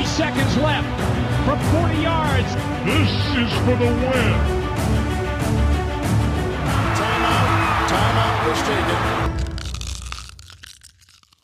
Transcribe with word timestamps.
Three 0.00 0.06
seconds 0.06 0.56
left 0.56 0.88
from 1.44 1.58
40 1.72 2.02
yards. 2.02 2.54
This 2.86 3.10
is 3.36 3.52
for 3.66 3.76
the 3.76 3.84
win. 3.84 4.32
Timeout. 6.96 7.86
Timeout 7.86 8.48
was 8.48 8.62
taken. 8.62 9.20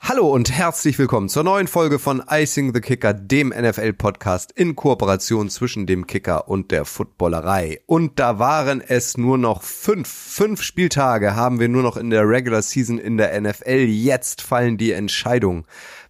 Hallo 0.00 0.32
und 0.32 0.50
herzlich 0.50 0.98
willkommen 0.98 1.29
zur 1.29 1.42
neuen 1.42 1.66
Folge 1.66 1.98
von 1.98 2.22
Icing 2.30 2.72
the 2.72 2.80
Kicker, 2.80 3.12
dem 3.12 3.48
NFL-Podcast 3.48 4.53
in 4.53 4.74
Kooperation 4.74 5.50
zwischen 5.50 5.86
dem 5.86 6.06
Kicker 6.06 6.48
und 6.48 6.70
der 6.70 6.86
Footballerei. 6.86 7.80
Und 7.84 8.18
da 8.18 8.38
waren 8.38 8.80
es 8.80 9.18
nur 9.18 9.36
noch 9.36 9.62
fünf. 9.62 10.08
Fünf 10.08 10.62
Spieltage 10.62 11.36
haben 11.36 11.60
wir 11.60 11.68
nur 11.68 11.82
noch 11.82 11.98
in 11.98 12.08
der 12.08 12.26
Regular 12.26 12.62
Season 12.62 12.96
in 12.96 13.18
der 13.18 13.38
NFL. 13.38 13.84
Jetzt 13.88 14.40
fallen 14.40 14.78
die 14.78 14.92
Entscheidungen. 14.92 15.66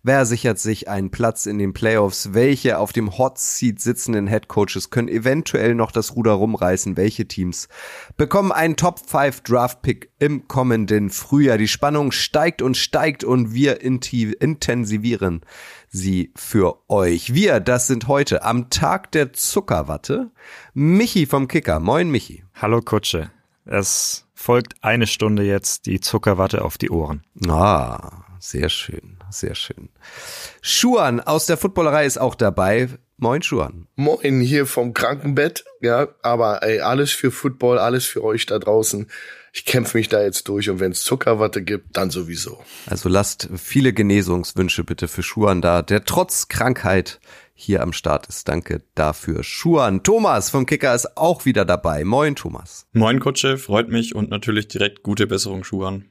Wer 0.08 0.24
sichert 0.24 0.60
sich 0.60 0.88
einen 0.88 1.10
Platz 1.10 1.46
in 1.46 1.58
den 1.58 1.72
Playoffs? 1.72 2.32
Welche 2.32 2.78
auf 2.78 2.92
dem 2.92 3.18
Hot 3.18 3.40
Seat 3.40 3.80
sitzenden 3.80 4.28
Head 4.28 4.46
Coaches 4.46 4.90
können 4.90 5.08
eventuell 5.08 5.74
noch 5.74 5.90
das 5.90 6.14
Ruder 6.14 6.30
rumreißen? 6.30 6.96
Welche 6.96 7.26
Teams 7.26 7.66
bekommen 8.16 8.52
einen 8.52 8.76
Top 8.76 9.00
5 9.00 9.40
Draft 9.40 9.82
Pick 9.82 10.12
im 10.20 10.46
kommenden 10.46 11.10
Frühjahr? 11.10 11.58
Die 11.58 11.66
Spannung 11.66 12.12
steigt 12.12 12.62
und 12.62 12.76
steigt 12.76 13.24
und 13.24 13.52
wir 13.52 13.80
intensivieren 13.80 15.40
sie 15.88 16.30
für 16.36 16.88
euch. 16.88 17.34
Wir, 17.34 17.58
das 17.58 17.88
sind 17.88 18.06
heute 18.06 18.44
am 18.44 18.70
Tag 18.70 19.10
der 19.10 19.32
Zuckerwatte 19.32 20.30
Michi 20.72 21.26
vom 21.26 21.48
Kicker. 21.48 21.80
Moin 21.80 22.12
Michi. 22.12 22.44
Hallo 22.54 22.80
Kutsche. 22.80 23.32
Es 23.64 24.28
folgt 24.34 24.76
eine 24.82 25.08
Stunde 25.08 25.42
jetzt 25.42 25.86
die 25.86 25.98
Zuckerwatte 25.98 26.64
auf 26.64 26.78
die 26.78 26.90
Ohren. 26.90 27.24
Ah, 27.48 28.22
sehr 28.38 28.68
schön, 28.68 29.15
sehr 29.30 29.54
schön. 29.54 29.88
Schuan 30.62 31.20
aus 31.20 31.46
der 31.46 31.56
Footballerei 31.56 32.06
ist 32.06 32.18
auch 32.18 32.34
dabei. 32.34 32.88
Moin 33.18 33.42
Schuan. 33.42 33.86
Moin 33.96 34.40
hier 34.40 34.66
vom 34.66 34.92
Krankenbett, 34.92 35.64
ja, 35.80 36.08
aber 36.22 36.62
ey, 36.62 36.80
alles 36.80 37.12
für 37.12 37.30
Football, 37.30 37.78
alles 37.78 38.04
für 38.04 38.22
euch 38.22 38.44
da 38.44 38.58
draußen. 38.58 39.06
Ich 39.54 39.64
kämpfe 39.64 39.96
mich 39.96 40.10
da 40.10 40.22
jetzt 40.22 40.48
durch 40.48 40.68
und 40.68 40.80
wenn 40.80 40.92
es 40.92 41.02
Zuckerwatte 41.02 41.62
gibt, 41.62 41.96
dann 41.96 42.10
sowieso. 42.10 42.62
Also 42.84 43.08
lasst 43.08 43.48
viele 43.56 43.94
Genesungswünsche 43.94 44.84
bitte 44.84 45.08
für 45.08 45.22
Schuan 45.22 45.62
da, 45.62 45.80
der 45.80 46.04
trotz 46.04 46.48
Krankheit 46.48 47.20
hier 47.54 47.82
am 47.82 47.94
Start 47.94 48.26
ist. 48.26 48.48
Danke 48.48 48.82
dafür. 48.94 49.42
Schuan, 49.42 50.02
Thomas 50.02 50.50
vom 50.50 50.66
Kicker 50.66 50.94
ist 50.94 51.16
auch 51.16 51.46
wieder 51.46 51.64
dabei. 51.64 52.04
Moin 52.04 52.36
Thomas. 52.36 52.86
Moin 52.92 53.18
Kutsche, 53.18 53.56
freut 53.56 53.88
mich 53.88 54.14
und 54.14 54.28
natürlich 54.28 54.68
direkt 54.68 55.02
gute 55.02 55.26
Besserung 55.26 55.64
Schuan. 55.64 56.04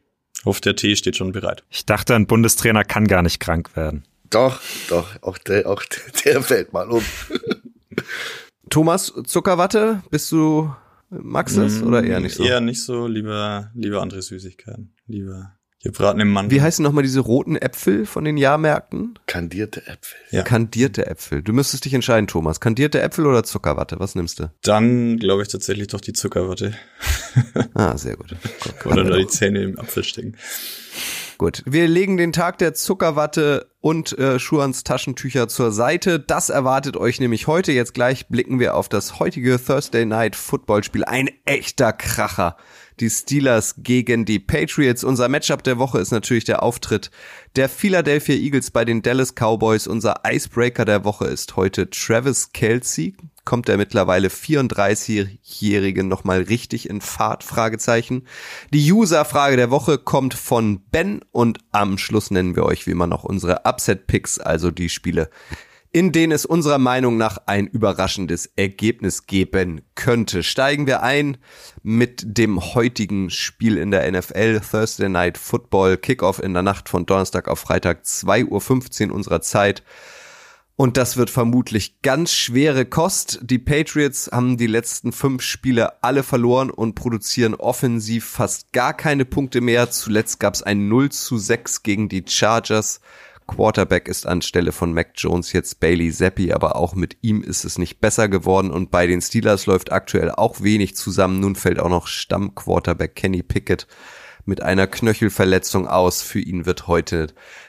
Hoffe, 0.44 0.62
der 0.62 0.76
Tee 0.76 0.96
steht 0.96 1.16
schon 1.18 1.32
bereit. 1.32 1.64
Ich 1.70 1.86
dachte, 1.86 2.16
ein 2.16 2.28
Bundestrainer 2.28 2.84
kann 2.84 3.08
gar 3.08 3.22
nicht 3.22 3.40
krank 3.40 3.76
werden. 3.76 4.04
Doch, 4.30 4.60
doch, 4.90 5.22
auch 5.22 5.38
der, 5.38 5.70
auch 5.70 5.84
der, 5.84 6.34
der 6.34 6.42
fällt 6.42 6.74
mal 6.74 6.90
um. 6.90 7.04
Thomas, 8.70 9.14
Zuckerwatte, 9.26 10.04
bist 10.10 10.32
du, 10.32 10.74
du 11.10 11.62
es 11.62 11.82
oder 11.82 12.04
eher 12.04 12.20
nicht 12.20 12.36
so? 12.36 12.44
Eher 12.44 12.62
nicht 12.62 12.84
so, 12.84 13.08
lieber, 13.08 13.72
lieber 13.74 14.02
andere 14.02 14.22
Süßigkeiten. 14.22 14.94
Lieber 15.08 15.55
gebraten 15.86 16.20
im 16.20 16.32
Mann. 16.32 16.52
Wie 16.52 16.62
heißen 16.62 16.84
nochmal 16.84 17.04
diese 17.04 17.20
roten 17.20 17.56
Äpfel 17.56 18.06
von 18.06 18.26
den 18.26 18.38
Jahrmärkten? 18.38 19.18
Kandierte 19.28 19.86
Äpfel. 19.88 20.18
Ja. 20.32 20.42
Kandierte 20.42 21.06
Äpfel. 21.06 21.44
Du 21.44 21.54
müsstest 21.54 21.86
dich 21.86 21.94
entscheiden, 21.94 22.28
Thomas. 22.28 22.60
Kandierte 22.60 23.02
Äpfel 23.02 23.26
oder 23.28 23.44
Zuckerwatte? 23.44 24.00
Was 24.00 24.16
nimmst 24.16 24.40
du? 24.40 24.52
Dann 24.64 25.18
glaube 25.18 25.44
ich 25.44 25.48
tatsächlich 25.48 25.88
doch 25.88 26.02
die 26.02 26.14
Zuckerwatte. 26.14 26.74
Ah, 27.74 27.98
sehr 27.98 28.16
gut. 28.16 28.34
Oder 28.86 29.04
da 29.04 29.18
die 29.18 29.28
Zähne 29.28 29.62
im 29.62 29.78
Apfel 29.78 30.04
stecken. 30.04 30.38
Gut, 31.38 31.64
wir 31.66 31.88
legen 31.90 32.16
den 32.16 32.32
Tag 32.32 32.58
der 32.60 32.74
Zuckerwatte 32.74 33.70
und 33.82 34.18
äh, 34.18 34.40
Schuans 34.40 34.86
Taschentücher 34.86 35.50
zur 35.50 35.74
Seite. 35.74 36.20
Das 36.20 36.50
erwartet 36.50 36.96
euch 36.96 37.20
nämlich 37.20 37.48
heute. 37.48 37.74
Jetzt 37.74 37.94
gleich 37.94 38.28
blicken 38.28 38.60
wir 38.60 38.76
auf 38.76 38.88
das 38.88 39.20
heutige 39.20 39.62
Thursday 39.62 40.06
Night 40.06 40.38
Football 40.38 40.86
Spiel. 40.86 41.04
Ein 41.04 41.30
echter 41.44 41.92
Kracher. 41.92 42.56
Die 43.00 43.10
Steelers 43.10 43.76
gegen 43.78 44.24
die 44.24 44.40
Patriots. 44.40 45.04
Unser 45.04 45.28
Matchup 45.28 45.64
der 45.64 45.78
Woche 45.78 46.00
ist 46.00 46.12
natürlich 46.12 46.46
der 46.46 46.64
Auftritt 46.64 47.12
der 47.58 47.68
Philadelphia 47.68 48.36
Eagles 48.36 48.72
bei 48.72 48.86
den 48.86 49.02
Dallas 49.02 49.34
Cowboys. 49.36 49.86
Unser 49.88 50.22
Icebreaker 50.26 50.86
der 50.86 51.04
Woche 51.04 51.26
ist 51.26 51.58
heute 51.58 51.90
Travis 51.90 52.54
Kelsey. 52.54 53.16
Kommt 53.44 53.68
der 53.68 53.78
mittlerweile 53.78 54.30
34-Jährige 54.30 56.04
nochmal 56.04 56.42
richtig 56.44 56.90
in 56.90 57.02
Fahrt? 57.02 57.44
Fragezeichen. 57.44 58.26
Die 58.74 58.92
User-Frage 58.92 59.58
der 59.58 59.70
Woche 59.70 59.98
kommt 59.98 60.34
von 60.34 60.80
Ben 60.90 61.20
und 61.32 61.60
am 61.72 61.98
Schluss 61.98 62.32
nennen 62.32 62.56
wir 62.56 62.64
euch 62.64 62.88
wie 62.88 62.92
immer 62.92 63.08
noch 63.08 63.24
unsere 63.24 63.66
Upset-Picks, 63.66 64.40
also 64.40 64.72
die 64.72 64.90
Spiele, 64.90 65.30
in 65.96 66.12
denen 66.12 66.34
es 66.34 66.46
unserer 66.46 66.78
Meinung 66.78 67.16
nach 67.16 67.38
ein 67.46 67.68
überraschendes 67.68 68.48
Ergebnis 68.58 69.28
geben 69.28 69.80
könnte. 69.96 70.44
Steigen 70.44 70.88
wir 70.88 71.04
ein 71.04 71.38
mit 71.84 72.38
dem 72.38 72.60
heutigen 72.76 73.30
Spiel 73.30 73.78
in 73.78 73.92
der 73.92 74.12
NFL, 74.12 74.60
Thursday 74.60 75.08
Night 75.08 75.38
Football, 75.38 75.96
Kickoff 75.96 76.44
in 76.44 76.54
der 76.54 76.64
Nacht 76.64 76.90
von 76.90 77.06
Donnerstag 77.06 77.48
auf 77.48 77.60
Freitag, 77.60 78.04
2.15 78.04 79.08
Uhr 79.08 79.16
unserer 79.16 79.40
Zeit. 79.40 79.84
Und 80.76 80.98
das 80.98 81.16
wird 81.16 81.30
vermutlich 81.30 82.02
ganz 82.02 82.34
schwere 82.34 82.84
Kost. 82.86 83.40
Die 83.44 83.58
Patriots 83.60 84.30
haben 84.34 84.58
die 84.58 84.68
letzten 84.68 85.14
fünf 85.14 85.44
Spiele 85.44 86.04
alle 86.04 86.24
verloren 86.24 86.72
und 86.72 86.96
produzieren 86.96 87.56
offensiv 87.56 88.26
fast 88.26 88.74
gar 88.74 88.94
keine 88.94 89.24
Punkte 89.24 89.62
mehr. 89.62 89.90
Zuletzt 89.92 90.42
gab 90.42 90.56
es 90.56 90.62
ein 90.62 90.90
0 90.90 91.10
zu 91.14 91.38
6 91.38 91.84
gegen 91.84 92.10
die 92.10 92.26
Chargers. 92.28 93.00
Quarterback 93.48 94.08
ist 94.08 94.26
anstelle 94.26 94.72
von 94.72 94.94
Mac 94.94 95.12
Jones 95.16 95.54
jetzt 95.54 95.80
Bailey 95.80 96.12
Zappi, 96.12 96.52
aber 96.52 96.76
auch 96.76 96.96
mit 96.96 97.18
ihm 97.22 97.44
ist 97.44 97.64
es 97.64 97.78
nicht 97.78 98.02
besser 98.02 98.28
geworden 98.28 98.72
und 98.72 98.92
bei 98.92 99.08
den 99.08 99.22
Steelers 99.22 99.66
läuft 99.66 99.92
aktuell 99.92 100.32
auch 100.32 100.62
wenig 100.62 100.96
zusammen. 100.96 101.40
Nun 101.40 101.56
fällt 101.56 101.80
auch 101.80 101.90
noch 101.90 102.08
Stammquarterback 102.08 103.16
Kenny 103.16 103.44
Pickett 103.44 103.88
mit 104.46 104.62
einer 104.62 104.88
Knöchelverletzung 104.88 105.88
aus. 105.88 106.22
Für 106.22 106.40
ihn 106.40 106.66
wird 106.66 106.88
heute 106.88 107.28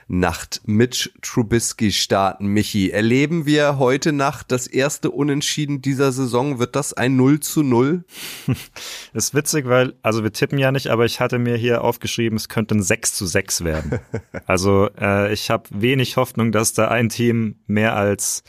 Nacht 0.09 0.61
Mitch 0.67 1.11
Trubisky 1.23 1.91
starten. 1.91 2.47
Michi, 2.47 2.91
erleben 2.91 3.47
wir 3.47 3.79
heute 3.79 4.13
Nacht 4.13 4.53
das 4.53 4.67
erste 4.67 5.11
Unentschieden 5.11 5.83
dieser 5.83 6.13
Saison? 6.13 6.59
Wird 6.59 6.77
das 6.77 6.93
ein 6.93 7.17
0 7.17 7.41
zu 7.41 7.63
0? 7.63 8.05
ist 9.15 9.35
witzig, 9.35 9.67
weil, 9.67 9.95
also 10.03 10.23
wir 10.23 10.33
tippen 10.33 10.59
ja 10.59 10.71
nicht, 10.71 10.89
aber 10.89 11.05
ich 11.05 11.19
hatte 11.19 11.39
mir 11.39 11.57
hier 11.57 11.83
aufgeschrieben, 11.83 12.37
es 12.37 12.49
könnte 12.49 12.77
ein 12.77 12.83
6 12.83 13.15
zu 13.15 13.27
6 13.27 13.65
werden. 13.65 13.99
also 14.47 14.89
äh, 15.01 15.33
ich 15.33 15.51
habe 15.51 15.65
wenig 15.71 16.17
Hoffnung, 16.17 16.53
dass 16.53 16.73
da 16.73 16.89
ein 16.89 17.09
Team 17.09 17.57
mehr 17.67 17.97
als 17.97 18.45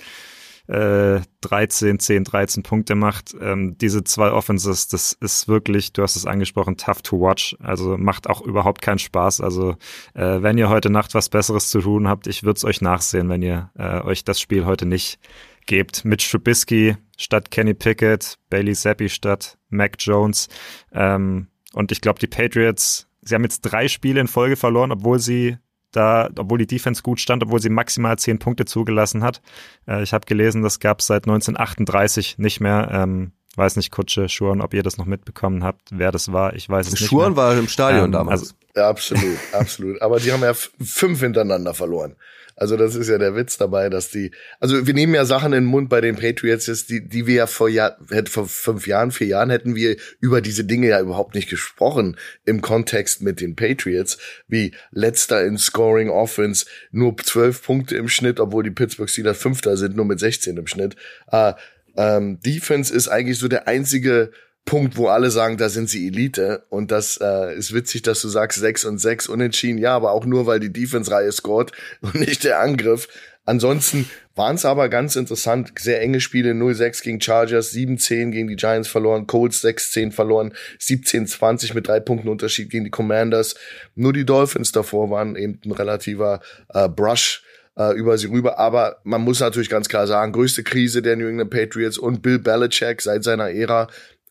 äh, 0.68 1.22
13, 1.42 2.00
10, 2.00 2.24
13 2.24 2.64
Punkte 2.64 2.96
macht. 2.96 3.36
Ähm, 3.40 3.78
diese 3.78 4.04
zwei 4.04 4.32
Offenses, 4.32 4.88
das 4.88 5.14
ist 5.14 5.48
wirklich, 5.48 5.94
du 5.94 6.04
hast 6.04 6.16
es 6.16 6.26
angesprochen, 6.26 6.78
tough 6.78 7.02
to 7.02 7.20
watch. 7.20 7.56
Also 7.60 7.98
macht 7.98 8.30
auch 8.30 8.42
überhaupt 8.42 8.82
keinen 8.82 9.00
Spaß. 9.00 9.42
Also 9.42 9.76
äh, 10.14 10.42
wenn 10.42 10.58
ihr 10.58 10.70
heute 10.70 10.90
Nacht 10.90 11.14
was 11.14 11.30
Besseres 11.30 11.70
zu 11.70 11.80
tun 11.80 12.08
habt, 12.08 12.28
ich 12.28 12.44
würde 12.44 12.58
es 12.58 12.66
euch 12.66 12.82
nachsehen, 12.82 13.30
wenn 13.30 13.42
ihr 13.42 13.72
äh, 13.76 14.02
euch 14.02 14.24
das 14.24 14.40
Spiel 14.40 14.66
heute 14.66 14.86
nicht 14.86 15.20
gebt. 15.66 16.06
Mitch 16.06 16.30
Trubisky 16.30 16.98
statt 17.18 17.52
Kenny 17.52 17.74
Pickett, 17.74 18.38
Bailey 18.50 18.74
Zappi 18.74 19.10
statt 19.10 19.58
Mac 19.70 19.96
Jones. 20.00 20.48
Ähm, 20.92 21.48
und 21.74 21.92
ich 21.92 22.02
glaube, 22.02 22.20
die 22.20 22.28
Patriots, 22.28 23.08
sie 23.22 23.36
haben 23.36 23.44
jetzt 23.44 23.62
drei 23.62 23.88
Spiele 23.88 24.20
in 24.20 24.28
Folge 24.28 24.56
verloren, 24.56 24.92
obwohl 24.92 25.20
sie 25.20 25.58
da, 25.98 26.30
obwohl 26.38 26.58
die 26.58 26.68
Defense 26.68 27.02
gut 27.02 27.20
stand, 27.20 27.44
obwohl 27.44 27.62
sie 27.62 27.70
maximal 27.70 28.18
zehn 28.18 28.40
Punkte 28.40 28.66
zugelassen 28.66 29.24
hat. 29.24 29.42
Äh, 29.88 30.04
ich 30.04 30.14
habe 30.14 30.26
gelesen, 30.26 30.62
das 30.62 30.80
gab 30.80 31.00
es 31.00 31.08
seit 31.08 31.26
1938 31.26 32.38
nicht 32.38 32.62
mehr. 32.62 32.90
Ähm, 32.92 33.32
weiß 33.56 33.76
nicht, 33.76 33.92
Kutsche, 33.92 34.30
Schuren, 34.30 34.62
ob 34.62 34.74
ihr 34.74 34.84
das 34.84 34.98
noch 34.98 35.06
mitbekommen 35.06 35.64
habt, 35.64 35.90
wer 35.92 36.12
das 36.12 36.32
war. 36.32 36.54
Ich 36.56 36.70
weiß 36.70 36.88
es 36.88 36.94
nicht. 36.94 37.10
Schuren 37.10 37.36
war 37.36 37.58
im 37.58 37.68
Stadion 37.68 38.06
ähm, 38.06 38.12
damals. 38.12 38.42
Also, 38.42 38.54
ja, 38.78 38.90
absolut, 38.90 39.38
absolut. 39.52 40.02
Aber 40.02 40.20
die 40.20 40.32
haben 40.32 40.44
ja 40.44 40.54
fünf 40.54 41.20
hintereinander 41.20 41.74
verloren. 41.74 42.16
Also 42.56 42.76
das 42.76 42.96
ist 42.96 43.08
ja 43.08 43.20
der 43.20 43.36
Witz 43.36 43.58
dabei, 43.58 43.88
dass 43.88 44.10
die, 44.10 44.32
also 44.60 44.88
wir 44.88 44.94
nehmen 44.96 45.14
ja 45.14 45.26
Sachen 45.26 45.54
in 45.54 45.64
den 45.64 45.70
Mund 45.70 45.90
bei 45.90 46.02
den 46.02 46.16
Patriots, 46.16 46.66
jetzt, 46.66 46.90
die, 46.90 47.08
die 47.08 47.28
wir 47.28 47.36
ja 47.36 47.48
vor, 47.48 47.70
Jahr, 47.70 47.98
vor 48.28 48.48
fünf 48.48 48.88
Jahren, 48.88 49.12
vier 49.12 49.28
Jahren 49.28 49.52
hätten 49.52 49.76
wir 49.76 49.96
über 50.20 50.42
diese 50.42 50.64
Dinge 50.64 50.88
ja 50.88 51.00
überhaupt 51.00 51.36
nicht 51.36 51.50
gesprochen 51.50 52.18
im 52.46 52.62
Kontext 52.62 53.22
mit 53.22 53.42
den 53.42 53.56
Patriots, 53.56 54.18
wie 54.48 54.74
letzter 54.90 55.46
in 55.46 55.60
Scoring 55.60 56.10
Offense, 56.10 56.66
nur 56.92 57.16
zwölf 57.18 57.62
Punkte 57.62 57.96
im 57.96 58.10
Schnitt, 58.10 58.40
obwohl 58.40 58.64
die 58.64 58.72
Pittsburgh 58.72 59.10
Steelers 59.10 59.38
Fünfter 59.38 59.78
sind, 59.78 59.96
nur 59.96 60.06
mit 60.06 60.20
16 60.20 60.58
im 60.58 60.66
Schnitt. 60.66 60.96
Äh, 61.32 61.54
ähm, 61.96 62.40
Defense 62.42 62.92
ist 62.92 63.08
eigentlich 63.08 63.38
so 63.38 63.48
der 63.48 63.68
einzige 63.68 64.32
Punkt, 64.68 64.98
wo 64.98 65.08
alle 65.08 65.32
sagen, 65.32 65.58
da 65.58 65.70
sind 65.70 65.90
sie 65.90 66.08
Elite. 66.08 66.66
Und 66.70 66.92
das 66.92 67.18
äh, 67.20 67.56
ist 67.56 67.74
witzig, 67.74 68.04
dass 68.04 68.22
du 68.22 68.28
sagst 68.28 68.60
6 68.60 68.86
und 68.86 69.00
6 69.00 69.28
unentschieden. 69.30 69.80
Ja, 69.80 69.96
aber 69.96 70.12
auch 70.12 70.26
nur, 70.26 70.46
weil 70.46 70.60
die 70.60 70.72
Defense-Reihe 70.72 71.32
scored 71.32 71.72
und 72.02 72.16
nicht 72.16 72.44
der 72.44 72.60
Angriff. 72.60 73.08
Ansonsten 73.46 74.10
waren 74.36 74.56
es 74.56 74.66
aber 74.66 74.90
ganz 74.90 75.16
interessant. 75.16 75.72
Sehr 75.80 76.02
enge 76.02 76.20
Spiele. 76.20 76.52
0-6 76.52 77.02
gegen 77.02 77.22
Chargers, 77.22 77.74
7-10 77.74 78.32
gegen 78.32 78.50
die 78.50 78.58
Giants 78.58 78.90
verloren, 78.90 79.26
Colts 79.26 79.64
6-10 79.64 80.12
verloren, 80.12 80.54
17-20 80.82 81.74
mit 81.74 81.88
drei 81.88 82.02
Punkten 82.02 82.28
Unterschied 82.28 82.70
gegen 82.70 82.84
die 82.84 82.92
Commanders. 82.92 83.56
Nur 83.96 84.12
die 84.12 84.26
Dolphins 84.26 84.74
davor 84.74 85.10
waren 85.10 85.38
eben 85.38 85.62
ein 85.64 85.72
relativer 85.72 86.42
äh, 86.74 86.90
Brush 86.90 87.42
äh, 87.78 87.96
über 87.98 88.18
sie 88.18 88.28
rüber. 88.28 88.60
Aber 88.60 88.98
man 89.06 89.22
muss 89.22 89.40
natürlich 89.40 89.70
ganz 89.70 89.88
klar 89.88 90.08
sagen, 90.08 90.34
größte 90.34 90.64
Krise 90.64 91.02
der 91.02 91.16
New 91.16 91.28
England 91.28 91.52
Patriots 91.52 91.98
und 91.98 92.22
Bill 92.22 92.40
Belichick 92.40 93.02
seit 93.02 93.24
seiner 93.24 93.50
Ära. 93.52 93.88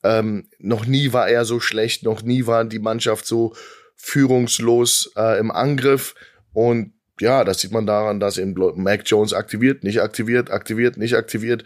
Ähm, 0.06 0.48
noch 0.58 0.86
nie 0.86 1.12
war 1.12 1.28
er 1.28 1.44
so 1.44 1.60
schlecht, 1.60 2.04
noch 2.04 2.22
nie 2.22 2.46
war 2.46 2.64
die 2.64 2.78
Mannschaft 2.78 3.26
so 3.26 3.54
führungslos 3.96 5.12
äh, 5.16 5.38
im 5.38 5.50
Angriff. 5.50 6.14
Und 6.52 6.92
ja, 7.20 7.44
das 7.44 7.60
sieht 7.60 7.72
man 7.72 7.86
daran, 7.86 8.20
dass 8.20 8.38
eben 8.38 8.54
Mac 8.76 9.02
Jones 9.06 9.32
aktiviert, 9.32 9.84
nicht 9.84 10.00
aktiviert, 10.00 10.50
aktiviert, 10.50 10.96
nicht 10.96 11.14
aktiviert. 11.14 11.64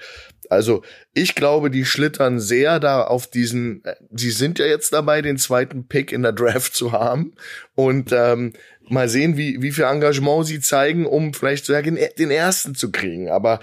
Also 0.49 0.83
ich 1.13 1.35
glaube, 1.35 1.71
die 1.71 1.85
schlittern 1.85 2.41
sehr 2.41 2.81
da 2.81 3.03
auf 3.03 3.29
diesen, 3.29 3.85
äh, 3.85 3.95
sie 4.11 4.31
sind 4.31 4.59
ja 4.59 4.67
jetzt 4.67 4.93
dabei, 4.93 5.23
den 5.23 5.39
zweiten 5.39 5.87
Pick 5.87 6.13
in 6.13 6.23
der 6.23 6.33
Draft 6.33 6.75
zu 6.75 6.93
haben. 6.93 7.35
Und 7.75 8.11
ähm, 8.13 8.53
mal 8.89 9.09
sehen, 9.09 9.37
wie, 9.37 9.61
wie 9.61 9.73
viel 9.73 9.85
Engagement 9.85 10.47
sie 10.47 10.61
zeigen, 10.61 11.07
um 11.07 11.35
vielleicht 11.35 11.67
sogar 11.67 11.83
den 11.83 12.31
ersten 12.31 12.75
zu 12.75 12.91
kriegen. 12.91 13.29
Aber 13.29 13.61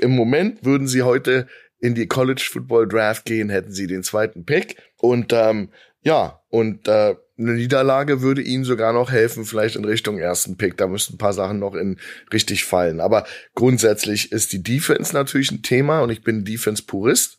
im 0.00 0.12
Moment 0.12 0.64
würden 0.64 0.86
sie 0.86 1.02
heute 1.02 1.46
in 1.80 1.94
die 1.94 2.06
College 2.06 2.46
Football 2.50 2.88
Draft 2.88 3.24
gehen, 3.24 3.48
hätten 3.48 3.72
sie 3.72 3.86
den 3.86 4.02
zweiten 4.02 4.44
Pick. 4.44 4.76
Und 4.98 5.32
ähm, 5.32 5.70
ja, 6.02 6.40
und 6.48 6.88
äh, 6.88 7.16
eine 7.38 7.52
Niederlage 7.52 8.20
würde 8.20 8.42
ihnen 8.42 8.64
sogar 8.64 8.92
noch 8.92 9.10
helfen, 9.10 9.44
vielleicht 9.44 9.76
in 9.76 9.84
Richtung 9.84 10.18
ersten 10.18 10.56
Pick. 10.56 10.76
Da 10.76 10.86
müssten 10.86 11.14
ein 11.14 11.18
paar 11.18 11.32
Sachen 11.32 11.58
noch 11.58 11.74
in 11.74 11.98
richtig 12.32 12.64
fallen. 12.64 13.00
Aber 13.00 13.26
grundsätzlich 13.54 14.30
ist 14.32 14.52
die 14.52 14.62
Defense 14.62 15.14
natürlich 15.14 15.50
ein 15.50 15.62
Thema 15.62 16.00
und 16.00 16.10
ich 16.10 16.22
bin 16.22 16.44
Defense-Purist. 16.44 17.38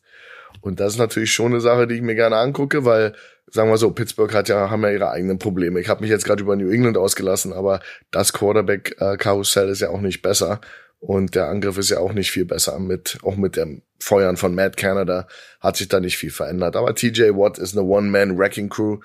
Und 0.62 0.80
das 0.80 0.94
ist 0.94 1.00
natürlich 1.00 1.32
schon 1.32 1.54
eine 1.54 1.62
Sache, 1.62 1.88
die 1.88 1.96
ich 1.96 2.02
mir 2.02 2.16
gerne 2.16 2.38
angucke, 2.38 2.84
weil, 2.84 3.14
sagen 3.48 3.70
wir 3.70 3.78
so, 3.78 3.92
Pittsburgh 3.92 4.34
hat 4.34 4.50
ja, 4.50 4.70
haben 4.70 4.84
ja 4.84 4.92
ihre 4.92 5.10
eigenen 5.10 5.40
Probleme. 5.40 5.80
Ich 5.80 5.88
habe 5.88 6.02
mich 6.02 6.10
jetzt 6.10 6.26
gerade 6.26 6.42
über 6.44 6.56
New 6.56 6.70
England 6.70 6.98
ausgelassen, 6.98 7.54
aber 7.54 7.80
das 8.12 8.34
Quarterback-Karussell 8.34 9.70
ist 9.70 9.82
ja 9.82 9.90
auch 9.90 10.02
nicht 10.02 10.22
besser. 10.22 10.62
Und 11.02 11.34
der 11.34 11.48
Angriff 11.48 11.80
ist 11.80 11.90
ja 11.90 11.98
auch 11.98 12.14
nicht 12.14 12.30
viel 12.30 12.46
besser. 12.46 12.78
Mit, 12.78 13.18
auch 13.24 13.36
mit 13.36 13.58
dem 13.58 13.82
Feuern 14.00 14.38
von 14.38 14.54
Matt 14.54 14.78
Canada 14.78 15.28
hat 15.60 15.76
sich 15.76 15.88
da 15.88 16.00
nicht 16.00 16.16
viel 16.16 16.30
verändert. 16.30 16.76
Aber 16.76 16.94
TJ 16.94 17.32
Watt 17.32 17.58
ist 17.58 17.76
eine 17.76 17.86
One-Man-Wrecking-Crew. 17.88 19.00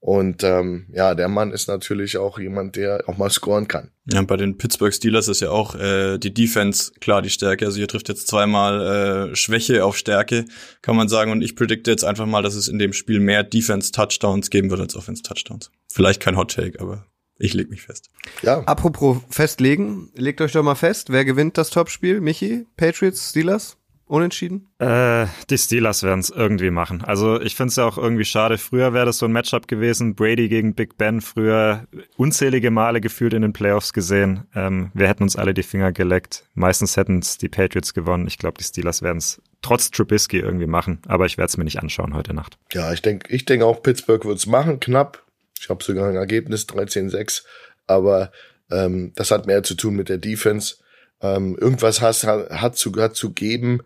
Und 0.00 0.42
ähm, 0.44 0.86
ja, 0.92 1.14
der 1.14 1.28
Mann 1.28 1.52
ist 1.52 1.68
natürlich 1.68 2.16
auch 2.16 2.38
jemand, 2.38 2.74
der 2.76 3.04
auch 3.06 3.18
mal 3.18 3.30
scoren 3.30 3.68
kann. 3.68 3.90
Ja, 4.06 4.22
bei 4.22 4.36
den 4.36 4.56
Pittsburgh 4.56 4.92
Steelers 4.92 5.28
ist 5.28 5.40
ja 5.40 5.50
auch 5.50 5.74
äh, 5.74 6.18
die 6.18 6.32
Defense 6.32 6.90
klar 7.00 7.20
die 7.20 7.30
Stärke. 7.30 7.66
Also 7.66 7.76
hier 7.76 7.86
trifft 7.86 8.08
jetzt 8.08 8.28
zweimal 8.28 9.30
äh, 9.30 9.36
Schwäche 9.36 9.84
auf 9.84 9.98
Stärke, 9.98 10.46
kann 10.80 10.96
man 10.96 11.08
sagen. 11.08 11.30
Und 11.30 11.42
ich 11.42 11.54
predikte 11.54 11.90
jetzt 11.90 12.02
einfach 12.02 12.26
mal, 12.26 12.42
dass 12.42 12.54
es 12.54 12.66
in 12.66 12.78
dem 12.78 12.94
Spiel 12.94 13.20
mehr 13.20 13.44
Defense-Touchdowns 13.44 14.48
geben 14.48 14.70
wird 14.70 14.80
als 14.80 14.96
Offense-Touchdowns. 14.96 15.70
Vielleicht 15.92 16.20
kein 16.20 16.38
Hot 16.38 16.54
Take, 16.54 16.80
aber 16.80 17.06
ich 17.42 17.54
leg 17.54 17.70
mich 17.70 17.82
fest. 17.82 18.10
Ja. 18.42 18.60
Apropos 18.60 19.18
festlegen, 19.28 20.10
legt 20.14 20.40
euch 20.40 20.52
doch 20.52 20.62
mal 20.62 20.76
fest, 20.76 21.10
wer 21.10 21.24
gewinnt 21.24 21.58
das 21.58 21.70
Topspiel? 21.70 22.20
Michi, 22.20 22.66
Patriots, 22.76 23.30
Steelers? 23.30 23.76
Unentschieden? 24.06 24.68
Äh, 24.78 25.26
die 25.48 25.56
Steelers 25.56 26.02
werden 26.02 26.20
es 26.20 26.28
irgendwie 26.28 26.70
machen. 26.70 27.02
Also 27.02 27.40
ich 27.40 27.56
finde 27.56 27.70
es 27.70 27.76
ja 27.76 27.86
auch 27.86 27.96
irgendwie 27.96 28.26
schade. 28.26 28.58
Früher 28.58 28.92
wäre 28.92 29.06
das 29.06 29.18
so 29.18 29.26
ein 29.26 29.32
Matchup 29.32 29.66
gewesen. 29.68 30.14
Brady 30.14 30.48
gegen 30.50 30.74
Big 30.74 30.98
Ben. 30.98 31.22
Früher 31.22 31.86
unzählige 32.16 32.70
Male 32.70 33.00
gefühlt 33.00 33.32
in 33.32 33.40
den 33.40 33.54
Playoffs 33.54 33.94
gesehen. 33.94 34.44
Ähm, 34.54 34.90
wir 34.92 35.08
hätten 35.08 35.22
uns 35.22 35.36
alle 35.36 35.54
die 35.54 35.62
Finger 35.62 35.92
geleckt. 35.92 36.44
Meistens 36.52 36.98
hätten 36.98 37.20
es 37.20 37.38
die 37.38 37.48
Patriots 37.48 37.94
gewonnen. 37.94 38.26
Ich 38.26 38.36
glaube, 38.36 38.58
die 38.58 38.64
Steelers 38.64 39.00
werden 39.00 39.18
es 39.18 39.40
trotz 39.62 39.90
Trubisky 39.90 40.40
irgendwie 40.40 40.66
machen. 40.66 41.00
Aber 41.08 41.24
ich 41.24 41.38
werde 41.38 41.48
es 41.48 41.56
mir 41.56 41.64
nicht 41.64 41.80
anschauen 41.80 42.14
heute 42.14 42.34
Nacht. 42.34 42.58
Ja, 42.72 42.92
ich 42.92 43.00
denke 43.00 43.34
ich 43.34 43.46
denk 43.46 43.62
auch, 43.62 43.82
Pittsburgh 43.82 44.26
wird 44.26 44.36
es 44.36 44.46
machen. 44.46 44.78
Knapp. 44.78 45.24
Ich 45.62 45.70
habe 45.70 45.84
sogar 45.84 46.08
ein 46.08 46.16
Ergebnis 46.16 46.66
13-6. 46.66 47.44
Aber 47.86 48.32
ähm, 48.70 49.12
das 49.14 49.30
hat 49.30 49.46
mehr 49.46 49.62
zu 49.62 49.74
tun 49.74 49.94
mit 49.94 50.08
der 50.08 50.18
Defense. 50.18 50.76
Ähm, 51.20 51.56
irgendwas 51.56 52.00
hat, 52.00 52.24
hat, 52.24 52.76
zu, 52.76 52.92
hat 52.96 53.14
zu 53.14 53.32
geben 53.32 53.80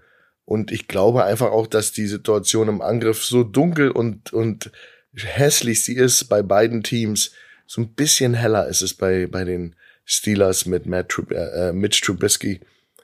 und 0.47 0.71
ich 0.71 0.89
glaube 0.89 1.25
einfach 1.25 1.51
auch, 1.51 1.67
dass 1.67 1.93
die 1.93 2.07
Situation 2.07 2.69
im 2.69 2.81
Angriff 2.81 3.25
so 3.25 3.43
dunkel 3.43 3.91
und, 3.91 4.33
und 4.33 4.71
hässlich 5.13 5.83
sie 5.83 5.97
ist 5.97 6.25
bei 6.29 6.41
beiden 6.43 6.83
Teams. 6.83 7.33
So 7.67 7.83
ein 7.83 7.95
bisschen 7.95 8.33
heller 8.33 8.69
ist 8.69 8.81
es 8.81 8.95
bei, 8.95 9.27
bei 9.27 9.45
den 9.45 9.75
Steelers 10.05 10.65
mit 10.65 10.87
Matt 10.87 11.09
Trub 11.11 11.33
äh, 11.33 11.73
Mitch 11.73 12.01
Trubisky 12.01 12.61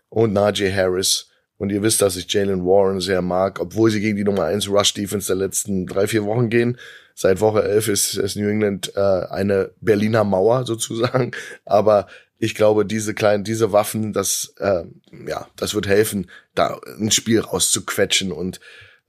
und 0.09 0.33
Najee 0.33 0.73
Harris. 0.73 1.29
Und 1.59 1.71
ihr 1.71 1.83
wisst, 1.83 2.01
dass 2.01 2.17
ich 2.17 2.33
Jalen 2.33 2.65
Warren 2.65 3.01
sehr 3.01 3.23
mag, 3.23 3.61
obwohl 3.61 3.91
sie 3.91 4.01
gegen 4.01 4.17
die 4.17 4.25
Nummer 4.25 4.45
1 4.45 4.69
Rush 4.69 4.95
Defense 4.95 5.27
der 5.27 5.37
letzten 5.37 5.87
drei, 5.87 6.07
vier 6.07 6.25
Wochen 6.25 6.49
gehen. 6.49 6.79
Seit 7.15 7.41
Woche 7.41 7.63
11 7.63 7.89
ist, 7.89 8.15
ist 8.15 8.37
New 8.37 8.49
England 8.49 8.93
äh, 8.97 9.01
eine 9.01 9.71
Berliner 9.81 10.25
Mauer 10.25 10.65
sozusagen. 10.65 11.33
Aber 11.65 12.07
ich 12.39 12.55
glaube, 12.55 12.85
diese 12.85 13.15
kleinen, 13.15 13.45
diese 13.45 13.73
Waffen, 13.73 14.13
das, 14.13 14.55
äh, 14.59 14.83
ja, 15.29 15.47
das 15.57 15.75
wird 15.75 15.87
helfen, 15.87 16.29
da 16.55 16.81
ein 16.99 17.13
Spiel 17.13 17.41
rauszuquetschen. 17.41 18.33
Und 18.33 18.59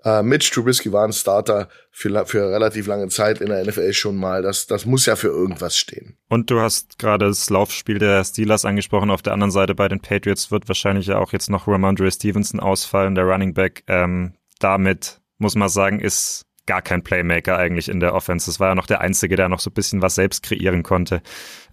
äh, 0.03 0.21
Mitch 0.21 0.51
Trubisky 0.53 0.91
war 0.91 1.05
ein 1.05 1.13
Starter 1.13 1.69
für, 1.89 2.25
für 2.25 2.51
relativ 2.51 2.87
lange 2.87 3.07
Zeit 3.07 3.41
in 3.41 3.47
der 3.47 3.65
NFL 3.65 3.93
schon 3.93 4.17
mal. 4.17 4.41
Das, 4.41 4.67
das 4.67 4.85
muss 4.85 5.05
ja 5.05 5.15
für 5.15 5.29
irgendwas 5.29 5.77
stehen. 5.77 6.17
Und 6.29 6.51
du 6.51 6.59
hast 6.59 6.99
gerade 6.99 7.25
das 7.25 7.49
Laufspiel 7.49 7.99
der 7.99 8.23
Steelers 8.23 8.65
angesprochen. 8.65 9.09
Auf 9.09 9.21
der 9.21 9.33
anderen 9.33 9.51
Seite 9.51 9.73
bei 9.73 9.87
den 9.87 9.99
Patriots 9.99 10.51
wird 10.51 10.67
wahrscheinlich 10.67 11.07
ja 11.07 11.17
auch 11.17 11.33
jetzt 11.33 11.49
noch 11.49 11.67
Ramondre 11.67 12.11
Stevenson 12.11 12.59
ausfallen, 12.59 13.15
der 13.15 13.23
Running 13.25 13.53
Back. 13.53 13.83
Ähm, 13.87 14.33
damit 14.59 15.21
muss 15.37 15.55
man 15.55 15.69
sagen, 15.69 15.99
ist 15.99 16.45
gar 16.65 16.81
kein 16.81 17.03
Playmaker 17.03 17.57
eigentlich 17.57 17.89
in 17.89 17.99
der 17.99 18.13
Offense. 18.13 18.45
Das 18.45 18.59
war 18.59 18.69
ja 18.69 18.75
noch 18.75 18.87
der 18.87 19.01
Einzige, 19.01 19.35
der 19.35 19.49
noch 19.49 19.59
so 19.59 19.69
ein 19.69 19.73
bisschen 19.73 20.01
was 20.01 20.15
selbst 20.15 20.43
kreieren 20.43 20.83
konnte. 20.83 21.21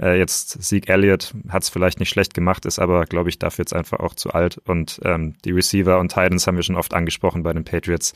Äh, 0.01 0.19
jetzt 0.19 0.63
Zeke 0.63 0.93
Elliott 0.93 1.35
hat 1.49 1.63
es 1.63 1.69
vielleicht 1.69 2.01
nicht 2.01 2.11
schlecht 2.11 2.35
gemacht, 2.35 2.67
ist 2.67 2.79
aber, 2.79 3.05
glaube 3.05 3.29
ich, 3.29 3.39
dafür 3.39 3.63
jetzt 3.63 3.75
einfach 3.75 4.01
auch 4.01 4.15
zu 4.15 4.31
alt. 4.31 4.59
Und 4.59 5.01
ähm, 5.05 5.35
die 5.45 5.53
Receiver 5.53 5.99
und 5.99 6.09
Titans 6.09 6.47
haben 6.47 6.57
wir 6.57 6.63
schon 6.63 6.77
oft 6.77 6.95
angesprochen 6.95 7.43
bei 7.43 7.53
den 7.53 7.65
Patriots. 7.65 8.15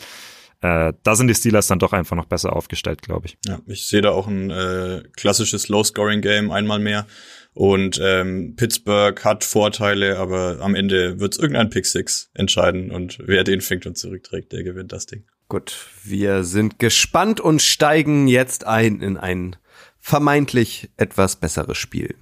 Äh, 0.60 0.94
da 1.02 1.14
sind 1.14 1.28
die 1.28 1.34
Steelers 1.34 1.66
dann 1.66 1.78
doch 1.78 1.92
einfach 1.92 2.16
noch 2.16 2.24
besser 2.24 2.56
aufgestellt, 2.56 3.02
glaube 3.02 3.26
ich. 3.26 3.36
Ja, 3.46 3.60
ich 3.66 3.86
sehe 3.86 4.00
da 4.00 4.10
auch 4.10 4.26
ein 4.26 4.50
äh, 4.50 5.02
klassisches 5.16 5.68
Low-Scoring-Game 5.68 6.50
einmal 6.50 6.78
mehr. 6.78 7.06
Und 7.52 8.00
ähm, 8.02 8.54
Pittsburgh 8.56 9.22
hat 9.24 9.44
Vorteile, 9.44 10.18
aber 10.18 10.58
am 10.60 10.74
Ende 10.74 11.20
wird 11.20 11.34
es 11.34 11.38
irgendein 11.38 11.70
Pick 11.70 11.86
Six 11.86 12.30
entscheiden 12.34 12.90
und 12.90 13.18
wer 13.22 13.44
den 13.44 13.60
fängt 13.60 13.86
und 13.86 13.96
zurückträgt, 13.96 14.52
der 14.52 14.64
gewinnt 14.64 14.92
das 14.92 15.06
Ding. 15.06 15.24
Gut, 15.48 15.88
wir 16.02 16.44
sind 16.44 16.78
gespannt 16.78 17.40
und 17.40 17.60
steigen 17.60 18.28
jetzt 18.28 18.66
ein 18.66 19.00
in 19.00 19.16
ein 19.16 19.56
vermeintlich 20.00 20.90
etwas 20.96 21.36
besseres 21.36 21.78
Spiel. 21.78 22.16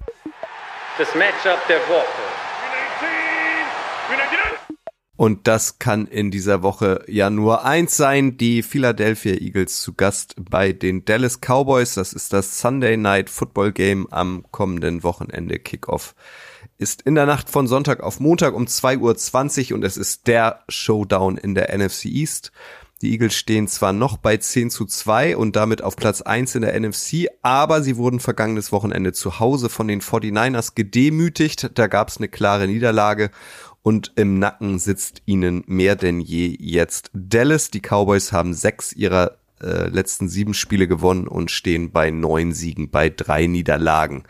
Das 0.97 1.13
Matchup 1.15 1.59
der 1.67 1.79
Woche. 1.89 2.33
Und 5.15 5.47
das 5.47 5.79
kann 5.79 6.07
in 6.07 6.31
dieser 6.31 6.63
Woche 6.63 7.05
ja 7.07 7.29
nur 7.29 7.63
eins 7.63 7.95
sein, 7.95 8.37
die 8.37 8.63
Philadelphia 8.63 9.35
Eagles 9.35 9.81
zu 9.81 9.93
Gast 9.93 10.35
bei 10.37 10.73
den 10.73 11.05
Dallas 11.05 11.39
Cowboys. 11.39 11.93
Das 11.93 12.13
ist 12.13 12.33
das 12.33 12.59
Sunday 12.59 12.97
Night 12.97 13.29
Football 13.29 13.71
Game 13.71 14.07
am 14.11 14.43
kommenden 14.51 15.03
Wochenende. 15.03 15.59
Kickoff 15.59 16.15
ist 16.77 17.03
in 17.03 17.15
der 17.15 17.27
Nacht 17.27 17.49
von 17.49 17.67
Sonntag 17.67 18.01
auf 18.01 18.19
Montag 18.19 18.53
um 18.53 18.65
2.20 18.65 19.69
Uhr 19.69 19.77
und 19.77 19.83
es 19.83 19.97
ist 19.97 20.27
der 20.27 20.63
Showdown 20.67 21.37
in 21.37 21.53
der 21.53 21.73
NFC 21.77 22.05
East. 22.05 22.51
Die 23.03 23.11
Eagles 23.11 23.35
stehen 23.35 23.67
zwar 23.67 23.91
noch 23.91 24.15
bei 24.15 24.37
10 24.37 24.69
zu 24.69 24.85
2 24.85 25.35
und 25.35 25.57
damit 25.57 25.81
auf 25.81 25.97
Platz 25.97 26.21
1 26.21 26.55
in 26.55 26.61
der 26.61 26.79
NFC, 26.79 27.27
aber 27.41 27.83
sie 27.83 27.97
wurden 27.97 28.21
vergangenes 28.21 28.71
Wochenende 28.71 29.11
zu 29.11 29.41
Hause 29.41 29.67
von 29.67 29.89
den 29.89 29.99
49ers 29.99 30.71
gedemütigt. 30.73 31.71
Da 31.73 31.87
gab 31.87 32.07
es 32.07 32.15
eine 32.15 32.29
klare 32.29 32.65
Niederlage 32.65 33.29
und 33.81 34.13
im 34.15 34.39
Nacken 34.39 34.79
sitzt 34.79 35.21
ihnen 35.25 35.65
mehr 35.67 35.97
denn 35.97 36.21
je 36.21 36.55
jetzt 36.57 37.11
Dallas. 37.13 37.71
Die 37.71 37.81
Cowboys 37.81 38.31
haben 38.31 38.53
sechs 38.53 38.93
ihrer 38.93 39.35
äh, 39.61 39.89
letzten 39.89 40.29
sieben 40.29 40.53
Spiele 40.53 40.87
gewonnen 40.87 41.27
und 41.27 41.51
stehen 41.51 41.91
bei 41.91 42.09
neun 42.09 42.53
Siegen 42.53 42.89
bei 42.89 43.09
drei 43.09 43.47
Niederlagen. 43.47 44.23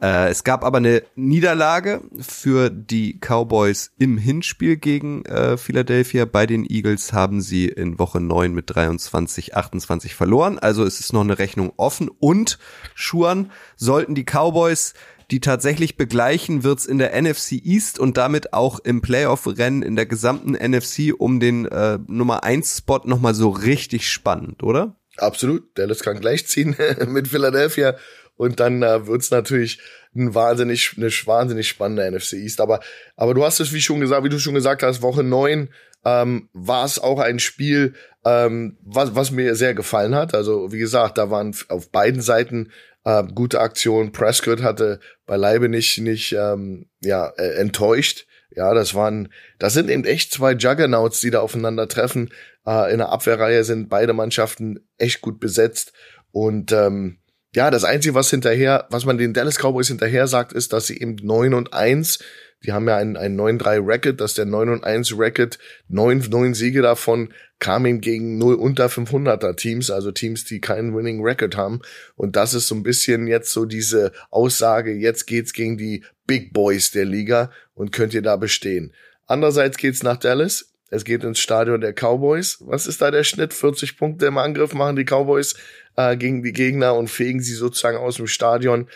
Äh, 0.00 0.30
es 0.30 0.44
gab 0.44 0.64
aber 0.64 0.78
eine 0.78 1.02
Niederlage 1.14 2.02
für 2.20 2.70
die 2.70 3.18
Cowboys 3.20 3.92
im 3.98 4.16
Hinspiel 4.16 4.76
gegen 4.76 5.24
äh, 5.26 5.56
Philadelphia. 5.56 6.24
Bei 6.24 6.46
den 6.46 6.64
Eagles 6.64 7.12
haben 7.12 7.40
sie 7.40 7.66
in 7.66 7.98
Woche 7.98 8.20
9 8.20 8.52
mit 8.52 8.74
23, 8.74 9.56
28 9.56 10.14
verloren. 10.14 10.58
Also 10.58 10.84
es 10.84 11.00
ist 11.00 11.12
noch 11.12 11.22
eine 11.22 11.38
Rechnung 11.38 11.72
offen. 11.76 12.08
Und 12.08 12.58
Schuan 12.94 13.50
sollten 13.76 14.14
die 14.14 14.24
Cowboys 14.24 14.94
die 15.30 15.40
tatsächlich 15.40 15.96
begleichen, 15.96 16.64
wird's 16.64 16.86
in 16.86 16.98
der 16.98 17.20
NFC 17.20 17.52
East 17.52 17.98
und 17.98 18.16
damit 18.16 18.52
auch 18.52 18.80
im 18.80 19.00
Playoff-Rennen 19.00 19.82
in 19.82 19.94
der 19.94 20.06
gesamten 20.06 20.54
NFC 20.54 21.14
um 21.16 21.38
den 21.38 21.66
äh, 21.66 21.98
Nummer 22.08 22.42
1 22.42 22.78
Spot 22.78 23.00
nochmal 23.04 23.34
so 23.34 23.50
richtig 23.50 24.10
spannend, 24.10 24.62
oder? 24.64 24.96
Absolut. 25.16 25.78
Dallas 25.78 26.00
kann 26.00 26.20
gleichziehen 26.20 26.76
mit 27.08 27.28
Philadelphia. 27.28 27.96
Und 28.40 28.58
dann 28.58 28.82
äh, 28.82 29.06
wird's 29.06 29.30
natürlich 29.30 29.80
ein 30.16 30.34
wahnsinnig, 30.34 30.94
eine 30.96 31.10
wahnsinnig 31.10 31.68
spannende 31.68 32.10
NFC 32.10 32.32
East. 32.32 32.62
Aber, 32.62 32.80
aber 33.14 33.34
du 33.34 33.44
hast 33.44 33.60
es, 33.60 33.74
wie 33.74 33.82
schon 33.82 34.00
gesagt, 34.00 34.24
wie 34.24 34.30
du 34.30 34.38
schon 34.38 34.54
gesagt 34.54 34.82
hast, 34.82 35.02
Woche 35.02 35.22
neun 35.22 35.68
ähm, 36.06 36.48
war 36.54 36.86
es 36.86 36.98
auch 36.98 37.18
ein 37.18 37.38
Spiel, 37.38 37.92
ähm, 38.24 38.78
was, 38.82 39.14
was 39.14 39.30
mir 39.30 39.54
sehr 39.56 39.74
gefallen 39.74 40.14
hat. 40.14 40.34
Also 40.34 40.72
wie 40.72 40.78
gesagt, 40.78 41.18
da 41.18 41.30
waren 41.30 41.54
auf 41.68 41.90
beiden 41.90 42.22
Seiten 42.22 42.70
Äh, 43.04 43.24
gute 43.34 43.60
Aktion. 43.60 44.12
Prescott 44.12 44.62
hatte 44.62 45.00
beileibe 45.26 45.68
nicht, 45.68 45.98
nicht 45.98 46.32
ähm, 46.32 46.86
ja, 47.02 47.28
äh, 47.36 47.56
enttäuscht. 47.56 48.26
Ja, 48.54 48.74
das 48.74 48.94
waren, 48.94 49.32
das 49.58 49.74
sind 49.74 49.90
eben 49.90 50.04
echt 50.04 50.32
zwei 50.32 50.52
Juggernauts, 50.52 51.20
die 51.20 51.30
da 51.30 51.40
aufeinandertreffen. 51.40 52.30
Äh, 52.66 52.92
in 52.92 52.98
der 52.98 53.10
Abwehrreihe 53.10 53.64
sind 53.64 53.88
beide 53.88 54.12
Mannschaften 54.12 54.80
echt 54.98 55.20
gut 55.20 55.40
besetzt. 55.40 55.92
Und 56.32 56.72
ähm, 56.72 57.19
ja, 57.54 57.70
das 57.70 57.84
Einzige, 57.84 58.14
was 58.14 58.30
hinterher, 58.30 58.86
was 58.90 59.04
man 59.04 59.18
den 59.18 59.34
Dallas 59.34 59.58
Cowboys 59.58 59.88
hinterher 59.88 60.26
sagt, 60.26 60.52
ist, 60.52 60.72
dass 60.72 60.86
sie 60.86 61.00
eben 61.00 61.16
9 61.22 61.54
und 61.54 61.72
1 61.72 62.18
die 62.64 62.72
haben 62.72 62.86
ja 62.88 62.96
ein, 62.96 63.16
ein 63.16 63.38
9-3-Record, 63.38 64.20
dass 64.20 64.34
der 64.34 64.44
9 64.44 64.68
und 64.68 64.84
1 64.84 65.18
Record, 65.18 65.58
neun, 65.88 66.18
neun 66.28 66.54
Siege 66.54 66.82
davon 66.82 67.32
kamen 67.58 68.00
gegen 68.00 68.38
0 68.38 68.54
unter 68.54 68.86
500er 68.86 69.56
Teams, 69.56 69.90
also 69.90 70.12
Teams, 70.12 70.44
die 70.44 70.60
keinen 70.60 70.94
Winning 70.94 71.22
Record 71.22 71.56
haben. 71.56 71.80
Und 72.16 72.36
das 72.36 72.52
ist 72.52 72.68
so 72.68 72.74
ein 72.74 72.82
bisschen 72.82 73.26
jetzt 73.26 73.52
so 73.52 73.64
diese 73.64 74.12
Aussage, 74.30 74.92
jetzt 74.92 75.26
geht's 75.26 75.52
gegen 75.52 75.78
die 75.78 76.04
Big 76.26 76.52
Boys 76.52 76.90
der 76.90 77.06
Liga 77.06 77.50
und 77.74 77.92
könnt 77.92 78.12
ihr 78.14 78.22
da 78.22 78.36
bestehen. 78.36 78.92
Andererseits 79.26 79.78
geht's 79.78 80.02
nach 80.02 80.18
Dallas. 80.18 80.72
Es 80.90 81.04
geht 81.04 81.24
ins 81.24 81.38
Stadion 81.38 81.80
der 81.80 81.94
Cowboys. 81.94 82.58
Was 82.60 82.86
ist 82.86 83.00
da 83.00 83.10
der 83.10 83.24
Schnitt? 83.24 83.54
40 83.54 83.96
Punkte 83.96 84.26
im 84.26 84.38
Angriff 84.38 84.74
machen 84.74 84.96
die 84.96 85.04
Cowboys 85.04 85.54
äh, 85.96 86.16
gegen 86.16 86.42
die 86.42 86.52
Gegner 86.52 86.94
und 86.96 87.08
fegen 87.08 87.40
sie 87.40 87.54
sozusagen 87.54 87.96
aus 87.96 88.16
dem 88.16 88.26
Stadion. 88.26 88.88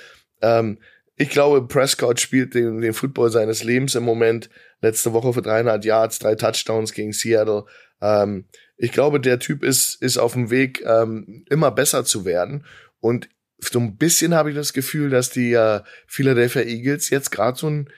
Ähm, 0.43 0.79
ich 1.17 1.31
glaube, 1.31 1.67
Prescott 1.67 2.21
spielt 2.21 2.55
den, 2.55 2.81
den 2.81 2.93
Football 2.93 3.31
seines 3.31 3.63
Lebens 3.63 3.95
im 3.95 4.03
Moment. 4.03 4.51
Letzte 4.81 5.13
Woche 5.13 5.33
für 5.33 5.43
300 5.43 5.85
Yards, 5.85 6.19
drei 6.19 6.35
Touchdowns 6.35 6.93
gegen 6.93 7.13
Seattle. 7.13 7.65
Ähm, 8.01 8.47
ich 8.77 8.91
glaube, 8.91 9.21
der 9.21 9.39
Typ 9.39 9.63
ist, 9.63 10.03
ist 10.03 10.19
auf 10.19 10.33
dem 10.33 10.51
Weg, 10.51 10.83
ähm, 10.85 11.45
immer 11.49 11.71
besser 11.71 12.05
zu 12.05 12.25
werden. 12.25 12.67
Und 12.99 13.29
so 13.61 13.79
ein 13.79 13.97
bisschen 13.97 14.35
habe 14.35 14.51
ich 14.51 14.57
das 14.57 14.73
Gefühl, 14.73 15.11
dass 15.11 15.31
die 15.31 15.53
äh, 15.53 15.81
Philadelphia 16.07 16.63
Eagles 16.63 17.11
jetzt 17.11 17.31
gerade 17.31 17.57
so 17.57 17.69
ein 17.69 17.89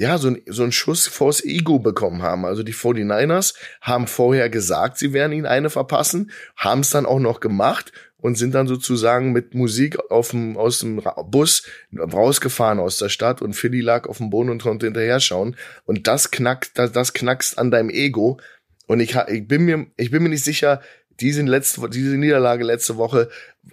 ja, 0.00 0.16
so 0.16 0.28
ein, 0.28 0.40
so 0.46 0.62
ein 0.62 0.72
Schuss 0.72 1.06
vors 1.06 1.44
Ego 1.44 1.78
bekommen 1.78 2.22
haben. 2.22 2.46
Also 2.46 2.62
die 2.62 2.72
49ers 2.72 3.54
haben 3.82 4.06
vorher 4.06 4.48
gesagt, 4.48 4.96
sie 4.96 5.12
werden 5.12 5.32
ihnen 5.32 5.44
eine 5.44 5.68
verpassen, 5.68 6.30
haben 6.56 6.80
es 6.80 6.88
dann 6.88 7.04
auch 7.04 7.18
noch 7.18 7.40
gemacht 7.40 7.92
und 8.16 8.38
sind 8.38 8.54
dann 8.54 8.66
sozusagen 8.66 9.32
mit 9.32 9.54
Musik 9.54 9.98
auf 10.10 10.30
dem, 10.30 10.56
aus 10.56 10.78
dem 10.78 11.02
Bus 11.26 11.64
rausgefahren 11.94 12.78
aus 12.78 12.96
der 12.96 13.10
Stadt 13.10 13.42
und 13.42 13.52
Philly 13.52 13.82
lag 13.82 14.08
auf 14.08 14.16
dem 14.16 14.30
Boden 14.30 14.48
und 14.48 14.62
konnte 14.62 14.86
hinterher 14.86 15.20
schauen. 15.20 15.54
Und 15.84 16.06
das 16.06 16.30
knackt, 16.30 16.78
das, 16.78 16.92
das 16.92 17.12
knackst 17.12 17.58
an 17.58 17.70
deinem 17.70 17.90
Ego. 17.90 18.40
Und 18.86 19.00
ich, 19.00 19.14
ich 19.28 19.46
bin 19.46 19.66
mir, 19.66 19.86
ich 19.98 20.10
bin 20.10 20.22
mir 20.22 20.30
nicht 20.30 20.44
sicher, 20.44 20.80
diese 21.20 21.42
letzte, 21.42 21.90
diese 21.90 22.16
Niederlage 22.16 22.64
letzte 22.64 22.96
Woche, 22.96 23.28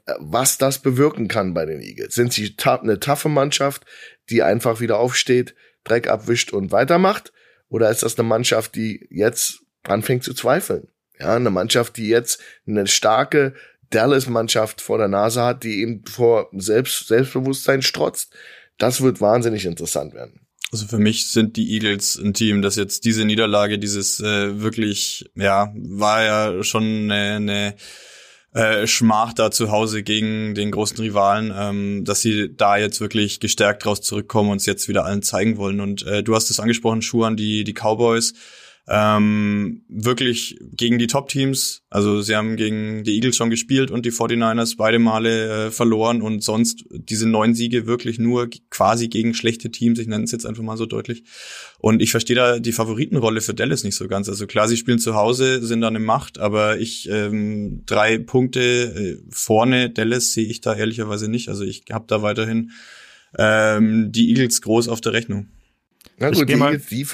äh, 0.05 0.13
was 0.19 0.57
das 0.57 0.79
bewirken 0.79 1.29
kann 1.29 1.53
bei 1.53 1.65
den 1.65 1.79
Eagles. 1.79 2.15
Sind 2.15 2.33
sie 2.33 2.53
eine 2.65 2.99
taffe 2.99 3.29
Mannschaft, 3.29 3.85
die 4.29 4.43
einfach 4.43 4.81
wieder 4.81 4.99
aufsteht, 4.99 5.55
Dreck 5.87 6.07
abwischt 6.07 6.53
und 6.53 6.71
weitermacht? 6.71 7.33
Oder 7.69 7.89
ist 7.89 8.03
das 8.03 8.17
eine 8.17 8.27
Mannschaft, 8.27 8.75
die 8.75 9.07
jetzt 9.09 9.61
anfängt 9.83 10.23
zu 10.23 10.33
zweifeln? 10.33 10.87
Ja, 11.19 11.35
eine 11.35 11.49
Mannschaft, 11.49 11.97
die 11.97 12.07
jetzt 12.07 12.41
eine 12.67 12.87
starke, 12.87 13.53
Dallas-Mannschaft 13.89 14.81
vor 14.81 14.97
der 14.97 15.07
Nase 15.07 15.43
hat, 15.43 15.63
die 15.63 15.81
eben 15.81 16.03
vor 16.05 16.49
Selbst 16.53 17.07
Selbstbewusstsein 17.07 17.81
strotzt. 17.81 18.33
Das 18.77 19.01
wird 19.01 19.21
wahnsinnig 19.21 19.65
interessant 19.65 20.13
werden. 20.13 20.41
Also 20.71 20.85
für 20.85 20.99
mich 20.99 21.31
sind 21.31 21.55
die 21.55 21.71
Eagles 21.71 22.17
ein 22.17 22.33
Team, 22.33 22.61
das 22.61 22.75
jetzt 22.75 23.05
diese 23.05 23.23
Niederlage, 23.23 23.79
dieses 23.79 24.19
äh, 24.19 24.59
wirklich, 24.61 25.31
ja, 25.35 25.73
war 25.75 26.23
ja 26.23 26.63
schon 26.63 26.83
eine, 26.83 27.35
eine 27.35 27.75
äh, 28.57 28.87
Schmach 28.87 29.33
da 29.33 29.51
zu 29.51 29.71
Hause 29.71 30.01
gegen 30.01 30.55
den 30.55 30.71
großen 30.71 30.97
Rivalen, 30.97 31.53
ähm, 31.55 32.05
dass 32.05 32.21
sie 32.21 32.49
da 32.55 32.77
jetzt 32.77 32.99
wirklich 32.99 33.39
gestärkt 33.39 33.85
draus 33.85 34.01
zurückkommen 34.01 34.49
und 34.49 34.57
es 34.57 34.65
jetzt 34.65 34.87
wieder 34.87 35.05
allen 35.05 35.21
zeigen 35.21 35.57
wollen. 35.57 35.79
Und 35.79 36.05
äh, 36.07 36.23
du 36.23 36.33
hast 36.33 36.49
es 36.49 36.59
angesprochen, 36.59 37.03
Schuhan, 37.03 37.37
die, 37.37 37.63
die 37.63 37.73
Cowboys 37.73 38.33
ähm, 38.89 39.83
wirklich 39.89 40.57
gegen 40.71 40.97
die 40.97 41.07
Top-Teams. 41.07 41.83
Also 41.89 42.21
sie 42.21 42.37
haben 42.37 42.55
gegen 42.55 43.03
die 43.03 43.15
Eagles 43.15 43.35
schon 43.35 43.49
gespielt 43.49 43.91
und 43.91 44.05
die 44.05 44.11
49ers 44.11 44.75
beide 44.77 44.97
Male 44.97 45.67
äh, 45.67 45.71
verloren 45.71 46.21
und 46.21 46.41
sonst 46.41 46.85
diese 46.91 47.27
neun 47.27 47.53
Siege 47.53 47.85
wirklich 47.85 48.17
nur 48.17 48.49
quasi 48.69 49.09
gegen 49.09 49.33
schlechte 49.33 49.71
Teams. 49.71 49.99
Ich 49.99 50.07
nenne 50.07 50.23
es 50.23 50.31
jetzt 50.31 50.45
einfach 50.45 50.63
mal 50.63 50.77
so 50.77 50.85
deutlich. 50.85 51.25
Und 51.79 52.01
ich 52.01 52.11
verstehe 52.11 52.37
da 52.37 52.59
die 52.59 52.71
Favoritenrolle 52.71 53.41
für 53.41 53.53
Dallas 53.53 53.83
nicht 53.83 53.95
so 53.95 54.07
ganz. 54.07 54.29
Also 54.29 54.47
klar, 54.47 54.69
sie 54.69 54.77
spielen 54.77 54.99
zu 54.99 55.15
Hause, 55.15 55.61
sind 55.65 55.81
dann 55.81 55.95
in 55.97 56.03
Macht, 56.03 56.37
aber 56.37 56.79
ich 56.79 57.09
ähm, 57.09 57.83
drei 57.85 58.17
Punkte 58.17 58.61
äh, 58.61 59.17
vorne 59.29 59.89
Dallas 59.89 60.31
sehe 60.31 60.47
ich 60.47 60.61
da 60.61 60.73
ehrlicherweise 60.73 61.29
nicht. 61.29 61.49
Also 61.49 61.65
ich 61.65 61.83
habe 61.91 62.05
da 62.07 62.21
weiterhin 62.21 62.71
ähm, 63.37 64.13
die 64.13 64.29
Eagles 64.29 64.61
groß 64.61 64.87
auf 64.87 65.01
der 65.01 65.11
Rechnung. 65.11 65.47
Na 66.19 66.29
gut, 66.29 66.47
die, 66.47 66.53
Eagles, 66.53 66.85
die, 66.87 67.05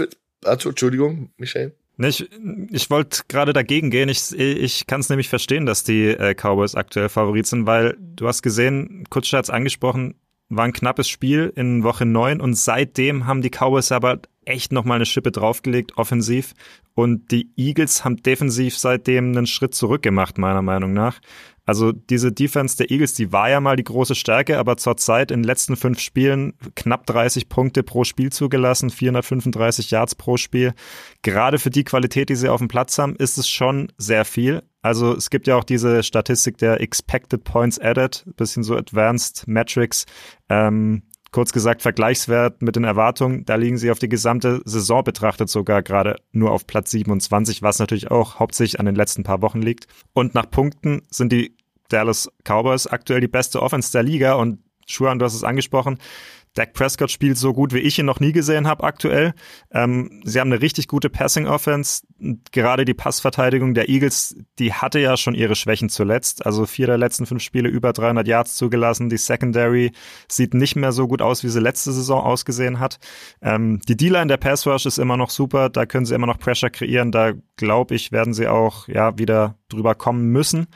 also, 0.46 0.70
Entschuldigung, 0.70 1.30
Michel. 1.38 1.74
Ich, 1.98 2.28
ich 2.72 2.90
wollte 2.90 3.22
gerade 3.28 3.54
dagegen 3.54 3.92
gehen. 3.92 4.10
Ich, 4.10 4.32
ich 4.38 4.88
kann 4.88 5.02
es 5.02 5.10
nämlich 5.10 5.30
verstehen, 5.30 5.66
dass 5.66 5.84
die 5.84 6.08
äh, 6.08 6.34
Cowboys 6.34 6.76
aktuell 6.76 7.10
Favorit 7.10 7.46
sind, 7.46 7.68
weil 7.68 7.96
du 8.00 8.28
hast 8.28 8.42
gesehen, 8.42 9.06
Kutscher 9.10 9.38
hat 9.38 9.46
es 9.46 9.52
angesprochen, 9.52 10.16
war 10.50 10.66
ein 10.66 10.74
knappes 10.74 11.08
Spiel 11.08 11.54
in 11.56 11.84
Woche 11.84 12.06
9 12.06 12.42
und 12.42 12.56
seitdem 12.56 13.28
haben 13.28 13.42
die 13.42 13.52
Cowboys 13.52 13.92
aber 13.92 14.22
echt 14.46 14.72
nochmal 14.72 14.96
eine 14.96 15.06
Schippe 15.06 15.32
draufgelegt, 15.32 15.98
offensiv. 15.98 16.54
Und 16.96 17.32
die 17.32 17.50
Eagles 17.56 18.04
haben 18.04 18.18
defensiv 18.18 18.78
seitdem 18.78 19.30
einen 19.30 19.48
Schritt 19.48 19.74
zurück 19.74 20.02
gemacht, 20.02 20.38
meiner 20.38 20.62
Meinung 20.62 20.94
nach. 20.94 21.20
Also 21.66 21.92
diese 21.92 22.32
Defense 22.32 22.76
der 22.78 22.92
Eagles, 22.92 23.14
die 23.14 23.32
war 23.32 23.50
ja 23.50 23.62
mal 23.62 23.78
die 23.78 23.84
große 23.84 24.16
Stärke, 24.16 24.60
aber 24.60 24.78
zurzeit 24.78 25.32
in 25.32 25.42
den 25.42 25.48
letzten 25.48 25.76
fünf 25.78 26.00
Spielen 26.00 26.54
knapp 26.76 27.06
30 27.06 27.48
Punkte 27.48 27.84
pro 27.84 28.04
Spiel 28.04 28.32
zugelassen, 28.32 28.90
435 28.90 29.92
Yards 29.92 30.16
pro 30.16 30.36
Spiel. 30.38 30.74
Gerade 31.22 31.60
für 31.60 31.70
die 31.70 31.86
Qualität, 31.86 32.30
die 32.30 32.36
sie 32.36 32.50
auf 32.50 32.60
dem 32.60 32.68
Platz 32.68 32.98
haben, 32.98 33.16
ist 33.16 33.38
es 33.38 33.48
schon 33.48 33.92
sehr 33.98 34.26
viel. 34.26 34.64
Also 34.82 35.16
es 35.16 35.30
gibt 35.30 35.48
ja 35.48 35.56
auch 35.56 35.64
diese 35.64 36.04
Statistik 36.04 36.58
der 36.58 36.82
Expected 36.82 37.46
Points 37.46 37.80
Added, 37.80 38.26
bisschen 38.36 38.64
so 38.64 38.76
Advanced 38.76 39.48
Metrics. 39.48 40.06
Ähm, 40.50 41.04
kurz 41.34 41.52
gesagt 41.52 41.82
Vergleichswert 41.82 42.62
mit 42.62 42.78
den 42.78 42.86
Erwartungen. 42.86 43.44
Da 43.44 43.56
liegen 43.56 43.78
sie 43.78 43.92
auf 43.92 44.00
die 44.00 44.08
gesamte 44.08 44.62
Saison 44.64 45.04
betrachtet 45.04 45.50
sogar 45.50 45.84
gerade 45.84 46.16
nur 46.32 46.52
auf 46.52 46.66
Platz 46.66 46.92
27, 46.92 47.62
was 47.62 47.80
natürlich 47.80 48.10
auch 48.10 48.40
hauptsächlich 48.40 48.80
an 48.80 48.86
den 48.86 48.96
letzten 48.96 49.24
paar 49.24 49.42
Wochen 49.42 49.62
liegt. 49.62 49.88
Und 50.14 50.34
nach 50.36 50.50
Punkten 50.50 51.02
sind 51.10 51.34
die 51.34 51.58
Dallas 51.90 52.32
Cowboys 52.44 52.88
aktuell 52.88 53.20
die 53.20 53.28
beste 53.28 53.62
Offense 53.62 53.92
der 53.92 54.04
Liga 54.04 54.34
und 54.34 54.60
Schuhan, 54.86 55.20
du 55.20 55.26
hast 55.26 55.34
es 55.34 55.44
angesprochen, 55.44 55.98
Dak 56.54 56.74
Prescott 56.74 57.10
spielt 57.10 57.38
so 57.38 57.52
gut, 57.54 57.74
wie 57.74 57.80
ich 57.80 57.98
ihn 57.98 58.06
noch 58.06 58.20
nie 58.20 58.32
gesehen 58.32 58.68
habe 58.68 58.84
aktuell. 58.84 59.34
Ähm, 59.72 60.22
sie 60.24 60.40
haben 60.40 60.52
eine 60.52 60.62
richtig 60.62 60.88
gute 60.88 61.10
Passing-Offense. 61.10 62.04
Gerade 62.52 62.86
die 62.86 62.94
Passverteidigung 62.94 63.74
der 63.74 63.90
Eagles, 63.90 64.36
die 64.60 64.72
hatte 64.72 65.00
ja 65.00 65.18
schon 65.18 65.34
ihre 65.34 65.56
Schwächen 65.56 65.90
zuletzt. 65.90 66.46
Also 66.46 66.68
vier 66.68 66.86
der 66.86 67.00
letzten 67.00 67.26
fünf 67.26 67.42
Spiele 67.42 67.70
über 67.70 67.92
300 67.92 68.28
Yards 68.28 68.56
zugelassen. 68.56 69.10
Die 69.10 69.18
Secondary 69.18 69.92
sieht 70.30 70.54
nicht 70.54 70.76
mehr 70.76 70.92
so 70.92 71.08
gut 71.08 71.24
aus, 71.24 71.44
wie 71.44 71.50
sie 71.50 71.60
letzte 71.60 71.92
Saison 71.92 72.22
ausgesehen 72.22 72.80
hat. 72.80 73.00
Ähm, 73.42 73.80
die 73.88 73.98
D-Line 73.98 74.28
der 74.28 74.38
Pass 74.38 74.68
Rush 74.68 74.86
ist 74.86 75.00
immer 75.00 75.18
noch 75.18 75.32
super. 75.32 75.70
Da 75.70 75.88
können 75.88 76.06
sie 76.06 76.14
immer 76.14 76.28
noch 76.28 76.38
Pressure 76.38 76.70
kreieren. 76.70 77.12
Da 77.12 77.34
glaube 77.56 77.96
ich, 77.96 78.12
werden 78.12 78.36
sie 78.36 78.48
auch 78.48 78.88
ja 78.88 79.18
wieder 79.18 79.58
drüber 79.70 79.96
kommen 79.96 80.28
müssen. 80.28 80.68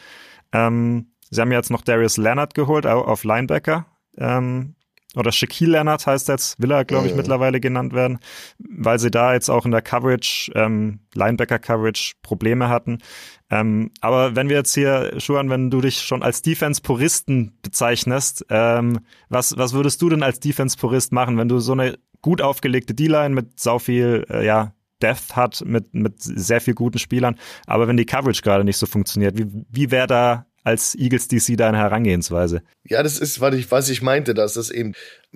Ähm, 0.52 1.12
sie 1.30 1.40
haben 1.40 1.52
jetzt 1.52 1.70
noch 1.70 1.82
Darius 1.82 2.18
Leonard 2.18 2.56
geholt 2.56 2.88
auf 2.88 3.24
Linebacker. 3.24 3.86
Ähm, 4.18 4.74
oder 5.16 5.32
Shaquille 5.32 5.72
Leonard 5.72 6.06
heißt 6.06 6.28
jetzt, 6.28 6.62
will 6.62 6.72
er, 6.72 6.86
glaube 6.86 7.06
ich, 7.06 7.14
mhm. 7.14 7.18
mittlerweile 7.18 7.60
genannt 7.60 7.94
werden, 7.94 8.20
weil 8.60 9.00
sie 9.00 9.10
da 9.10 9.34
jetzt 9.34 9.50
auch 9.50 9.66
in 9.66 9.72
der 9.72 9.82
Coverage, 9.82 10.52
ähm, 10.56 11.00
Linebacker-Coverage 11.16 12.16
Probleme 12.22 12.70
hatten. 12.70 13.00
Ähm, 13.50 13.92
aber 14.02 14.36
wenn 14.36 14.50
wir 14.50 14.58
jetzt 14.58 14.74
hier, 14.74 15.14
Schuhan, 15.20 15.50
wenn 15.50 15.72
du 15.72 15.82
dich 15.82 16.02
schon 16.02 16.24
als 16.24 16.42
Defense-Puristen 16.42 17.58
bezeichnest, 17.62 18.46
ähm, 18.50 19.00
was, 19.30 19.58
was 19.58 19.74
würdest 19.74 20.02
du 20.02 20.10
denn 20.10 20.24
als 20.24 20.40
Defense-Purist 20.40 21.14
machen, 21.14 21.38
wenn 21.38 21.48
du 21.48 21.60
so 21.60 21.72
eine 21.72 21.98
gut 22.22 22.42
aufgelegte 22.42 22.94
D-Line 22.94 23.34
mit 23.34 23.60
sau 23.60 23.80
viel, 23.80 24.26
äh, 24.30 24.46
ja, 24.46 24.74
Depth 25.02 25.36
hat, 25.36 25.64
mit, 25.64 25.94
mit 25.94 26.16
sehr 26.18 26.60
viel 26.60 26.74
guten 26.74 26.98
Spielern, 26.98 27.38
aber 27.68 27.88
wenn 27.88 27.98
die 27.98 28.06
Coverage 28.06 28.42
gerade 28.42 28.64
nicht 28.64 28.78
so 28.78 28.88
funktioniert, 28.88 29.38
wie, 29.38 29.46
wie 29.70 29.92
wäre 29.92 30.08
da 30.08 30.48
als 30.68 30.96
Eagles 30.96 31.30
DC 31.30 31.56
deine 31.56 31.78
Herangehensweise? 31.78 32.62
Ja, 32.84 33.02
das 33.02 33.20
ist, 33.20 33.40
was 33.40 33.56
ich, 33.56 33.72
was 33.72 33.88
ich 33.88 34.02
meinte, 34.02 34.34
dass 34.34 34.56
das 34.56 34.70
eben, 34.70 34.96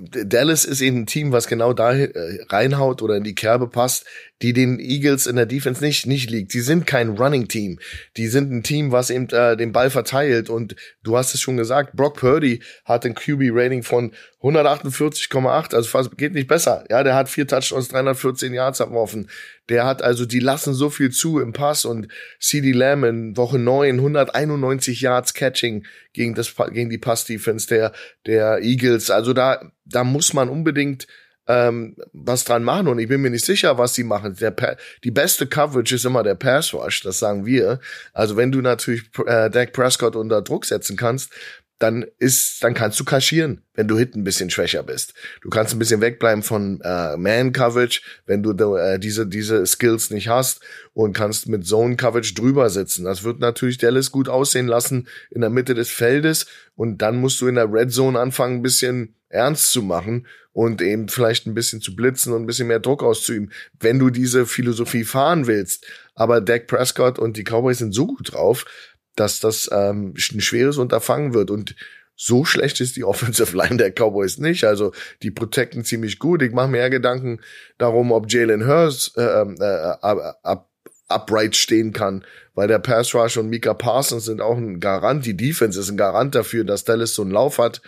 Dallas 0.09 0.65
ist 0.65 0.81
eben 0.81 1.01
ein 1.01 1.05
Team, 1.05 1.31
was 1.31 1.47
genau 1.47 1.73
da 1.73 1.93
äh, 1.93 2.43
reinhaut 2.49 3.01
oder 3.01 3.17
in 3.17 3.23
die 3.23 3.35
Kerbe 3.35 3.67
passt, 3.67 4.05
die 4.41 4.53
den 4.53 4.79
Eagles 4.79 5.27
in 5.27 5.35
der 5.35 5.45
Defense 5.45 5.83
nicht, 5.83 6.07
nicht 6.07 6.29
liegt. 6.29 6.53
Die 6.53 6.61
sind 6.61 6.87
kein 6.87 7.09
Running 7.09 7.47
Team. 7.47 7.79
Die 8.17 8.27
sind 8.27 8.51
ein 8.51 8.63
Team, 8.63 8.91
was 8.91 9.09
eben 9.11 9.29
äh, 9.29 9.55
den 9.55 9.71
Ball 9.71 9.89
verteilt. 9.89 10.49
Und 10.49 10.75
du 11.03 11.17
hast 11.17 11.35
es 11.35 11.41
schon 11.41 11.57
gesagt, 11.57 11.95
Brock 11.95 12.17
Purdy 12.17 12.61
hat 12.85 13.05
ein 13.05 13.13
QB-Rating 13.13 13.83
von 13.83 14.11
148,8, 14.41 15.75
also 15.75 15.87
fast 15.87 16.17
geht 16.17 16.33
nicht 16.33 16.47
besser. 16.47 16.83
Ja, 16.89 17.03
der 17.03 17.13
hat 17.13 17.29
vier 17.29 17.47
Touchdowns, 17.47 17.89
314 17.89 18.53
Yards 18.53 18.81
abgeworfen. 18.81 19.29
Der 19.69 19.85
hat 19.85 20.01
also, 20.01 20.25
die 20.25 20.39
lassen 20.39 20.73
so 20.73 20.89
viel 20.89 21.11
zu 21.11 21.39
im 21.39 21.53
Pass 21.53 21.85
und 21.85 22.07
CD 22.39 22.71
Lamb 22.71 23.05
in 23.05 23.37
Woche 23.37 23.59
9 23.59 23.99
191 23.99 25.01
Yards 25.01 25.35
Catching 25.35 25.85
gegen 26.13 26.35
das 26.35 26.53
gegen 26.71 26.89
die 26.89 26.97
Pass-Defense 26.97 27.67
der 27.67 27.91
der 28.25 28.59
Eagles. 28.61 29.09
Also 29.09 29.33
da 29.33 29.71
da 29.85 30.03
muss 30.03 30.33
man 30.33 30.49
unbedingt 30.49 31.07
ähm, 31.47 31.95
was 32.13 32.43
dran 32.45 32.63
machen 32.63 32.87
und 32.87 32.99
ich 32.99 33.07
bin 33.07 33.21
mir 33.21 33.29
nicht 33.29 33.45
sicher, 33.45 33.77
was 33.77 33.93
sie 33.95 34.03
machen. 34.03 34.35
Der 34.39 34.77
die 35.03 35.11
beste 35.11 35.47
Coverage 35.47 35.95
ist 35.95 36.05
immer 36.05 36.23
der 36.23 36.35
Pass 36.35 36.73
Rush, 36.73 37.01
das 37.01 37.19
sagen 37.19 37.45
wir. 37.45 37.79
Also 38.13 38.37
wenn 38.37 38.51
du 38.51 38.61
natürlich 38.61 39.03
äh, 39.25 39.49
Dak 39.49 39.73
Prescott 39.73 40.15
unter 40.15 40.41
Druck 40.41 40.65
setzen 40.65 40.97
kannst, 40.97 41.33
dann 41.81 42.05
ist, 42.19 42.63
dann 42.63 42.73
kannst 42.75 42.99
du 42.99 43.03
kaschieren, 43.03 43.61
wenn 43.73 43.87
du 43.87 43.97
hinten 43.97 44.19
ein 44.19 44.23
bisschen 44.23 44.51
schwächer 44.51 44.83
bist. 44.83 45.15
Du 45.41 45.49
kannst 45.49 45.73
ein 45.73 45.79
bisschen 45.79 45.99
wegbleiben 45.99 46.43
von 46.43 46.79
äh, 46.81 47.17
Man 47.17 47.53
Coverage, 47.53 48.01
wenn 48.27 48.43
du 48.43 48.51
äh, 48.75 48.99
diese 48.99 49.25
diese 49.25 49.65
Skills 49.65 50.11
nicht 50.11 50.27
hast 50.27 50.61
und 50.93 51.13
kannst 51.13 51.47
mit 51.47 51.65
Zone 51.65 51.95
Coverage 51.95 52.35
drüber 52.35 52.69
sitzen. 52.69 53.05
Das 53.05 53.23
wird 53.23 53.39
natürlich 53.39 53.79
Dallas 53.79 54.11
gut 54.11 54.29
aussehen 54.29 54.67
lassen 54.67 55.07
in 55.31 55.41
der 55.41 55.49
Mitte 55.49 55.73
des 55.73 55.89
Feldes 55.89 56.45
und 56.75 56.99
dann 57.01 57.17
musst 57.17 57.41
du 57.41 57.47
in 57.47 57.55
der 57.55 57.71
Red 57.71 57.91
Zone 57.91 58.19
anfangen, 58.19 58.57
ein 58.57 58.63
bisschen 58.63 59.15
ernst 59.29 59.71
zu 59.71 59.81
machen 59.81 60.27
und 60.53 60.81
eben 60.81 61.07
vielleicht 61.07 61.47
ein 61.47 61.53
bisschen 61.53 61.81
zu 61.81 61.95
blitzen 61.95 62.33
und 62.33 62.43
ein 62.43 62.45
bisschen 62.45 62.67
mehr 62.67 62.79
Druck 62.79 63.03
auszuüben, 63.03 63.51
wenn 63.79 63.99
du 63.99 64.09
diese 64.09 64.45
Philosophie 64.45 65.03
fahren 65.03 65.47
willst. 65.47 65.85
Aber 66.13 66.41
Dak 66.41 66.67
Prescott 66.67 67.17
und 67.17 67.37
die 67.37 67.43
Cowboys 67.43 67.77
sind 67.77 67.93
so 67.93 68.05
gut 68.05 68.33
drauf, 68.33 68.65
dass 69.15 69.39
das 69.39 69.69
ähm, 69.71 70.13
ein 70.15 70.41
schweres 70.41 70.77
Unterfangen 70.77 71.33
wird 71.33 71.51
und 71.51 71.75
so 72.15 72.45
schlecht 72.45 72.79
ist 72.81 72.95
die 72.97 73.03
Offensive 73.03 73.57
Line 73.57 73.77
der 73.77 73.91
Cowboys 73.91 74.37
nicht. 74.37 74.63
Also 74.63 74.93
die 75.23 75.31
protecten 75.31 75.83
ziemlich 75.83 76.19
gut. 76.19 76.43
Ich 76.43 76.51
mache 76.51 76.67
mir 76.67 76.77
eher 76.77 76.91
Gedanken 76.91 77.39
darum, 77.79 78.11
ob 78.11 78.31
Jalen 78.31 78.67
Hurst 78.67 79.17
äh, 79.17 79.41
ähm, 79.41 79.57
äh, 79.59 79.63
up, 80.03 80.69
upright 81.11 81.55
stehen 81.55 81.93
kann, 81.93 82.23
weil 82.53 82.67
der 82.67 82.79
Pass 82.79 83.13
Rush 83.13 83.37
und 83.37 83.49
Mika 83.49 83.73
Parsons 83.73 84.25
sind 84.25 84.39
auch 84.39 84.57
ein 84.57 84.79
Garant. 84.79 85.25
Die 85.25 85.35
Defense 85.35 85.79
ist 85.79 85.89
ein 85.89 85.97
Garant 85.97 86.35
dafür, 86.35 86.63
dass 86.63 86.83
Dallas 86.83 87.15
so 87.15 87.23
einen 87.23 87.31
Lauf 87.31 87.57
hat. 87.57 87.81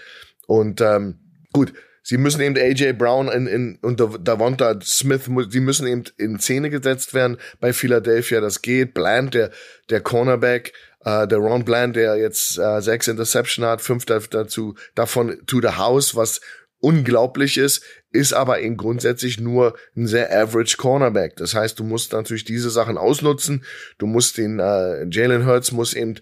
Und 0.47 0.81
ähm, 0.81 1.19
gut, 1.53 1.73
sie 2.01 2.17
müssen 2.17 2.41
eben 2.41 2.57
AJ 2.57 2.93
Brown 2.93 3.29
in, 3.29 3.47
in, 3.47 3.79
und 3.81 3.99
Davonta 3.99 4.79
Smith, 4.81 5.29
die 5.51 5.59
müssen 5.59 5.87
eben 5.87 6.03
in 6.17 6.39
Szene 6.39 6.69
gesetzt 6.69 7.13
werden 7.13 7.37
bei 7.59 7.71
Philadelphia. 7.71 8.41
Das 8.41 8.61
geht. 8.61 8.93
Bland, 8.93 9.33
der, 9.33 9.51
der 9.89 10.01
Cornerback, 10.01 10.73
äh, 11.05 11.27
der 11.27 11.37
Ron 11.37 11.65
Bland, 11.65 11.95
der 11.95 12.15
jetzt 12.17 12.57
äh, 12.57 12.81
sechs 12.81 13.07
Interception 13.07 13.65
hat, 13.65 13.81
fünf 13.81 14.05
dazu, 14.05 14.75
davon 14.95 15.37
to 15.45 15.61
the 15.61 15.75
house, 15.77 16.15
was 16.15 16.41
unglaublich 16.79 17.57
ist, 17.57 17.83
ist 18.11 18.33
aber 18.33 18.59
eben 18.59 18.75
grundsätzlich 18.75 19.39
nur 19.39 19.75
ein 19.95 20.05
sehr 20.05 20.31
average 20.37 20.75
Cornerback. 20.77 21.37
Das 21.37 21.55
heißt, 21.55 21.79
du 21.79 21.83
musst 21.83 22.11
natürlich 22.11 22.43
diese 22.43 22.69
Sachen 22.69 22.97
ausnutzen. 22.97 23.63
Du 23.97 24.05
musst 24.05 24.37
den 24.37 24.59
äh, 24.59 25.05
Jalen 25.09 25.45
Hurts 25.45 25.71
muss 25.71 25.93
eben 25.93 26.19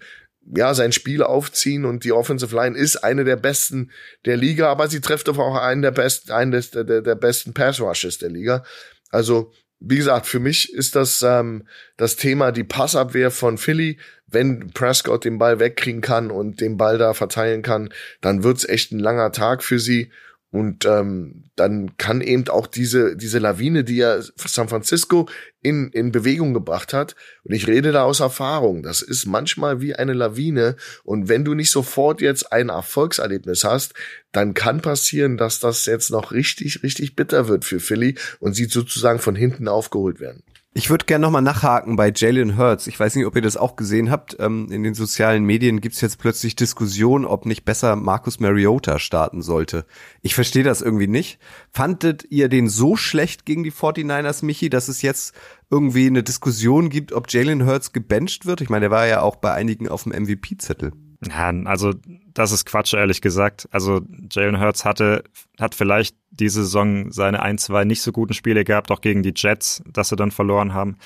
ja, 0.54 0.74
sein 0.74 0.92
Spiel 0.92 1.22
aufziehen 1.22 1.84
und 1.84 2.04
die 2.04 2.12
Offensive 2.12 2.54
Line 2.54 2.76
ist 2.76 2.96
eine 2.96 3.24
der 3.24 3.36
besten 3.36 3.90
der 4.24 4.36
Liga, 4.36 4.70
aber 4.70 4.88
sie 4.88 5.00
trifft 5.00 5.28
aber 5.28 5.44
auch 5.44 5.56
einen 5.56 5.82
der 5.82 5.92
besten, 5.92 6.32
einen 6.32 6.52
des, 6.52 6.70
der, 6.70 6.84
der 6.84 7.14
besten 7.14 7.54
Pass 7.54 7.80
Rushes 7.80 8.18
der 8.18 8.30
Liga. 8.30 8.64
Also, 9.10 9.52
wie 9.84 9.96
gesagt, 9.96 10.26
für 10.26 10.40
mich 10.40 10.72
ist 10.72 10.94
das 10.94 11.22
ähm, 11.22 11.66
das 11.96 12.16
Thema 12.16 12.52
die 12.52 12.64
Passabwehr 12.64 13.30
von 13.30 13.58
Philly. 13.58 13.98
Wenn 14.26 14.70
Prescott 14.70 15.24
den 15.24 15.38
Ball 15.38 15.58
wegkriegen 15.58 16.00
kann 16.00 16.30
und 16.30 16.60
den 16.60 16.76
Ball 16.76 16.98
da 16.98 17.12
verteilen 17.12 17.62
kann, 17.62 17.90
dann 18.20 18.42
wird's 18.42 18.64
echt 18.64 18.92
ein 18.92 18.98
langer 18.98 19.32
Tag 19.32 19.62
für 19.62 19.78
sie. 19.78 20.10
Und 20.52 20.84
ähm, 20.84 21.44
dann 21.56 21.96
kann 21.96 22.20
eben 22.20 22.46
auch 22.48 22.66
diese, 22.66 23.16
diese 23.16 23.38
Lawine, 23.38 23.84
die 23.84 23.96
ja 23.96 24.20
San 24.20 24.68
Francisco 24.68 25.26
in, 25.62 25.88
in 25.92 26.12
Bewegung 26.12 26.52
gebracht 26.52 26.92
hat, 26.92 27.16
und 27.44 27.54
ich 27.54 27.66
rede 27.66 27.90
da 27.90 28.02
aus 28.04 28.20
Erfahrung, 28.20 28.82
das 28.82 29.00
ist 29.00 29.24
manchmal 29.24 29.80
wie 29.80 29.94
eine 29.94 30.12
Lawine. 30.12 30.76
Und 31.04 31.30
wenn 31.30 31.46
du 31.46 31.54
nicht 31.54 31.70
sofort 31.70 32.20
jetzt 32.20 32.52
ein 32.52 32.68
Erfolgserlebnis 32.68 33.64
hast, 33.64 33.94
dann 34.30 34.52
kann 34.52 34.82
passieren, 34.82 35.38
dass 35.38 35.58
das 35.58 35.86
jetzt 35.86 36.10
noch 36.10 36.32
richtig, 36.32 36.82
richtig 36.82 37.16
bitter 37.16 37.48
wird 37.48 37.64
für 37.64 37.80
Philly 37.80 38.16
und 38.38 38.52
sie 38.52 38.66
sozusagen 38.66 39.20
von 39.20 39.34
hinten 39.34 39.68
aufgeholt 39.68 40.20
werden. 40.20 40.42
Ich 40.74 40.88
würde 40.88 41.04
gerne 41.04 41.20
nochmal 41.20 41.42
nachhaken 41.42 41.96
bei 41.96 42.10
Jalen 42.14 42.56
Hurts. 42.56 42.86
Ich 42.86 42.98
weiß 42.98 43.14
nicht, 43.16 43.26
ob 43.26 43.36
ihr 43.36 43.42
das 43.42 43.58
auch 43.58 43.76
gesehen 43.76 44.10
habt. 44.10 44.38
Ähm, 44.40 44.68
in 44.70 44.82
den 44.82 44.94
sozialen 44.94 45.44
Medien 45.44 45.82
gibt's 45.82 46.00
jetzt 46.00 46.18
plötzlich 46.18 46.56
Diskussionen, 46.56 47.26
ob 47.26 47.44
nicht 47.44 47.66
besser 47.66 47.94
Marcus 47.94 48.40
Mariota 48.40 48.98
starten 48.98 49.42
sollte. 49.42 49.84
Ich 50.22 50.34
verstehe 50.34 50.64
das 50.64 50.80
irgendwie 50.80 51.08
nicht. 51.08 51.38
Fandet 51.70 52.24
ihr 52.30 52.48
den 52.48 52.70
so 52.70 52.96
schlecht 52.96 53.44
gegen 53.44 53.64
die 53.64 53.72
49ers, 53.72 54.46
Michi, 54.46 54.70
dass 54.70 54.88
es 54.88 55.02
jetzt 55.02 55.34
irgendwie 55.70 56.06
eine 56.06 56.22
Diskussion 56.22 56.88
gibt, 56.88 57.12
ob 57.12 57.30
Jalen 57.30 57.66
Hurts 57.66 57.92
gebencht 57.92 58.46
wird? 58.46 58.62
Ich 58.62 58.70
meine, 58.70 58.84
der 58.84 58.90
war 58.90 59.06
ja 59.06 59.20
auch 59.20 59.36
bei 59.36 59.52
einigen 59.52 59.88
auf 59.88 60.04
dem 60.04 60.12
MVP-Zettel. 60.12 60.92
Ja, 61.28 61.52
also 61.66 61.92
das 62.34 62.52
ist 62.52 62.64
Quatsch, 62.64 62.94
ehrlich 62.94 63.20
gesagt. 63.20 63.68
Also 63.70 64.00
Jalen 64.30 64.60
Hurts 64.60 64.84
hatte, 64.84 65.22
hat 65.60 65.74
vielleicht 65.74 66.16
diese 66.30 66.64
Saison 66.64 67.12
seine 67.12 67.42
ein, 67.42 67.58
zwei 67.58 67.84
nicht 67.84 68.02
so 68.02 68.10
guten 68.10 68.34
Spiele 68.34 68.64
gehabt, 68.64 68.90
auch 68.90 69.00
gegen 69.00 69.22
die 69.22 69.34
Jets, 69.34 69.82
dass 69.86 70.08
sie 70.08 70.16
dann 70.16 70.30
verloren 70.30 70.74
haben. 70.74 70.96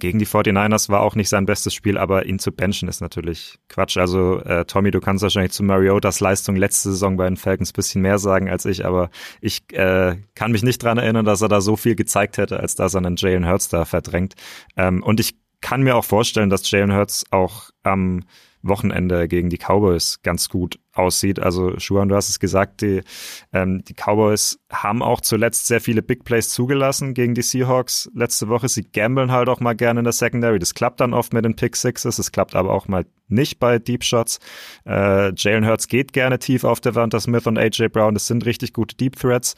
Gegen 0.00 0.18
die 0.18 0.26
49ers 0.26 0.88
war 0.88 1.02
auch 1.02 1.14
nicht 1.14 1.28
sein 1.28 1.44
bestes 1.44 1.74
Spiel, 1.74 1.98
aber 1.98 2.24
ihn 2.24 2.38
zu 2.38 2.50
benchen 2.50 2.88
ist 2.88 3.00
natürlich 3.00 3.58
Quatsch. 3.68 3.98
Also 3.98 4.40
äh, 4.40 4.64
Tommy, 4.64 4.90
du 4.90 4.98
kannst 4.98 5.22
wahrscheinlich 5.22 5.52
zu 5.52 5.62
Mariotas 5.62 6.20
Leistung 6.20 6.56
letzte 6.56 6.90
Saison 6.90 7.16
bei 7.16 7.26
den 7.26 7.36
Falcons 7.36 7.72
bisschen 7.72 8.00
mehr 8.00 8.18
sagen 8.18 8.48
als 8.48 8.64
ich, 8.64 8.86
aber 8.86 9.10
ich 9.40 9.62
äh, 9.72 10.16
kann 10.34 10.52
mich 10.52 10.62
nicht 10.62 10.82
dran 10.82 10.98
erinnern, 10.98 11.26
dass 11.26 11.42
er 11.42 11.48
da 11.48 11.60
so 11.60 11.76
viel 11.76 11.94
gezeigt 11.94 12.38
hätte, 12.38 12.58
als 12.58 12.74
dass 12.74 12.94
er 12.94 13.04
einen 13.04 13.16
Jalen 13.16 13.46
Hurts 13.46 13.68
da 13.68 13.84
verdrängt. 13.84 14.34
Ähm, 14.76 15.02
und 15.02 15.20
ich 15.20 15.36
kann 15.60 15.82
mir 15.82 15.96
auch 15.96 16.04
vorstellen, 16.04 16.50
dass 16.50 16.68
Jalen 16.68 16.94
Hurts 16.94 17.26
auch 17.30 17.70
am 17.82 18.16
ähm, 18.16 18.24
Wochenende 18.64 19.28
gegen 19.28 19.50
die 19.50 19.58
Cowboys 19.58 20.20
ganz 20.22 20.48
gut 20.48 20.78
aussieht. 20.92 21.38
Also 21.38 21.78
Schuhan, 21.78 22.08
du 22.08 22.16
hast 22.16 22.28
es 22.28 22.40
gesagt, 22.40 22.80
die, 22.80 23.02
ähm, 23.52 23.84
die 23.84 23.94
Cowboys 23.94 24.58
haben 24.72 25.02
auch 25.02 25.20
zuletzt 25.20 25.66
sehr 25.66 25.80
viele 25.80 26.02
Big 26.02 26.24
Plays 26.24 26.48
zugelassen 26.48 27.14
gegen 27.14 27.34
die 27.34 27.42
Seahawks 27.42 28.10
letzte 28.14 28.48
Woche. 28.48 28.68
Sie 28.68 28.82
gambeln 28.82 29.30
halt 29.30 29.48
auch 29.48 29.60
mal 29.60 29.74
gerne 29.74 30.00
in 30.00 30.04
der 30.04 30.12
Secondary. 30.12 30.58
Das 30.58 30.74
klappt 30.74 31.00
dann 31.00 31.14
oft 31.14 31.32
mit 31.32 31.44
den 31.44 31.56
Pick 31.56 31.76
Sixes. 31.76 32.18
Es 32.18 32.32
klappt 32.32 32.54
aber 32.54 32.72
auch 32.72 32.88
mal 32.88 33.06
nicht 33.28 33.58
bei 33.58 33.78
Deep 33.78 34.04
Shots. 34.04 34.38
Äh, 34.86 35.32
Jalen 35.36 35.66
Hurts 35.66 35.88
geht 35.88 36.12
gerne 36.12 36.38
tief 36.38 36.64
auf 36.64 36.80
der 36.80 36.94
Wand. 36.94 37.14
Smith 37.20 37.46
und 37.46 37.58
AJ 37.58 37.88
Brown, 37.88 38.14
das 38.14 38.26
sind 38.26 38.46
richtig 38.46 38.72
gute 38.72 38.96
Deep 38.96 39.16
Threats. 39.16 39.54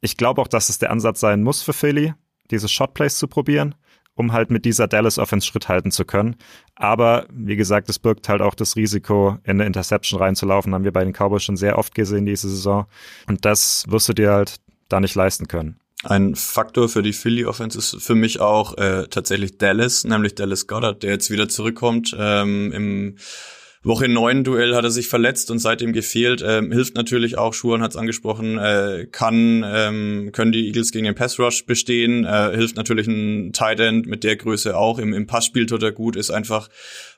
Ich 0.00 0.16
glaube 0.16 0.40
auch, 0.42 0.48
dass 0.48 0.68
es 0.68 0.78
der 0.78 0.90
Ansatz 0.90 1.20
sein 1.20 1.42
muss 1.42 1.62
für 1.62 1.72
Philly, 1.72 2.12
diese 2.50 2.68
Shot 2.68 2.94
Plays 2.94 3.16
zu 3.16 3.26
probieren 3.26 3.74
um 4.14 4.32
halt 4.32 4.50
mit 4.50 4.64
dieser 4.64 4.86
Dallas 4.86 5.18
Offense 5.18 5.46
Schritt 5.46 5.68
halten 5.68 5.90
zu 5.90 6.04
können. 6.04 6.36
Aber 6.76 7.26
wie 7.32 7.56
gesagt, 7.56 7.88
es 7.88 7.98
birgt 7.98 8.28
halt 8.28 8.40
auch 8.40 8.54
das 8.54 8.76
Risiko, 8.76 9.38
in 9.44 9.52
eine 9.52 9.66
Interception 9.66 10.20
reinzulaufen, 10.20 10.74
haben 10.74 10.84
wir 10.84 10.92
bei 10.92 11.04
den 11.04 11.12
Cowboys 11.12 11.42
schon 11.42 11.56
sehr 11.56 11.78
oft 11.78 11.94
gesehen 11.94 12.26
diese 12.26 12.48
Saison. 12.48 12.86
Und 13.26 13.44
das 13.44 13.84
wirst 13.88 14.08
du 14.08 14.12
dir 14.12 14.32
halt 14.32 14.56
da 14.88 15.00
nicht 15.00 15.14
leisten 15.14 15.48
können. 15.48 15.78
Ein 16.04 16.34
Faktor 16.34 16.88
für 16.88 17.02
die 17.02 17.14
Philly 17.14 17.46
Offense 17.46 17.78
ist 17.78 17.96
für 18.02 18.14
mich 18.14 18.40
auch 18.40 18.76
äh, 18.76 19.06
tatsächlich 19.08 19.56
Dallas, 19.56 20.04
nämlich 20.04 20.34
Dallas 20.34 20.66
Goddard, 20.66 21.02
der 21.02 21.12
jetzt 21.12 21.30
wieder 21.30 21.48
zurückkommt 21.48 22.14
ähm, 22.18 22.72
im 22.72 23.16
Woche 23.84 24.08
9 24.08 24.44
Duell 24.44 24.74
hat 24.74 24.84
er 24.84 24.90
sich 24.90 25.08
verletzt 25.08 25.50
und 25.50 25.58
seitdem 25.58 25.92
gefehlt. 25.92 26.42
Ähm, 26.44 26.72
hilft 26.72 26.96
natürlich 26.96 27.36
auch, 27.36 27.52
Schuhan 27.52 27.82
hat 27.82 27.90
es 27.90 27.96
angesprochen, 27.96 28.58
äh, 28.58 29.06
kann, 29.12 29.62
ähm, 29.66 30.30
können 30.32 30.52
die 30.52 30.66
Eagles 30.66 30.90
gegen 30.90 31.04
den 31.04 31.14
Pass 31.14 31.38
Rush 31.38 31.66
bestehen. 31.66 32.24
Äh, 32.24 32.56
hilft 32.56 32.76
natürlich 32.76 33.06
ein 33.06 33.52
Tight 33.52 33.80
End 33.80 34.06
mit 34.06 34.24
der 34.24 34.36
Größe 34.36 34.76
auch. 34.76 34.98
Im, 34.98 35.12
Im 35.12 35.26
Passspiel 35.26 35.66
tut 35.66 35.82
er 35.82 35.92
gut, 35.92 36.16
ist 36.16 36.30
einfach 36.30 36.70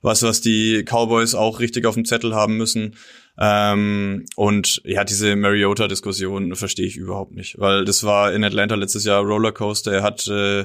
was, 0.02 0.22
was 0.22 0.40
die 0.40 0.82
Cowboys 0.84 1.34
auch 1.36 1.60
richtig 1.60 1.86
auf 1.86 1.94
dem 1.94 2.04
Zettel 2.04 2.34
haben 2.34 2.56
müssen. 2.56 2.96
Ähm, 3.38 4.24
und 4.34 4.80
ja, 4.84 5.04
diese 5.04 5.36
Mariota-Diskussion 5.36 6.56
verstehe 6.56 6.86
ich 6.86 6.96
überhaupt 6.96 7.34
nicht, 7.34 7.58
weil 7.58 7.84
das 7.84 8.02
war 8.02 8.32
in 8.32 8.42
Atlanta 8.42 8.74
letztes 8.74 9.04
Jahr 9.04 9.22
Rollercoaster. 9.22 9.92
Er 9.92 10.02
hat 10.02 10.26
äh, 10.26 10.64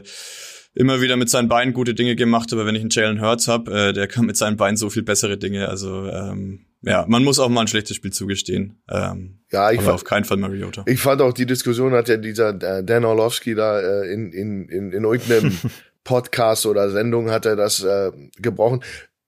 immer 0.73 1.01
wieder 1.01 1.17
mit 1.17 1.29
seinen 1.29 1.49
Beinen 1.49 1.73
gute 1.73 1.93
Dinge 1.93 2.15
gemacht, 2.15 2.51
aber 2.53 2.65
wenn 2.65 2.75
ich 2.75 2.81
einen 2.81 2.89
Jalen 2.89 3.21
Hurts 3.21 3.47
habe, 3.47 3.71
äh, 3.89 3.93
der 3.93 4.07
kann 4.07 4.25
mit 4.25 4.37
seinen 4.37 4.57
Beinen 4.57 4.77
so 4.77 4.89
viel 4.89 5.03
bessere 5.03 5.37
Dinge. 5.37 5.67
Also 5.67 6.05
ähm, 6.07 6.65
ja, 6.81 7.05
man 7.07 7.23
muss 7.23 7.39
auch 7.39 7.49
mal 7.49 7.61
ein 7.61 7.67
schlechtes 7.67 7.95
Spiel 7.95 8.11
zugestehen. 8.11 8.81
Ähm, 8.89 9.39
ja, 9.51 9.71
ich 9.71 9.79
aber 9.79 9.85
fand, 9.85 9.95
auf 9.95 10.03
keinen 10.03 10.23
Fall 10.23 10.37
Mariota. 10.37 10.83
Ich 10.87 11.01
fand 11.01 11.21
auch 11.21 11.33
die 11.33 11.45
Diskussion 11.45 11.93
hat 11.93 12.09
ja 12.09 12.17
dieser 12.17 12.49
äh, 12.61 12.83
Dan 12.83 13.05
Orlovsky 13.05 13.53
da 13.53 13.79
äh, 13.79 14.11
in, 14.11 14.31
in, 14.31 14.67
in, 14.69 14.91
in 14.91 15.03
irgendeinem 15.03 15.57
Podcast 16.03 16.65
oder 16.65 16.89
Sendung 16.89 17.29
hat 17.29 17.45
er 17.45 17.55
das 17.55 17.83
äh, 17.83 18.11
gebrochen. 18.37 18.83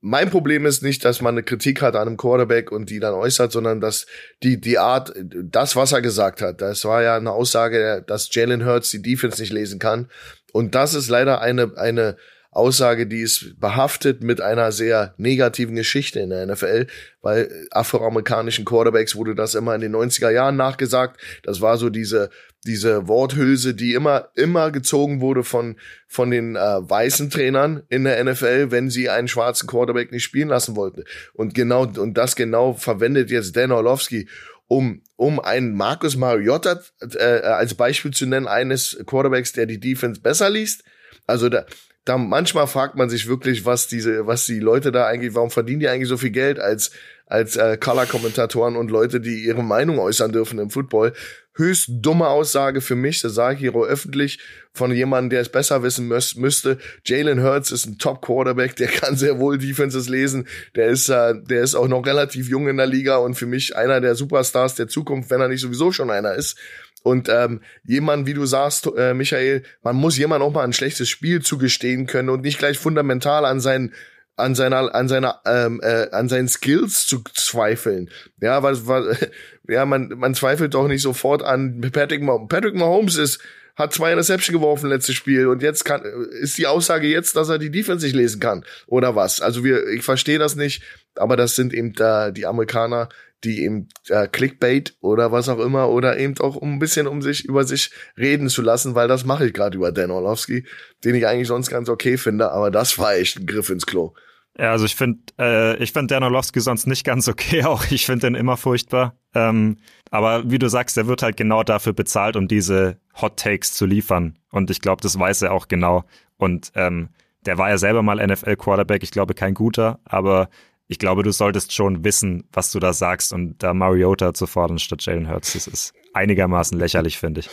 Mein 0.05 0.29
Problem 0.29 0.65
ist 0.65 0.83
nicht, 0.83 1.05
dass 1.05 1.21
man 1.21 1.35
eine 1.35 1.43
Kritik 1.43 1.81
hat 1.81 1.95
an 1.95 2.07
einem 2.07 2.17
Quarterback 2.17 2.73
und 2.73 2.89
die 2.89 2.99
dann 2.99 3.13
äußert, 3.13 3.53
sondern 3.53 3.79
dass 3.79 4.05
die, 4.43 4.59
die 4.59 4.77
Art, 4.77 5.13
das, 5.15 5.77
was 5.77 5.93
er 5.93 6.01
gesagt 6.01 6.41
hat, 6.41 6.59
das 6.59 6.83
war 6.83 7.03
ja 7.03 7.15
eine 7.15 7.31
Aussage, 7.31 8.03
dass 8.05 8.33
Jalen 8.33 8.65
Hurts 8.65 8.89
die 8.89 9.01
Defense 9.01 9.41
nicht 9.41 9.53
lesen 9.53 9.79
kann. 9.79 10.09
Und 10.53 10.75
das 10.75 10.93
ist 10.93 11.09
leider 11.09 11.41
eine, 11.41 11.73
eine 11.75 12.15
Aussage, 12.51 13.07
die 13.07 13.21
ist 13.21 13.59
behaftet 13.59 14.23
mit 14.23 14.39
einer 14.39 14.71
sehr 14.71 15.15
negativen 15.17 15.75
Geschichte 15.75 16.19
in 16.19 16.29
der 16.29 16.45
NFL, 16.45 16.85
weil 17.21 17.67
afroamerikanischen 17.71 18.63
Quarterbacks 18.63 19.15
wurde 19.15 19.33
das 19.33 19.55
immer 19.55 19.73
in 19.73 19.81
den 19.81 19.95
90er 19.95 20.29
Jahren 20.29 20.55
nachgesagt. 20.55 21.19
Das 21.41 21.61
war 21.61 21.77
so 21.77 21.89
diese, 21.89 22.29
diese 22.65 23.07
Worthülse, 23.07 23.73
die 23.73 23.93
immer, 23.93 24.29
immer 24.35 24.69
gezogen 24.69 25.19
wurde 25.19 25.43
von, 25.43 25.77
von 26.07 26.29
den 26.29 26.55
äh, 26.55 26.59
weißen 26.59 27.31
Trainern 27.31 27.81
in 27.89 28.03
der 28.03 28.23
NFL, 28.23 28.69
wenn 28.69 28.91
sie 28.91 29.09
einen 29.09 29.27
schwarzen 29.27 29.67
Quarterback 29.67 30.11
nicht 30.11 30.23
spielen 30.23 30.49
lassen 30.49 30.75
wollten. 30.75 31.03
Und 31.33 31.55
genau, 31.55 31.83
und 31.83 32.13
das 32.19 32.35
genau 32.35 32.73
verwendet 32.73 33.31
jetzt 33.31 33.57
Dan 33.57 33.71
Orlovsky, 33.71 34.27
um, 34.67 35.01
um 35.15 35.39
einen 35.39 35.75
Marcus 35.75 36.15
Mariota 36.15 36.81
äh, 37.01 37.41
als 37.41 37.73
Beispiel 37.75 38.11
zu 38.11 38.25
nennen, 38.25 38.47
eines 38.47 38.97
Quarterbacks, 39.05 39.53
der 39.53 39.65
die 39.65 39.79
Defense 39.79 40.21
besser 40.21 40.49
liest. 40.49 40.83
Also 41.27 41.49
da, 41.49 41.65
da 42.05 42.17
manchmal 42.17 42.67
fragt 42.67 42.95
man 42.95 43.09
sich 43.09 43.27
wirklich, 43.27 43.65
was 43.65 43.87
diese, 43.87 44.27
was 44.27 44.45
die 44.45 44.59
Leute 44.59 44.91
da 44.91 45.07
eigentlich, 45.07 45.35
warum 45.35 45.51
verdienen 45.51 45.79
die 45.79 45.87
eigentlich 45.87 46.09
so 46.09 46.17
viel 46.17 46.31
Geld 46.31 46.59
als 46.59 46.91
als 47.25 47.55
äh, 47.55 47.77
Color-Kommentatoren 47.77 48.75
und 48.75 48.91
Leute, 48.91 49.19
die 49.19 49.43
ihre 49.43 49.63
Meinung 49.63 49.99
äußern 49.99 50.31
dürfen 50.31 50.59
im 50.59 50.69
Football. 50.69 51.13
Höchst 51.55 51.87
dumme 51.87 52.27
Aussage 52.27 52.81
für 52.81 52.95
mich, 52.95 53.21
das 53.21 53.35
sage 53.35 53.55
ich 53.55 53.59
hier 53.61 53.75
öffentlich, 53.75 54.39
von 54.73 54.91
jemandem, 54.91 55.29
der 55.29 55.41
es 55.41 55.49
besser 55.49 55.83
wissen 55.83 56.07
müß, 56.07 56.35
müsste. 56.35 56.79
Jalen 57.05 57.43
Hurts 57.43 57.71
ist 57.71 57.85
ein 57.85 57.99
Top-Quarterback, 57.99 58.75
der 58.75 58.87
kann 58.87 59.15
sehr 59.15 59.39
wohl 59.39 59.59
Defenses 59.59 60.09
lesen. 60.09 60.47
Der 60.75 60.87
ist, 60.87 61.09
äh, 61.09 61.35
der 61.39 61.61
ist 61.61 61.75
auch 61.75 61.87
noch 61.87 62.05
relativ 62.05 62.49
jung 62.49 62.67
in 62.67 62.77
der 62.77 62.87
Liga 62.87 63.17
und 63.17 63.35
für 63.35 63.45
mich 63.45 63.75
einer 63.75 64.01
der 64.01 64.15
Superstars 64.15 64.75
der 64.75 64.87
Zukunft, 64.87 65.29
wenn 65.29 65.41
er 65.41 65.47
nicht 65.47 65.61
sowieso 65.61 65.91
schon 65.91 66.09
einer 66.09 66.33
ist. 66.33 66.57
Und 67.03 67.27
ähm, 67.29 67.61
jemand, 67.83 68.25
wie 68.25 68.33
du 68.33 68.45
sagst, 68.45 68.89
äh, 68.97 69.13
Michael, 69.13 69.63
man 69.83 69.95
muss 69.95 70.17
jemand 70.17 70.41
auch 70.41 70.53
mal 70.53 70.63
ein 70.63 70.73
schlechtes 70.73 71.09
Spiel 71.09 71.41
zugestehen 71.41 72.07
können 72.07 72.29
und 72.29 72.41
nicht 72.41 72.57
gleich 72.57 72.79
fundamental 72.79 73.45
an 73.45 73.59
seinen 73.59 73.93
an 74.35 74.55
seiner 74.55 74.93
an 74.95 75.07
seiner 75.07 75.41
ähm, 75.45 75.79
äh, 75.83 76.09
an 76.11 76.29
seinen 76.29 76.47
Skills 76.47 77.05
zu 77.05 77.23
zweifeln. 77.33 78.09
Ja, 78.41 78.63
was, 78.63 78.87
was 78.87 79.17
ja, 79.67 79.85
man 79.85 80.09
man 80.17 80.35
zweifelt 80.35 80.73
doch 80.73 80.87
nicht 80.87 81.01
sofort 81.01 81.43
an 81.43 81.81
Patrick 81.91 82.21
Mahomes. 82.21 82.49
Patrick 82.49 82.75
Mahomes 82.75 83.17
ist 83.17 83.39
hat 83.75 83.91
zwei 83.91 84.11
Interception 84.11 84.53
geworfen 84.55 84.89
letztes 84.89 85.15
Spiel 85.15 85.47
und 85.47 85.63
jetzt 85.63 85.83
kann 85.83 86.03
ist 86.41 86.57
die 86.57 86.67
Aussage 86.67 87.07
jetzt, 87.07 87.35
dass 87.35 87.49
er 87.49 87.57
die 87.57 87.71
Defense 87.71 88.05
nicht 88.05 88.15
lesen 88.15 88.39
kann 88.39 88.65
oder 88.85 89.15
was? 89.15 89.41
Also 89.41 89.63
wir 89.63 89.87
ich 89.87 90.03
verstehe 90.03 90.39
das 90.39 90.55
nicht, 90.55 90.83
aber 91.15 91.37
das 91.37 91.55
sind 91.55 91.73
eben 91.73 91.93
da 91.93 92.31
die 92.31 92.45
Amerikaner, 92.45 93.09
die 93.43 93.63
eben 93.63 93.89
äh, 94.07 94.27
Clickbait 94.27 94.95
oder 95.01 95.31
was 95.31 95.49
auch 95.49 95.59
immer 95.59 95.89
oder 95.89 96.17
eben 96.17 96.37
auch 96.39 96.55
um 96.55 96.73
ein 96.73 96.79
bisschen 96.79 97.07
um 97.07 97.21
sich 97.21 97.45
über 97.45 97.65
sich 97.65 97.91
reden 98.17 98.49
zu 98.49 98.61
lassen, 98.61 98.95
weil 98.95 99.07
das 99.07 99.25
mache 99.25 99.47
ich 99.47 99.53
gerade 99.53 99.77
über 99.77 99.91
Dan 99.91 100.11
Orlovsky, 100.11 100.65
den 101.03 101.15
ich 101.15 101.27
eigentlich 101.27 101.47
sonst 101.47 101.69
ganz 101.69 101.89
okay 101.89 102.17
finde, 102.17 102.51
aber 102.51 102.71
das 102.71 102.97
war 102.97 103.15
echt 103.15 103.39
ein 103.39 103.45
Griff 103.45 103.69
ins 103.69 103.85
Klo. 103.85 104.13
Ja, 104.57 104.71
also 104.71 104.85
ich 104.85 104.95
finde, 104.95 105.19
äh, 105.39 105.75
ich 105.77 105.93
finde 105.93 106.13
Dan 106.13 106.23
Orlovsky 106.23 106.59
sonst 106.59 106.85
nicht 106.85 107.03
ganz 107.03 107.27
okay, 107.27 107.63
auch 107.65 107.85
ich 107.89 108.05
finde 108.05 108.27
den 108.27 108.35
immer 108.35 108.57
furchtbar. 108.57 109.17
Ähm, 109.33 109.77
aber 110.11 110.49
wie 110.49 110.59
du 110.59 110.69
sagst, 110.69 110.95
der 110.95 111.07
wird 111.07 111.23
halt 111.23 111.37
genau 111.37 111.63
dafür 111.63 111.93
bezahlt, 111.93 112.35
um 112.35 112.47
diese 112.47 112.97
Hot 113.19 113.37
Takes 113.37 113.73
zu 113.73 113.85
liefern. 113.85 114.37
Und 114.51 114.69
ich 114.69 114.79
glaube, 114.79 115.01
das 115.01 115.17
weiß 115.17 115.41
er 115.41 115.53
auch 115.53 115.67
genau. 115.67 116.03
Und 116.37 116.71
ähm, 116.75 117.09
der 117.45 117.57
war 117.57 117.69
ja 117.69 117.77
selber 117.77 118.03
mal 118.03 118.25
NFL-Quarterback, 118.25 119.03
ich 119.03 119.11
glaube 119.11 119.33
kein 119.33 119.53
guter, 119.53 119.99
aber 120.05 120.49
ich 120.87 120.99
glaube, 120.99 121.23
du 121.23 121.31
solltest 121.31 121.73
schon 121.73 122.03
wissen, 122.03 122.43
was 122.51 122.71
du 122.71 122.79
da 122.79 122.93
sagst 122.93 123.33
und 123.33 123.61
da 123.63 123.73
Mariota 123.73 124.33
zu 124.33 124.47
fordern 124.47 124.79
statt 124.79 125.05
Jalen 125.05 125.29
Hurts, 125.29 125.53
das 125.53 125.67
ist 125.67 125.93
einigermaßen 126.13 126.77
lächerlich, 126.77 127.17
finde 127.17 127.41
ich. 127.41 127.49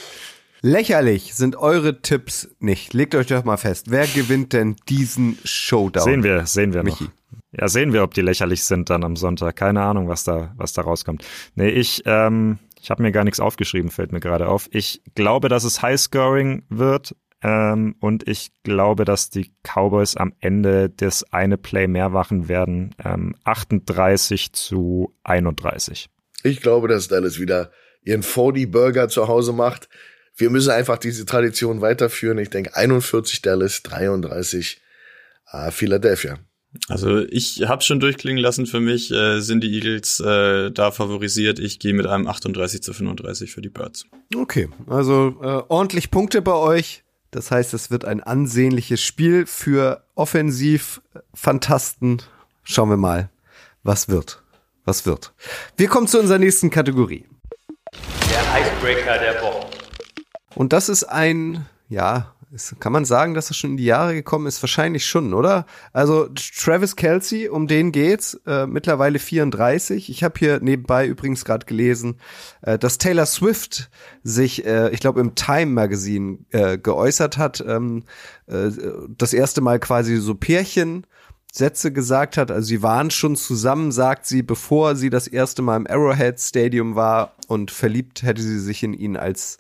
Lächerlich 0.63 1.35
sind 1.35 1.57
eure 1.57 2.03
Tipps 2.03 2.49
nicht. 2.59 2.93
Legt 2.93 3.15
euch 3.15 3.29
doch 3.29 3.45
mal 3.45 3.57
fest. 3.57 3.91
Wer 3.91 4.07
gewinnt 4.07 4.53
denn 4.53 4.77
diesen 4.89 5.39
Showdown? 5.43 6.05
Sehen 6.05 6.23
wir, 6.23 6.45
sehen 6.45 6.75
wir 6.75 6.83
Michi. 6.83 7.05
noch. 7.05 7.11
Ja, 7.53 7.69
sehen 7.69 7.93
wir, 7.93 8.03
ob 8.03 8.15
die 8.15 8.21
lächerlich 8.21 8.63
sind 8.65 8.91
dann 8.91 9.03
am 9.03 9.17
Sonntag. 9.17 9.57
Keine 9.57 9.83
Ahnung, 9.83 10.09
was 10.09 10.25
da, 10.25 10.53
was 10.57 10.73
da 10.73 10.83
rauskommt. 10.83 11.25
Nee, 11.55 11.71
ich, 11.71 12.03
ähm, 12.05 12.59
ich 12.81 12.91
habe 12.91 13.03
mir 13.03 13.11
gar 13.11 13.25
nichts 13.25 13.41
aufgeschrieben, 13.41 13.91
fällt 13.91 14.13
mir 14.13 14.21
gerade 14.21 14.49
auf. 14.49 14.69
Ich 14.73 15.03
glaube, 15.15 15.49
dass 15.49 15.65
es 15.65 15.83
Highscoring 15.83 16.65
wird. 16.69 17.17
Ähm, 17.43 17.97
und 18.01 18.29
ich 18.29 18.53
glaube, 18.63 19.05
dass 19.05 19.31
die 19.31 19.53
Cowboys 19.63 20.17
am 20.17 20.35
Ende 20.41 20.91
das 20.91 21.25
eine 21.33 21.57
Play 21.57 21.87
mehr 21.87 22.11
machen 22.11 22.49
werden. 22.49 22.95
Ähm, 23.03 23.35
38 23.45 24.53
zu 24.53 25.15
31. 25.25 26.11
Ich 26.43 26.61
glaube, 26.61 26.89
dass 26.89 27.09
Dallas 27.09 27.39
wieder 27.39 27.71
ihren 28.03 28.23
40 28.23 28.71
Burger 28.71 29.09
zu 29.09 29.29
Hause 29.29 29.53
macht. 29.53 29.89
Wir 30.37 30.51
müssen 30.51 30.71
einfach 30.71 30.99
diese 30.99 31.27
Tradition 31.27 31.81
weiterführen. 31.81 32.39
Ich 32.39 32.51
denke 32.51 32.77
41 32.77 33.43
Dallas, 33.43 33.83
33 33.83 34.81
äh, 35.53 35.71
Philadelphia. 35.71 36.39
Also 36.89 37.19
ich 37.27 37.63
habe 37.67 37.83
schon 37.83 37.99
durchklingen 37.99 38.41
lassen, 38.41 38.67
für 38.67 38.79
mich 38.79 39.11
äh, 39.11 39.41
sind 39.41 39.65
die 39.65 39.75
Eagles 39.75 40.21
äh, 40.21 40.71
da 40.71 40.93
favorisiert. 40.93 41.59
Ich 41.59 41.81
gehe 41.81 41.93
mit 41.93 42.07
einem 42.07 42.29
38 42.29 42.83
zu 42.83 42.93
35 42.93 43.51
für 43.51 43.61
die 43.61 43.71
Birds. 43.71 44.07
Okay, 44.35 44.69
also 44.87 45.37
äh, 45.43 45.63
ordentlich 45.69 46.11
Punkte 46.11 46.43
bei 46.43 46.55
euch. 46.55 47.03
Das 47.31 47.53
heißt, 47.53 47.75
es 47.75 47.91
wird 47.91 48.05
ein 48.05 48.23
ansehnliches 48.23 49.01
Spiel 49.01 49.47
für 49.47 50.05
Offensiv-Fantasten. 50.17 52.23
Schauen 52.65 52.91
wir 52.91 52.97
mal, 52.97 53.31
was 53.83 54.09
wird. 54.09 54.43
Was 54.85 55.07
wird. 55.07 55.33
Wir 55.77 55.89
kommen 55.89 56.09
zu 56.09 56.19
unserer 56.19 56.39
nächsten 56.39 56.71
Kategorie. 56.71 57.27
Der 58.31 58.41
Icebreaker 58.61 59.19
der 59.19 59.43
Woche. 59.43 59.67
Und 60.57 60.73
das 60.73 60.89
ist 60.89 61.05
ein, 61.05 61.67
ja, 61.89 62.35
ist, 62.53 62.81
kann 62.81 62.93
man 62.93 63.05
sagen, 63.05 63.35
dass 63.35 63.51
er 63.51 63.55
schon 63.55 63.73
in 63.73 63.77
die 63.77 63.85
Jahre 63.85 64.15
gekommen 64.15 64.47
ist? 64.47 64.63
Wahrscheinlich 64.63 65.07
schon, 65.07 65.35
oder? 65.35 65.67
Also 65.93 66.29
Travis 66.29 66.97
Kelsey, 66.97 67.49
um 67.49 67.67
den 67.69 67.93
geht's, 67.93 68.41
äh, 68.47 68.67
mittlerweile 68.67 69.19
34. 69.19 70.11
Ich 70.11 70.25
habe 70.25 70.39
hier 70.39 70.61
nebenbei 70.61 71.07
übrigens 71.07 71.45
gerade 71.45 71.67
gelesen, 71.67 72.17
äh, 72.63 72.79
dass 72.79 72.99
Taylor 72.99 73.27
Swift 73.27 73.91
sich, 74.23 74.65
äh, 74.67 74.91
ich 74.91 75.01
glaube, 75.01 75.21
im 75.21 75.35
Time 75.35 75.67
Magazine 75.67 76.39
äh, 76.51 76.77
geäußert 76.77 77.39
hat, 77.39 77.65
ähm, 77.67 78.05
äh, 78.47 78.71
das 79.17 79.33
erste 79.33 79.61
Mal 79.61 79.79
quasi 79.79 80.17
so 80.17 80.35
Pärchen. 80.35 81.07
Sätze 81.53 81.93
gesagt 81.93 82.37
hat, 82.37 82.53
also 82.53 82.65
sie 82.65 82.81
waren 82.81 83.11
schon 83.11 83.35
zusammen, 83.35 83.91
sagt 83.91 84.25
sie, 84.25 84.43
bevor 84.43 84.95
sie 84.95 85.11
das 85.11 85.27
erste 85.27 85.63
Mal 85.63 85.79
im 85.79 85.87
Arrowhead 85.89 86.39
Stadium 86.39 86.95
war 86.95 87.35
und 87.49 87.73
verliebt 87.73 88.23
hätte 88.23 88.41
sie 88.41 88.61
sich 88.61 88.85
in 88.85 88.95
ihn 88.95 89.17
als 89.17 89.59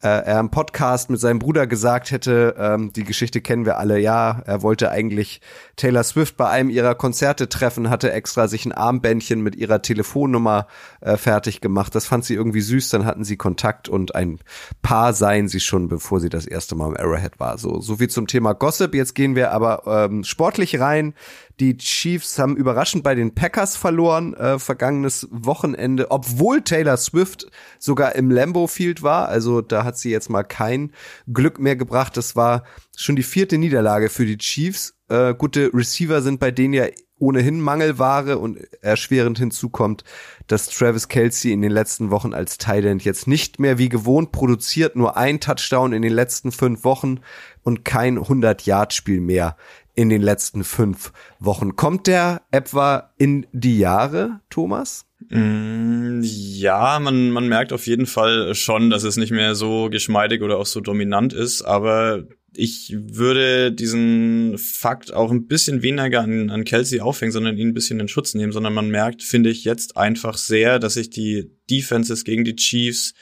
äh, 0.00 0.08
er 0.08 0.38
im 0.38 0.50
Podcast 0.50 1.10
mit 1.10 1.18
seinem 1.18 1.40
Bruder 1.40 1.66
gesagt 1.66 2.12
hätte, 2.12 2.54
ähm, 2.56 2.92
die 2.92 3.02
Geschichte 3.02 3.40
kennen 3.40 3.66
wir 3.66 3.78
alle, 3.78 3.98
ja, 3.98 4.42
er 4.46 4.62
wollte 4.62 4.90
eigentlich 4.90 5.40
Taylor 5.74 6.04
Swift 6.04 6.36
bei 6.36 6.48
einem 6.48 6.70
ihrer 6.70 6.94
Konzerte 6.94 7.48
treffen, 7.48 7.90
hatte 7.90 8.12
extra 8.12 8.46
sich 8.46 8.64
ein 8.64 8.72
Armbändchen 8.72 9.40
mit 9.40 9.56
ihrer 9.56 9.82
Telefonnummer 9.82 10.68
äh, 11.00 11.16
fertig 11.16 11.60
gemacht. 11.60 11.94
Das 11.94 12.06
fand 12.06 12.24
sie 12.24 12.34
irgendwie 12.34 12.60
süß, 12.60 12.90
dann 12.90 13.04
hatten 13.04 13.24
sie 13.24 13.36
Kontakt 13.36 13.88
und 13.88 14.14
ein 14.14 14.38
Paar 14.82 15.12
seien 15.14 15.48
sie 15.48 15.60
schon, 15.60 15.88
bevor 15.88 16.20
sie 16.20 16.28
das 16.28 16.46
erste 16.46 16.76
Mal 16.76 16.88
im 16.88 16.96
Arrowhead 16.96 17.40
war. 17.40 17.58
So, 17.58 17.80
so 17.80 17.96
viel 17.96 18.08
zum 18.08 18.28
Thema 18.28 18.52
Gossip. 18.52 18.94
Jetzt 18.94 19.14
gehen 19.14 19.34
wir 19.34 19.50
aber 19.50 19.82
ähm, 19.86 20.22
sportlich 20.22 20.78
rein. 20.78 21.14
Die 21.60 21.76
Chiefs 21.76 22.38
haben 22.38 22.56
überraschend 22.56 23.02
bei 23.02 23.16
den 23.16 23.34
Packers 23.34 23.76
verloren, 23.76 24.34
äh, 24.34 24.60
vergangenes 24.60 25.26
Wochenende, 25.32 26.10
obwohl 26.12 26.62
Taylor 26.62 26.96
Swift 26.96 27.50
sogar 27.80 28.14
im 28.14 28.30
Lambeau 28.30 28.68
Field 28.68 29.02
war. 29.02 29.28
Also 29.28 29.60
da 29.60 29.82
hat 29.82 29.98
sie 29.98 30.10
jetzt 30.10 30.30
mal 30.30 30.44
kein 30.44 30.92
Glück 31.32 31.58
mehr 31.58 31.74
gebracht. 31.74 32.16
Das 32.16 32.36
war 32.36 32.62
schon 32.96 33.16
die 33.16 33.24
vierte 33.24 33.58
Niederlage 33.58 34.08
für 34.08 34.24
die 34.24 34.38
Chiefs. 34.38 34.94
Äh, 35.08 35.34
gute 35.34 35.72
Receiver 35.74 36.22
sind 36.22 36.38
bei 36.38 36.52
denen 36.52 36.74
ja 36.74 36.86
ohnehin 37.18 37.60
Mangelware 37.60 38.38
und 38.38 38.60
erschwerend 38.80 39.38
hinzukommt, 39.38 40.04
dass 40.46 40.68
Travis 40.68 41.08
Kelsey 41.08 41.52
in 41.52 41.62
den 41.62 41.72
letzten 41.72 42.10
Wochen 42.10 42.32
als 42.32 42.58
Thailand 42.58 43.04
jetzt 43.04 43.26
nicht 43.26 43.58
mehr 43.58 43.78
wie 43.78 43.88
gewohnt 43.88 44.30
produziert, 44.30 44.94
nur 44.94 45.16
ein 45.16 45.40
Touchdown 45.40 45.92
in 45.92 46.02
den 46.02 46.12
letzten 46.12 46.52
fünf 46.52 46.84
Wochen 46.84 47.18
und 47.64 47.84
kein 47.84 48.18
100-Yard-Spiel 48.18 49.20
mehr 49.20 49.56
in 49.98 50.10
den 50.10 50.22
letzten 50.22 50.62
fünf 50.62 51.12
Wochen. 51.40 51.74
Kommt 51.74 52.06
der 52.06 52.42
etwa 52.52 53.12
in 53.18 53.48
die 53.50 53.78
Jahre, 53.78 54.38
Thomas? 54.48 55.06
Mm, 55.28 56.20
ja, 56.22 57.00
man, 57.00 57.32
man 57.32 57.48
merkt 57.48 57.72
auf 57.72 57.88
jeden 57.88 58.06
Fall 58.06 58.54
schon, 58.54 58.90
dass 58.90 59.02
es 59.02 59.16
nicht 59.16 59.32
mehr 59.32 59.56
so 59.56 59.90
geschmeidig 59.90 60.42
oder 60.42 60.58
auch 60.58 60.66
so 60.66 60.80
dominant 60.80 61.32
ist, 61.32 61.62
aber 61.62 62.28
ich 62.54 62.94
würde 62.96 63.72
diesen 63.72 64.56
Fakt 64.56 65.12
auch 65.12 65.32
ein 65.32 65.48
bisschen 65.48 65.82
weniger 65.82 66.20
an, 66.20 66.50
an 66.50 66.62
Kelsey 66.62 67.00
aufhängen, 67.00 67.32
sondern 67.32 67.58
ihn 67.58 67.70
ein 67.70 67.74
bisschen 67.74 67.98
in 67.98 68.06
Schutz 68.06 68.34
nehmen, 68.34 68.52
sondern 68.52 68.74
man 68.74 68.90
merkt, 68.90 69.24
finde 69.24 69.50
ich, 69.50 69.64
jetzt 69.64 69.96
einfach 69.96 70.38
sehr, 70.38 70.78
dass 70.78 70.94
sich 70.94 71.10
die 71.10 71.50
Defenses 71.68 72.22
gegen 72.22 72.44
die 72.44 72.54
Chiefs 72.54 73.14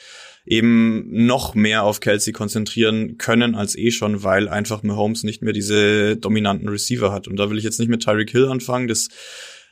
eben 0.47 1.25
noch 1.25 1.55
mehr 1.55 1.83
auf 1.83 1.99
Kelsey 1.99 2.33
konzentrieren 2.33 3.17
können 3.17 3.53
als 3.53 3.77
eh 3.77 3.91
schon, 3.91 4.23
weil 4.23 4.47
einfach 4.47 4.81
Mahomes 4.81 5.23
nicht 5.23 5.41
mehr 5.41 5.53
diese 5.53 6.15
dominanten 6.15 6.69
Receiver 6.69 7.11
hat. 7.11 7.27
Und 7.27 7.37
da 7.37 7.49
will 7.49 7.57
ich 7.57 7.63
jetzt 7.63 7.79
nicht 7.79 7.89
mit 7.89 8.01
Tyreek 8.03 8.31
Hill 8.31 8.47
anfangen. 8.47 8.87
Das 8.87 9.09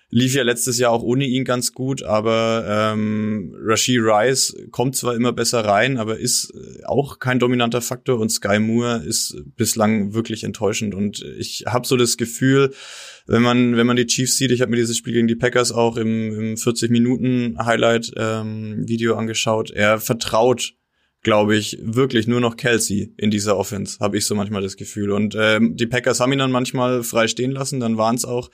lief 0.10 0.36
ja 0.36 0.44
letztes 0.44 0.78
Jahr 0.78 0.92
auch 0.92 1.02
ohne 1.02 1.26
ihn 1.26 1.46
ganz 1.46 1.74
gut, 1.74 2.04
aber 2.04 2.94
ähm, 2.94 3.56
Rashid 3.60 4.00
Rice 4.02 4.56
kommt 4.72 4.96
zwar 4.96 5.16
immer 5.16 5.34
besser 5.34 5.66
rein, 5.66 5.98
aber 5.98 6.20
ist 6.20 6.54
auch 6.86 7.20
kein 7.20 7.40
dominanter 7.40 7.82
Faktor 7.82 8.20
und 8.20 8.30
Sky 8.30 8.60
Moore 8.60 9.04
ist 9.06 9.36
bislang 9.56 10.14
wirklich 10.14 10.44
enttäuschend 10.44 10.94
und 10.94 11.26
ich 11.38 11.66
habe 11.68 11.88
so 11.88 11.98
das 11.98 12.18
Gefühl, 12.18 12.74
wenn 13.26 13.42
man 13.42 13.78
wenn 13.78 13.88
man 13.88 13.96
die 13.96 14.06
Chiefs 14.06 14.38
sieht, 14.38 14.52
ich 14.52 14.62
habe 14.62 14.72
mir 14.72 14.78
dieses 14.78 14.98
Spiel 14.98 15.14
gegen 15.14 15.28
die 15.28 15.36
Packers 15.36 15.72
auch 15.72 15.98
im, 15.98 16.34
im 16.40 16.58
40 16.58 16.92
Minuten 16.92 17.58
Highlight 17.58 18.12
ähm, 18.18 18.88
Video 18.88 19.16
angeschaut, 19.16 19.72
er 19.72 20.00
vertraut 20.00 20.74
glaube 21.26 21.58
ich, 21.58 21.80
wirklich 21.82 22.28
nur 22.28 22.40
noch 22.40 22.56
Kelsey 22.56 23.12
in 23.18 23.32
dieser 23.32 23.58
Offense, 23.58 23.98
habe 24.00 24.16
ich 24.16 24.28
so 24.28 24.36
manchmal 24.36 24.62
das 24.62 24.78
Gefühl. 24.78 25.12
Und 25.12 25.36
ähm, 25.38 25.76
die 25.76 25.88
Packers 25.88 26.20
haben 26.20 26.32
ihn 26.32 26.38
dann 26.38 26.52
manchmal 26.52 27.02
frei 27.04 27.28
stehen 27.28 27.52
lassen, 27.52 27.80
dann 27.80 27.98
waren 27.98 28.16
es 28.16 28.26
auch 28.26 28.52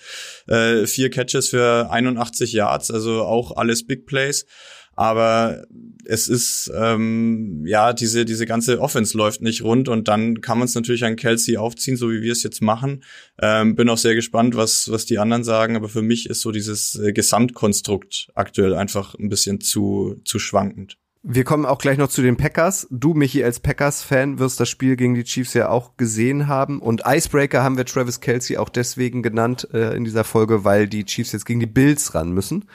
äh, 0.48 0.88
vier 0.88 1.10
Catches 1.10 1.50
für 1.50 1.92
81 1.92 2.54
Yards, 2.54 2.90
also 2.90 3.24
auch 3.24 3.58
alles 3.58 3.86
Big 3.86 4.06
Plays. 4.06 4.46
Aber 4.94 5.66
es 6.06 6.28
ist, 6.28 6.72
ähm, 6.76 7.64
ja, 7.66 7.94
diese, 7.94 8.26
diese 8.26 8.46
ganze 8.46 8.80
Offense 8.80 9.18
läuft 9.18 9.42
nicht 9.42 9.64
rund 9.64 9.90
und 9.90 10.08
dann 10.08 10.42
kann 10.42 10.58
man 10.58 10.66
es 10.66 10.76
natürlich 10.76 11.04
an 11.04 11.16
Kelsey 11.16 11.58
aufziehen, 11.58 11.98
so 11.98 12.12
wie 12.12 12.22
wir 12.22 12.32
es 12.32 12.44
jetzt 12.44 12.62
machen. 12.62 13.04
Ähm, 13.42 13.76
bin 13.76 13.90
auch 13.90 13.98
sehr 13.98 14.16
gespannt, 14.16 14.56
was, 14.56 14.92
was 14.92 15.06
die 15.06 15.20
anderen 15.20 15.44
sagen, 15.44 15.76
aber 15.76 15.90
für 15.90 16.02
mich 16.02 16.30
ist 16.30 16.42
so 16.42 16.52
dieses 16.52 16.96
äh, 16.96 17.14
Gesamtkonstrukt 17.14 18.32
aktuell 18.36 18.74
einfach 18.74 19.16
ein 19.16 19.30
bisschen 19.30 19.62
zu, 19.62 20.22
zu 20.26 20.40
schwankend. 20.40 20.98
Wir 21.24 21.44
kommen 21.44 21.68
auch 21.68 21.78
gleich 21.78 22.00
noch 22.00 22.08
zu 22.08 22.24
den 22.24 22.36
Packers. 22.36 22.88
Du, 22.90 23.14
Michi, 23.14 23.44
als 23.44 23.60
Packers-Fan 23.60 24.40
wirst 24.40 24.60
das 24.60 24.70
Spiel 24.70 24.96
gegen 24.96 25.14
die 25.14 25.24
Chiefs 25.24 25.54
ja 25.54 25.70
auch 25.70 25.96
gesehen 25.96 26.48
haben. 26.48 26.82
Und 26.82 27.04
Icebreaker 27.06 27.62
haben 27.62 27.78
wir 27.78 27.86
Travis 27.86 28.22
Kelsey 28.22 28.58
auch 28.58 28.70
deswegen 28.70 29.22
genannt 29.22 29.68
äh, 29.72 29.96
in 29.96 30.04
dieser 30.04 30.24
Folge, 30.24 30.64
weil 30.64 30.88
die 30.88 31.06
Chiefs 31.06 31.32
jetzt 31.32 31.46
gegen 31.46 31.60
die 31.60 31.68
Bills 31.68 32.16
ran 32.16 32.32
müssen. 32.32 32.66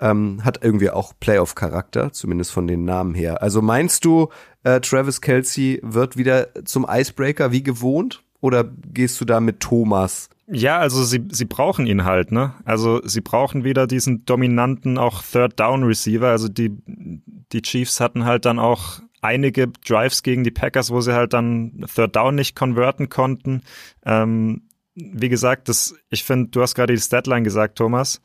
Ähm, 0.00 0.44
hat 0.44 0.62
irgendwie 0.62 0.90
auch 0.90 1.12
Playoff-Charakter, 1.20 2.12
zumindest 2.12 2.50
von 2.50 2.66
den 2.66 2.84
Namen 2.84 3.14
her. 3.14 3.42
Also 3.42 3.62
meinst 3.62 4.04
du, 4.04 4.28
äh, 4.64 4.80
Travis 4.80 5.20
Kelsey 5.20 5.80
wird 5.82 6.16
wieder 6.16 6.48
zum 6.64 6.86
Icebreaker 6.88 7.52
wie 7.52 7.62
gewohnt? 7.62 8.22
Oder 8.40 8.64
gehst 8.64 9.20
du 9.20 9.24
da 9.24 9.40
mit 9.40 9.60
Thomas? 9.60 10.28
Ja, 10.46 10.78
also 10.78 11.02
sie, 11.04 11.24
sie 11.30 11.46
brauchen 11.46 11.86
ihn 11.86 12.04
halt, 12.04 12.30
ne? 12.30 12.54
Also 12.64 13.00
sie 13.06 13.22
brauchen 13.22 13.64
wieder 13.64 13.86
diesen 13.86 14.26
dominanten 14.26 14.98
auch 14.98 15.22
Third 15.22 15.58
Down 15.58 15.84
Receiver. 15.84 16.28
Also 16.28 16.48
die, 16.48 16.76
die 16.86 17.62
Chiefs 17.62 18.00
hatten 18.00 18.26
halt 18.26 18.44
dann 18.44 18.58
auch 18.58 19.00
einige 19.22 19.68
Drives 19.68 20.22
gegen 20.22 20.44
die 20.44 20.50
Packers, 20.50 20.90
wo 20.90 21.00
sie 21.00 21.14
halt 21.14 21.32
dann 21.32 21.86
Third 21.94 22.14
Down 22.14 22.34
nicht 22.34 22.54
konverten 22.54 23.08
konnten. 23.08 23.62
Ähm, 24.04 24.68
wie 24.94 25.30
gesagt, 25.30 25.68
das, 25.70 25.94
ich 26.10 26.24
finde, 26.24 26.50
du 26.50 26.60
hast 26.60 26.74
gerade 26.74 26.92
die 26.92 27.00
Statline 27.00 27.42
gesagt, 27.42 27.76
Thomas 27.78 28.20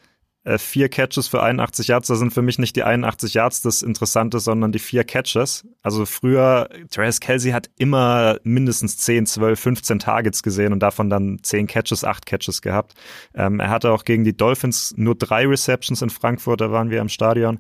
vier 0.58 0.90
Catches 0.90 1.28
für 1.28 1.44
81 1.44 1.88
Yards. 1.88 2.08
Da 2.08 2.16
sind 2.16 2.34
für 2.34 2.42
mich 2.42 2.60
nicht 2.60 2.76
die 2.76 2.84
81 2.84 3.34
Yards 3.34 3.62
das 3.62 3.82
Interessante, 3.82 4.40
sondern 4.40 4.72
die 4.72 4.80
vier 4.80 5.04
Catches. 5.04 5.68
Also 5.82 6.06
früher, 6.06 6.70
Travis 6.90 7.20
Kelsey 7.20 7.52
hat 7.52 7.70
immer 7.78 8.38
mindestens 8.44 8.98
10, 8.98 9.26
12, 9.26 9.60
15 9.60 10.00
Targets 10.00 10.42
gesehen 10.42 10.74
und 10.74 10.80
davon 10.80 11.10
dann 11.10 11.40
10 11.44 11.68
Catches, 11.68 12.04
8 12.04 12.26
Catches 12.26 12.62
gehabt. 12.62 12.94
Ähm, 13.34 13.60
er 13.60 13.70
hatte 13.70 13.92
auch 13.92 14.06
gegen 14.06 14.24
die 14.24 14.36
Dolphins 14.36 14.94
nur 14.96 15.16
drei 15.16 15.46
Receptions 15.46 16.02
in 16.02 16.10
Frankfurt, 16.10 16.62
da 16.62 16.72
waren 16.72 16.90
wir 16.90 17.02
im 17.02 17.10
Stadion. 17.10 17.58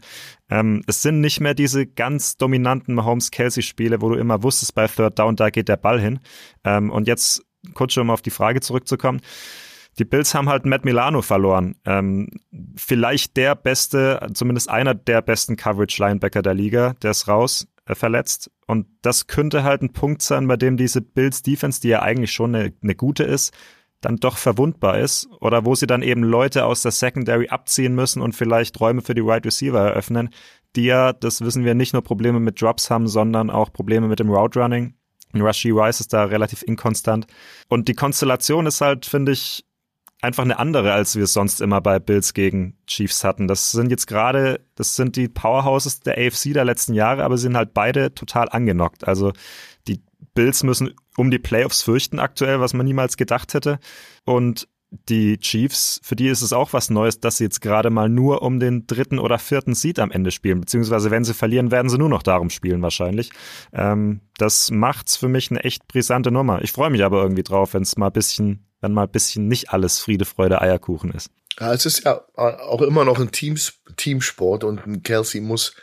Ähm, 0.50 0.82
es 0.88 1.02
sind 1.02 1.20
nicht 1.22 1.42
mehr 1.42 1.54
diese 1.54 1.86
ganz 1.86 2.38
dominanten 2.38 2.96
Mahomes-Kelsey-Spiele, 2.96 4.02
wo 4.02 4.10
du 4.10 4.16
immer 4.16 4.42
wusstest, 4.42 4.74
bei 4.74 4.88
Third 4.88 5.20
Down, 5.20 5.36
da 5.36 5.50
geht 5.50 5.68
der 5.68 5.78
Ball 5.78 6.00
hin. 6.00 6.20
Ähm, 6.64 6.90
und 6.90 7.08
jetzt, 7.08 7.44
kurz 7.74 7.94
schon 7.94 8.08
mal 8.08 8.14
auf 8.14 8.22
die 8.22 8.32
Frage 8.32 8.62
zurückzukommen. 8.62 9.22
Die 9.98 10.06
Bills 10.06 10.34
haben 10.34 10.48
halt 10.48 10.66
Matt 10.66 10.86
Milano 10.86 11.22
verloren. 11.22 11.76
Ähm, 11.86 12.30
vielleicht 12.76 13.36
der 13.36 13.56
beste, 13.56 14.28
zumindest 14.34 14.70
einer 14.70 14.94
der 14.94 15.22
besten 15.22 15.58
Coverage-Linebacker 15.58 16.42
der 16.42 16.54
Liga, 16.54 16.94
der 17.02 17.12
ist 17.12 17.28
raus, 17.28 17.68
äh, 17.86 17.96
verletzt. 17.96 18.52
Und 18.68 18.88
das 19.02 19.28
könnte 19.28 19.64
halt 19.64 19.82
ein 19.82 19.94
Punkt 19.94 20.22
sein, 20.22 20.48
bei 20.48 20.56
dem 20.56 20.78
diese 20.78 21.02
Bills-Defense, 21.02 21.82
die 21.82 21.90
ja 21.90 22.02
eigentlich 22.02 22.32
schon 22.32 22.56
eine, 22.56 22.74
eine 22.82 22.96
gute 22.96 23.24
ist, 23.24 23.54
dann 24.02 24.18
doch 24.18 24.38
verwundbar 24.38 25.00
ist 25.00 25.28
oder 25.42 25.66
wo 25.66 25.76
sie 25.76 25.88
dann 25.88 26.02
eben 26.02 26.24
Leute 26.24 26.66
aus 26.66 26.82
der 26.82 26.92
Secondary 26.92 27.50
abziehen 27.50 27.96
müssen 27.96 28.22
und 28.22 28.34
vielleicht 28.34 28.80
Räume 28.80 29.02
für 29.02 29.14
die 29.14 29.24
Wide 29.24 29.32
right 29.32 29.46
Receiver 29.46 29.80
eröffnen, 29.80 30.30
die 30.76 30.86
ja, 30.86 31.14
das 31.14 31.42
wissen 31.42 31.66
wir, 31.66 31.76
nicht 31.76 31.94
nur 31.94 32.04
Probleme 32.04 32.40
mit 32.40 32.62
Drops 32.62 32.90
haben, 32.90 33.08
sondern 33.08 33.50
auch 33.50 33.74
Probleme 33.74 34.08
mit 34.08 34.20
dem 34.20 34.30
Route 34.30 34.60
Running. 34.60 34.94
Rushy 35.36 35.72
Rice 35.72 36.00
ist 36.00 36.14
da 36.14 36.24
relativ 36.24 36.64
inkonstant. 36.64 37.28
Und 37.68 37.88
die 37.88 37.94
Konstellation 37.94 38.66
ist 38.66 38.82
halt, 38.82 39.06
finde 39.06 39.34
ich, 39.34 39.64
einfach 40.22 40.44
eine 40.44 40.60
andere, 40.60 40.94
als 40.94 41.16
wir 41.16 41.24
es 41.24 41.34
sonst 41.34 41.62
immer 41.62 41.82
bei 41.82 42.00
Bills 42.00 42.34
gegen 42.34 42.78
Chiefs 42.88 43.24
hatten. 43.24 43.48
Das 43.48 43.72
sind 43.72 43.90
jetzt 43.90 44.08
gerade, 44.08 44.62
das 44.76 44.96
sind 44.96 45.16
die 45.16 45.28
Powerhouses 45.28 46.02
der 46.02 46.18
AFC 46.18 46.54
der 46.54 46.66
letzten 46.66 46.94
Jahre, 46.94 47.24
aber 47.24 47.38
sie 47.38 47.44
sind 47.44 47.58
halt 47.58 47.74
beide 47.74 48.14
total 48.14 48.50
angenockt. 48.50 49.08
Also 49.08 49.32
die 49.88 50.02
Bills 50.34 50.64
müssen 50.64 50.94
um 51.16 51.32
die 51.32 51.40
Playoffs 51.40 51.82
fürchten 51.82 52.20
aktuell, 52.20 52.60
was 52.60 52.74
man 52.74 52.86
niemals 52.86 53.18
gedacht 53.18 53.54
hätte. 53.54 53.80
Und 54.26 54.68
die 54.92 55.38
Chiefs, 55.38 56.00
für 56.04 56.16
die 56.16 56.28
ist 56.28 56.42
es 56.42 56.54
auch 56.54 56.74
was 56.74 56.90
Neues, 56.90 57.20
dass 57.20 57.38
sie 57.38 57.44
jetzt 57.44 57.62
gerade 57.62 57.90
mal 57.90 58.10
nur 58.10 58.42
um 58.42 58.60
den 58.60 58.88
dritten 58.88 59.20
oder 59.20 59.38
vierten 59.38 59.76
Seed 59.76 60.00
am 60.00 60.12
Ende 60.12 60.32
spielen. 60.32 60.62
Beziehungsweise 60.62 61.12
wenn 61.12 61.24
sie 61.24 61.34
verlieren, 61.34 61.72
werden 61.72 61.90
sie 61.90 61.98
nur 61.98 62.10
noch 62.10 62.24
darum 62.24 62.50
spielen 62.50 62.82
wahrscheinlich. 62.82 63.32
Ähm, 63.72 64.22
das 64.38 64.72
macht's 64.72 65.16
für 65.16 65.28
mich 65.28 65.52
eine 65.52 65.64
echt 65.64 65.88
brisante 65.88 66.32
Nummer. 66.32 66.64
Ich 66.64 66.72
freue 66.72 66.90
mich 66.90 67.04
aber 67.04 67.22
irgendwie 67.22 67.44
drauf, 67.44 67.74
wenn 67.74 67.84
es 67.84 67.98
mal 67.98 68.10
bisschen 68.10 68.66
wenn 68.82 68.94
mal 68.94 69.08
bisschen 69.08 69.48
nicht 69.48 69.72
alles 69.72 70.00
Friede, 70.00 70.26
Freude, 70.26 70.62
Eierkuchen 70.62 71.12
ist. 71.12 71.32
Ja, 71.60 71.74
es 71.74 71.86
ist 71.86 72.06
ja 72.06 72.22
auch 72.36 72.82
immer 72.82 73.04
noch 73.06 73.20
ein 73.20 73.32
Teams, 73.32 73.74
Teamsport 73.98 74.64
und 74.64 74.86
ein 74.86 75.04
Kelsey 75.04 75.42
muss, 75.42 75.74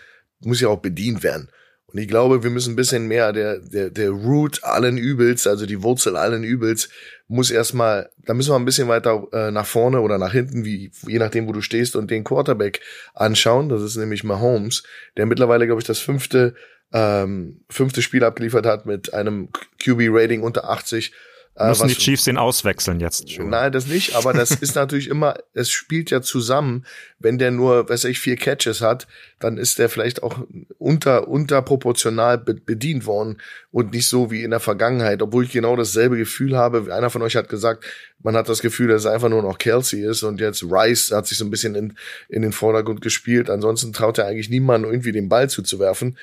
muss 0.41 0.61
ja 0.61 0.69
auch 0.69 0.81
bedient 0.81 1.23
werden. 1.23 1.51
Und 1.97 2.03
ich 2.03 2.09
glaube, 2.09 2.43
wir 2.43 2.51
müssen 2.51 2.75
ein 2.75 2.77
bisschen 2.77 3.09
mehr 3.09 3.33
der, 3.33 3.59
der, 3.59 3.89
der 3.89 4.11
Root 4.11 4.63
allen 4.63 4.99
Übels, 4.99 5.47
also 5.47 5.65
die 5.65 5.83
Wurzel 5.83 6.15
allen 6.19 6.45
Übels, 6.45 6.91
muss 7.27 7.51
erstmal, 7.51 8.11
da 8.27 8.35
müssen 8.35 8.51
wir 8.51 8.57
ein 8.57 8.67
bisschen 8.67 8.89
weiter 8.89 9.27
äh, 9.33 9.51
nach 9.51 9.65
vorne 9.65 10.03
oder 10.03 10.19
nach 10.19 10.33
hinten, 10.33 10.67
wie, 10.67 10.91
je 11.07 11.19
nachdem, 11.19 11.49
wo 11.49 11.53
du 11.53 11.63
stehst, 11.63 11.97
und 11.97 12.11
den 12.11 12.23
Quarterback 12.23 12.83
anschauen. 13.15 13.71
Das 13.71 13.81
ist 13.81 13.97
nämlich 13.97 14.25
Mahomes, 14.25 14.83
der 15.17 15.25
mittlerweile, 15.25 15.65
glaube 15.65 15.81
ich, 15.81 15.87
das 15.87 15.99
fünfte, 15.99 16.55
ähm, 16.93 17.63
fünfte 17.71 18.03
Spiel 18.03 18.25
abgeliefert 18.25 18.67
hat 18.67 18.85
mit 18.85 19.15
einem 19.15 19.49
QB-Rating 19.83 20.43
unter 20.43 20.69
80 20.69 21.13
äh, 21.13 21.15
Müssen 21.59 21.85
was, 21.85 21.93
die 21.93 21.99
Chiefs 21.99 22.25
den 22.25 22.37
auswechseln 22.37 23.01
jetzt 23.01 23.33
schon? 23.33 23.49
Nein, 23.49 23.73
das 23.73 23.87
nicht, 23.87 24.15
aber 24.15 24.35
das 24.35 24.51
ist 24.61 24.75
natürlich 24.75 25.09
immer, 25.09 25.37
es 25.55 25.71
spielt 25.71 26.11
ja 26.11 26.21
zusammen, 26.21 26.85
wenn 27.19 27.39
der 27.39 27.51
nur, 27.51 27.89
weiß 27.89 28.05
ich, 28.05 28.19
vier 28.19 28.37
Catches 28.37 28.83
hat, 28.83 29.07
dann 29.39 29.57
ist 29.57 29.79
der 29.79 29.89
vielleicht 29.89 30.23
auch 30.23 30.47
unter, 30.77 31.29
unterproportional 31.29 32.37
bedient 32.39 33.07
worden 33.07 33.39
und 33.77 33.93
nicht 33.93 34.09
so 34.09 34.31
wie 34.31 34.43
in 34.43 34.53
der 34.53 34.61
Vergangenheit, 34.61 35.21
obwohl 35.21 35.45
ich 35.45 35.53
genau 35.53 35.77
dasselbe 35.77 36.17
Gefühl 36.17 36.57
habe. 36.57 36.95
Einer 36.95 37.11
von 37.11 37.21
euch 37.21 37.37
hat 37.37 37.51
gesagt, 37.51 37.85
man 38.23 38.35
hat 38.35 38.49
das 38.49 38.63
Gefühl, 38.63 38.89
dass 38.89 39.03
es 39.03 39.07
einfach 39.07 39.29
nur 39.29 39.43
noch 39.43 39.59
Kelsey 39.59 40.03
ist 40.03 40.23
und 40.23 40.41
jetzt 40.41 40.63
Rice 40.63 41.11
hat 41.11 41.27
sich 41.27 41.37
so 41.37 41.45
ein 41.45 41.51
bisschen 41.51 41.75
in, 41.75 41.93
in 42.31 42.41
den 42.41 42.53
Vordergrund 42.53 43.03
gespielt. 43.03 43.51
Ansonsten 43.51 43.93
traut 43.93 44.17
er 44.17 44.29
eigentlich 44.29 44.49
niemanden 44.49 44.87
irgendwie 44.87 45.13
den 45.13 45.29
Ball 45.29 45.51
zuzuwerfen. 45.51 46.17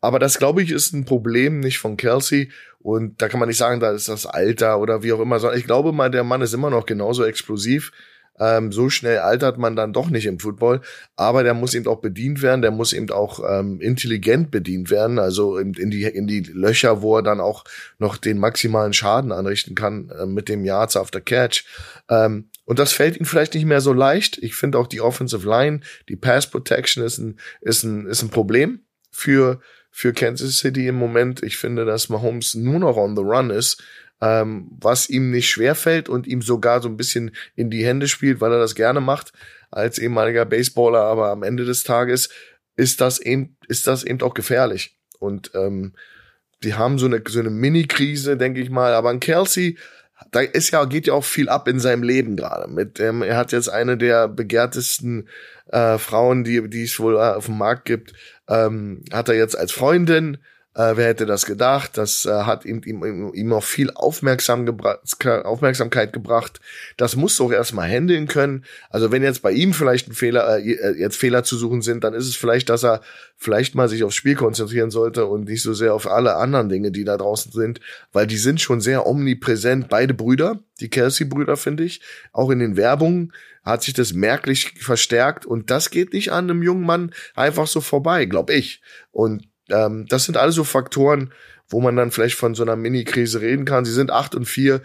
Aber 0.00 0.20
das, 0.20 0.38
glaube 0.38 0.62
ich, 0.62 0.70
ist 0.70 0.92
ein 0.92 1.04
Problem 1.04 1.58
nicht 1.58 1.80
von 1.80 1.96
Kelsey 1.96 2.52
und 2.78 3.20
da 3.20 3.28
kann 3.28 3.40
man 3.40 3.48
nicht 3.48 3.58
sagen, 3.58 3.80
da 3.80 3.90
ist 3.90 4.08
das 4.08 4.26
Alter 4.26 4.78
oder 4.78 5.02
wie 5.02 5.12
auch 5.12 5.18
immer, 5.18 5.40
sondern 5.40 5.58
ich 5.58 5.66
glaube 5.66 5.90
mal, 5.90 6.12
der 6.12 6.22
Mann 6.22 6.42
ist 6.42 6.54
immer 6.54 6.70
noch 6.70 6.86
genauso 6.86 7.24
explosiv. 7.24 7.90
Ähm, 8.38 8.72
so 8.72 8.88
schnell 8.88 9.18
altert 9.18 9.58
man 9.58 9.76
dann 9.76 9.92
doch 9.92 10.08
nicht 10.08 10.26
im 10.26 10.38
Football, 10.38 10.80
aber 11.16 11.42
der 11.42 11.52
muss 11.52 11.74
eben 11.74 11.86
auch 11.86 12.00
bedient 12.00 12.40
werden, 12.40 12.62
der 12.62 12.70
muss 12.70 12.92
eben 12.92 13.10
auch 13.10 13.40
ähm, 13.46 13.80
intelligent 13.80 14.50
bedient 14.50 14.90
werden, 14.90 15.18
also 15.18 15.58
in, 15.58 15.74
in, 15.74 15.90
die, 15.90 16.04
in 16.04 16.26
die 16.26 16.40
Löcher, 16.40 17.02
wo 17.02 17.16
er 17.16 17.22
dann 17.22 17.40
auch 17.40 17.64
noch 17.98 18.16
den 18.16 18.38
maximalen 18.38 18.94
Schaden 18.94 19.32
anrichten 19.32 19.74
kann 19.74 20.10
äh, 20.10 20.24
mit 20.24 20.48
dem 20.48 20.64
Yards 20.64 20.96
after 20.96 21.20
Catch. 21.20 21.64
Ähm, 22.08 22.48
und 22.64 22.78
das 22.78 22.92
fällt 22.92 23.18
ihm 23.18 23.26
vielleicht 23.26 23.54
nicht 23.54 23.66
mehr 23.66 23.80
so 23.80 23.92
leicht. 23.92 24.38
Ich 24.38 24.54
finde 24.54 24.78
auch 24.78 24.86
die 24.86 25.00
Offensive 25.00 25.48
Line, 25.48 25.80
die 26.08 26.16
Pass 26.16 26.46
Protection 26.46 27.04
ist 27.04 27.18
ein, 27.18 27.38
ist 27.60 27.82
ein, 27.82 28.06
ist 28.06 28.22
ein 28.22 28.30
Problem 28.30 28.84
für, 29.10 29.60
für 29.90 30.12
Kansas 30.12 30.58
City 30.58 30.86
im 30.86 30.94
Moment. 30.94 31.42
Ich 31.42 31.56
finde, 31.56 31.84
dass 31.84 32.08
Mahomes 32.08 32.54
nur 32.54 32.78
noch 32.78 32.96
on 32.96 33.16
the 33.16 33.22
run 33.22 33.50
ist, 33.50 33.82
ähm, 34.20 34.68
was 34.80 35.08
ihm 35.08 35.30
nicht 35.30 35.48
schwerfällt 35.48 36.08
und 36.08 36.26
ihm 36.26 36.42
sogar 36.42 36.82
so 36.82 36.88
ein 36.88 36.96
bisschen 36.96 37.34
in 37.54 37.70
die 37.70 37.84
Hände 37.84 38.08
spielt, 38.08 38.40
weil 38.40 38.52
er 38.52 38.58
das 38.58 38.74
gerne 38.74 39.00
macht 39.00 39.32
als 39.70 39.98
ehemaliger 39.98 40.44
Baseballer. 40.44 41.02
Aber 41.02 41.30
am 41.30 41.42
Ende 41.42 41.64
des 41.64 41.84
Tages 41.84 42.28
ist 42.76 43.00
das 43.00 43.18
eben, 43.20 43.56
ist 43.68 43.86
das 43.86 44.04
eben 44.04 44.20
auch 44.22 44.34
gefährlich. 44.34 44.96
Und 45.18 45.52
ähm, 45.54 45.94
die 46.62 46.74
haben 46.74 46.98
so 46.98 47.06
eine, 47.06 47.22
so 47.26 47.40
eine 47.40 47.50
Mini-Krise, 47.50 48.36
denke 48.36 48.60
ich 48.60 48.70
mal. 48.70 48.92
Aber 48.92 49.10
ein 49.10 49.20
Kelsey, 49.20 49.78
da 50.30 50.40
ist 50.40 50.70
ja, 50.70 50.84
geht 50.84 51.06
ja 51.06 51.14
auch 51.14 51.24
viel 51.24 51.48
ab 51.48 51.68
in 51.68 51.80
seinem 51.80 52.02
Leben 52.02 52.36
gerade. 52.36 52.70
Mit, 52.70 53.00
ähm, 53.00 53.22
er 53.22 53.36
hat 53.36 53.52
jetzt 53.52 53.68
eine 53.68 53.96
der 53.96 54.28
begehrtesten 54.28 55.28
äh, 55.68 55.98
Frauen, 55.98 56.44
die, 56.44 56.68
die 56.68 56.84
es 56.84 56.98
wohl 57.00 57.16
äh, 57.16 57.36
auf 57.36 57.46
dem 57.46 57.58
Markt 57.58 57.86
gibt, 57.86 58.12
ähm, 58.48 59.02
hat 59.12 59.28
er 59.28 59.36
jetzt 59.36 59.58
als 59.58 59.72
Freundin. 59.72 60.38
Äh, 60.74 60.92
wer 60.94 61.08
hätte 61.08 61.26
das 61.26 61.46
gedacht? 61.46 61.98
Das 61.98 62.24
äh, 62.26 62.30
hat 62.30 62.64
ihm, 62.64 62.80
ihm, 62.84 63.32
ihm 63.34 63.52
auch 63.52 63.64
viel 63.64 63.90
Aufmerksam 63.90 64.66
gebra 64.66 65.00
Aufmerksamkeit 65.42 66.12
gebracht. 66.12 66.60
Das 66.96 67.16
muss 67.16 67.36
doch 67.36 67.50
erstmal 67.50 67.90
handeln 67.90 68.28
können. 68.28 68.64
Also 68.88 69.10
wenn 69.10 69.24
jetzt 69.24 69.42
bei 69.42 69.50
ihm 69.50 69.74
vielleicht 69.74 70.08
ein 70.08 70.12
Fehler, 70.12 70.58
äh, 70.58 70.70
äh, 70.70 70.96
jetzt 70.96 71.16
Fehler 71.16 71.42
zu 71.42 71.56
suchen 71.56 71.82
sind, 71.82 72.04
dann 72.04 72.14
ist 72.14 72.28
es 72.28 72.36
vielleicht, 72.36 72.68
dass 72.68 72.84
er 72.84 73.00
vielleicht 73.36 73.74
mal 73.74 73.88
sich 73.88 74.04
aufs 74.04 74.14
Spiel 74.14 74.36
konzentrieren 74.36 74.92
sollte 74.92 75.26
und 75.26 75.48
nicht 75.48 75.62
so 75.62 75.74
sehr 75.74 75.92
auf 75.92 76.06
alle 76.06 76.36
anderen 76.36 76.68
Dinge, 76.68 76.92
die 76.92 77.04
da 77.04 77.16
draußen 77.16 77.50
sind, 77.50 77.80
weil 78.12 78.28
die 78.28 78.36
sind 78.36 78.60
schon 78.60 78.80
sehr 78.80 79.08
omnipräsent. 79.08 79.88
Beide 79.88 80.14
Brüder, 80.14 80.60
die 80.78 80.88
Kelsey-Brüder, 80.88 81.56
finde 81.56 81.82
ich, 81.82 82.00
auch 82.32 82.50
in 82.50 82.60
den 82.60 82.76
Werbungen 82.76 83.32
hat 83.64 83.82
sich 83.82 83.94
das 83.94 84.12
merklich 84.12 84.74
verstärkt 84.78 85.46
und 85.46 85.70
das 85.70 85.90
geht 85.90 86.12
nicht 86.12 86.32
an 86.32 86.48
einem 86.48 86.62
jungen 86.62 86.86
Mann 86.86 87.12
einfach 87.34 87.66
so 87.66 87.80
vorbei, 87.80 88.24
glaube 88.24 88.54
ich. 88.54 88.80
Und 89.10 89.49
ähm, 89.70 90.06
das 90.08 90.24
sind 90.24 90.36
alles 90.36 90.54
so 90.54 90.64
Faktoren, 90.64 91.32
wo 91.68 91.80
man 91.80 91.96
dann 91.96 92.10
vielleicht 92.10 92.36
von 92.36 92.54
so 92.54 92.62
einer 92.62 92.76
Mini-Krise 92.76 93.40
reden 93.40 93.64
kann. 93.64 93.84
Sie 93.84 93.92
sind 93.92 94.10
acht 94.10 94.34
und 94.34 94.44
vier. 94.44 94.82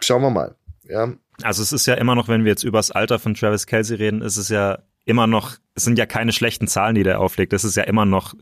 Schauen 0.00 0.22
wir 0.22 0.30
mal. 0.30 0.56
Ja. 0.84 1.12
Also 1.42 1.62
es 1.62 1.72
ist 1.72 1.86
ja 1.86 1.94
immer 1.94 2.14
noch, 2.14 2.28
wenn 2.28 2.44
wir 2.44 2.50
jetzt 2.50 2.64
über 2.64 2.78
das 2.78 2.90
Alter 2.90 3.18
von 3.18 3.34
Travis 3.34 3.66
Kelsey 3.66 3.96
reden, 3.96 4.22
ist 4.22 4.36
es 4.36 4.48
ja 4.48 4.78
immer 5.04 5.26
noch, 5.26 5.56
es 5.74 5.84
sind 5.84 5.98
ja 5.98 6.06
keine 6.06 6.32
schlechten 6.32 6.66
Zahlen, 6.66 6.94
die 6.94 7.04
der 7.04 7.20
auflegt. 7.20 7.52
Das 7.52 7.64
ist 7.64 7.76
ja 7.76 7.84
immer 7.84 8.04
noch, 8.04 8.34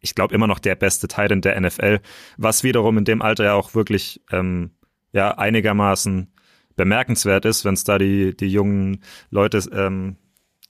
ich 0.00 0.14
glaube, 0.14 0.34
immer 0.34 0.46
noch 0.46 0.58
der 0.58 0.74
beste 0.74 1.08
Titan 1.08 1.40
der 1.40 1.60
NFL, 1.60 2.00
was 2.36 2.64
wiederum 2.64 2.98
in 2.98 3.04
dem 3.04 3.22
Alter 3.22 3.44
ja 3.44 3.54
auch 3.54 3.74
wirklich 3.74 4.20
ähm, 4.30 4.72
ja 5.12 5.38
einigermaßen 5.38 6.32
bemerkenswert 6.76 7.44
ist, 7.44 7.64
wenn 7.64 7.74
es 7.74 7.84
da 7.84 7.98
die, 7.98 8.36
die 8.36 8.48
jungen 8.48 9.02
Leute 9.30 9.58
ähm, 9.72 10.16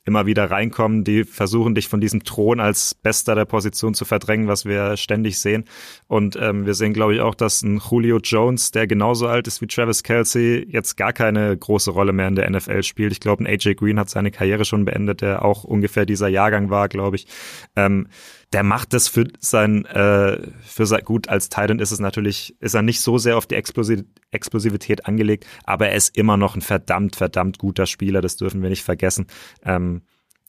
immer 0.05 0.27
wieder 0.27 0.51
reinkommen, 0.51 1.03
die 1.03 1.25
versuchen, 1.25 1.75
dich 1.75 1.89
von 1.89 2.01
diesem 2.01 2.25
Thron 2.25 2.61
als 2.61 2.95
Bester 2.95 3.35
der 3.35 3.47
Position 3.47 3.95
zu 3.95 4.05
verdrängen, 4.05 4.49
was 4.49 4.67
wir 4.67 4.97
ständig 4.97 5.39
sehen. 5.39 5.65
Und 6.07 6.37
ähm, 6.37 6.67
wir 6.67 6.75
sehen, 6.75 6.93
glaube 6.93 7.15
ich, 7.15 7.21
auch, 7.21 7.35
dass 7.35 7.63
ein 7.63 7.81
Julio 7.91 8.19
Jones, 8.19 8.71
der 8.71 8.87
genauso 8.87 9.27
alt 9.27 9.47
ist 9.47 9.63
wie 9.63 9.67
Travis 9.67 10.03
Kelsey, 10.03 10.67
jetzt 10.71 10.97
gar 10.97 11.13
keine 11.13 11.57
große 11.57 11.91
Rolle 11.91 12.13
mehr 12.13 12.29
in 12.29 12.35
der 12.35 12.51
NFL 12.51 12.83
spielt. 12.83 13.13
Ich 13.13 13.21
glaube, 13.21 13.43
ein 13.43 13.47
AJ 13.47 13.75
Green 13.77 13.99
hat 13.99 14.11
seine 14.11 14.31
Karriere 14.31 14.65
schon 14.65 14.85
beendet, 14.85 15.23
der 15.23 15.45
auch 15.45 15.65
ungefähr 15.65 16.05
dieser 16.05 16.29
Jahrgang 16.29 16.69
war, 16.69 16.89
glaube 16.89 17.17
ich. 17.17 17.27
Ähm, 17.75 18.09
der 18.55 18.63
macht 18.63 18.93
das 18.93 19.09
für 19.09 19.27
sein, 19.41 19.85
äh, 19.85 20.39
für 20.63 20.87
sein, 20.87 21.03
gut, 21.05 21.29
als 21.29 21.49
Titan 21.49 21.81
ist 21.81 21.91
es 21.91 21.99
natürlich, 21.99 22.55
ist 22.61 22.75
er 22.75 22.83
nicht 22.83 23.01
so 23.01 23.19
sehr 23.19 23.37
auf 23.37 23.47
die 23.47 23.57
Explosi 23.57 24.05
Explosivität 24.31 25.07
angelegt, 25.07 25.45
aber 25.65 25.89
er 25.89 25.97
ist 25.97 26.17
immer 26.17 26.37
noch 26.37 26.55
ein 26.55 26.61
verdammt, 26.61 27.17
verdammt 27.17 27.59
guter 27.59 27.87
Spieler, 27.87 28.21
das 28.21 28.37
dürfen 28.37 28.63
wir 28.63 28.71
nicht 28.71 28.85
vergessen. 28.85 29.27
Ähm, 29.65 30.03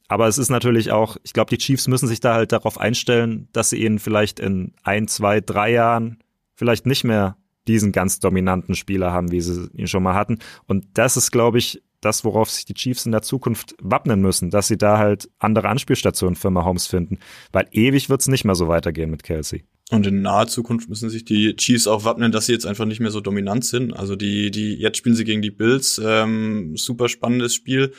aber 0.07 0.27
es 0.27 0.37
ist 0.37 0.49
natürlich 0.49 0.91
auch, 0.91 1.17
ich 1.23 1.33
glaube, 1.33 1.49
die 1.49 1.57
Chiefs 1.57 1.87
müssen 1.87 2.07
sich 2.07 2.19
da 2.19 2.35
halt 2.35 2.51
darauf 2.51 2.79
einstellen, 2.79 3.49
dass 3.53 3.71
sie 3.71 3.83
ihn 3.83 3.97
vielleicht 3.97 4.39
in 4.39 4.73
ein, 4.83 5.07
zwei, 5.07 5.41
drei 5.41 5.71
Jahren 5.71 6.19
vielleicht 6.53 6.85
nicht 6.85 7.03
mehr 7.03 7.37
diesen 7.67 7.91
ganz 7.91 8.19
dominanten 8.19 8.75
Spieler 8.75 9.11
haben, 9.11 9.31
wie 9.31 9.41
sie 9.41 9.67
ihn 9.73 9.87
schon 9.87 10.03
mal 10.03 10.13
hatten. 10.13 10.37
Und 10.67 10.85
das 10.93 11.17
ist, 11.17 11.31
glaube 11.31 11.57
ich, 11.57 11.81
das, 12.05 12.23
worauf 12.23 12.49
sich 12.49 12.65
die 12.65 12.73
Chiefs 12.73 13.05
in 13.05 13.11
der 13.11 13.21
Zukunft 13.21 13.75
wappnen 13.81 14.21
müssen, 14.21 14.49
dass 14.49 14.67
sie 14.67 14.77
da 14.77 14.97
halt 14.97 15.29
andere 15.39 15.67
Anspielstationen 15.69 16.35
für 16.35 16.49
Mahomes 16.49 16.87
finden. 16.87 17.19
Weil 17.51 17.67
ewig 17.71 18.09
wird's 18.09 18.27
nicht 18.27 18.45
mehr 18.45 18.55
so 18.55 18.67
weitergehen 18.67 19.09
mit 19.09 19.23
Kelsey. 19.23 19.63
Und 19.91 20.07
in 20.07 20.21
naher 20.21 20.47
Zukunft 20.47 20.89
müssen 20.89 21.09
sich 21.09 21.25
die 21.25 21.55
Chiefs 21.55 21.85
auch 21.87 22.05
wappnen, 22.05 22.31
dass 22.31 22.47
sie 22.47 22.53
jetzt 22.53 22.65
einfach 22.65 22.85
nicht 22.85 22.99
mehr 22.99 23.11
so 23.11 23.21
dominant 23.21 23.65
sind. 23.65 23.93
Also 23.93 24.15
die, 24.15 24.49
die, 24.49 24.73
jetzt 24.75 24.97
spielen 24.97 25.15
sie 25.15 25.25
gegen 25.25 25.43
die 25.43 25.51
Bills, 25.51 26.01
ähm, 26.03 26.75
super 26.75 27.07
spannendes 27.07 27.53
Spiel. 27.53 27.91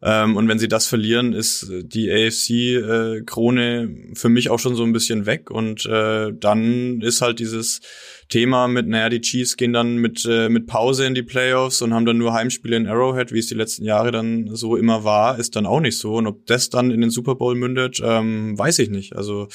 Ähm, 0.00 0.36
und 0.36 0.48
wenn 0.48 0.58
sie 0.58 0.68
das 0.68 0.86
verlieren, 0.86 1.32
ist 1.32 1.70
die 1.70 2.10
AFC-Krone 2.10 3.82
äh, 3.82 4.14
für 4.14 4.28
mich 4.28 4.50
auch 4.50 4.58
schon 4.58 4.74
so 4.74 4.84
ein 4.84 4.92
bisschen 4.92 5.26
weg. 5.26 5.50
Und 5.50 5.86
äh, 5.86 6.32
dann 6.32 7.00
ist 7.00 7.20
halt 7.20 7.38
dieses 7.38 7.80
Thema 8.28 8.68
mit, 8.68 8.86
naja, 8.86 9.08
die 9.08 9.20
Chiefs 9.20 9.56
gehen 9.56 9.72
dann 9.72 9.96
mit, 9.96 10.26
äh, 10.28 10.48
mit 10.48 10.66
Pause 10.66 11.06
in 11.06 11.14
die 11.14 11.22
Playoffs 11.22 11.82
und 11.82 11.94
haben 11.94 12.06
dann 12.06 12.18
nur 12.18 12.32
Heimspiele 12.32 12.76
in 12.76 12.86
Arrowhead, 12.86 13.32
wie 13.32 13.38
es 13.38 13.46
die 13.46 13.54
letzten 13.54 13.84
Jahre 13.84 14.10
dann 14.10 14.54
so 14.54 14.76
immer 14.76 15.04
war, 15.04 15.38
ist 15.38 15.56
dann 15.56 15.66
auch 15.66 15.80
nicht 15.80 15.98
so. 15.98 16.14
Und 16.14 16.26
ob 16.26 16.46
das 16.46 16.70
dann 16.70 16.90
in 16.90 17.00
den 17.00 17.10
Super 17.10 17.34
Bowl 17.34 17.54
mündet, 17.54 18.00
ähm, 18.02 18.58
weiß 18.58 18.78
ich 18.80 18.90
nicht. 18.90 19.16
Also 19.16 19.48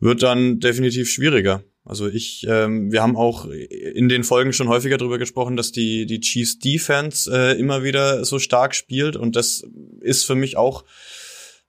wird 0.00 0.22
dann 0.22 0.60
definitiv 0.60 1.10
schwieriger. 1.10 1.64
Also 1.84 2.06
ich, 2.06 2.46
ähm, 2.48 2.92
wir 2.92 3.02
haben 3.02 3.16
auch 3.16 3.46
in 3.46 4.10
den 4.10 4.22
Folgen 4.22 4.52
schon 4.52 4.68
häufiger 4.68 4.98
darüber 4.98 5.18
gesprochen, 5.18 5.56
dass 5.56 5.72
die 5.72 6.04
die 6.04 6.20
Chiefs 6.20 6.58
Defense 6.58 7.30
äh, 7.32 7.58
immer 7.58 7.82
wieder 7.82 8.26
so 8.26 8.38
stark 8.38 8.74
spielt 8.74 9.16
und 9.16 9.36
das 9.36 9.64
ist 10.02 10.24
für 10.24 10.34
mich 10.34 10.58
auch 10.58 10.84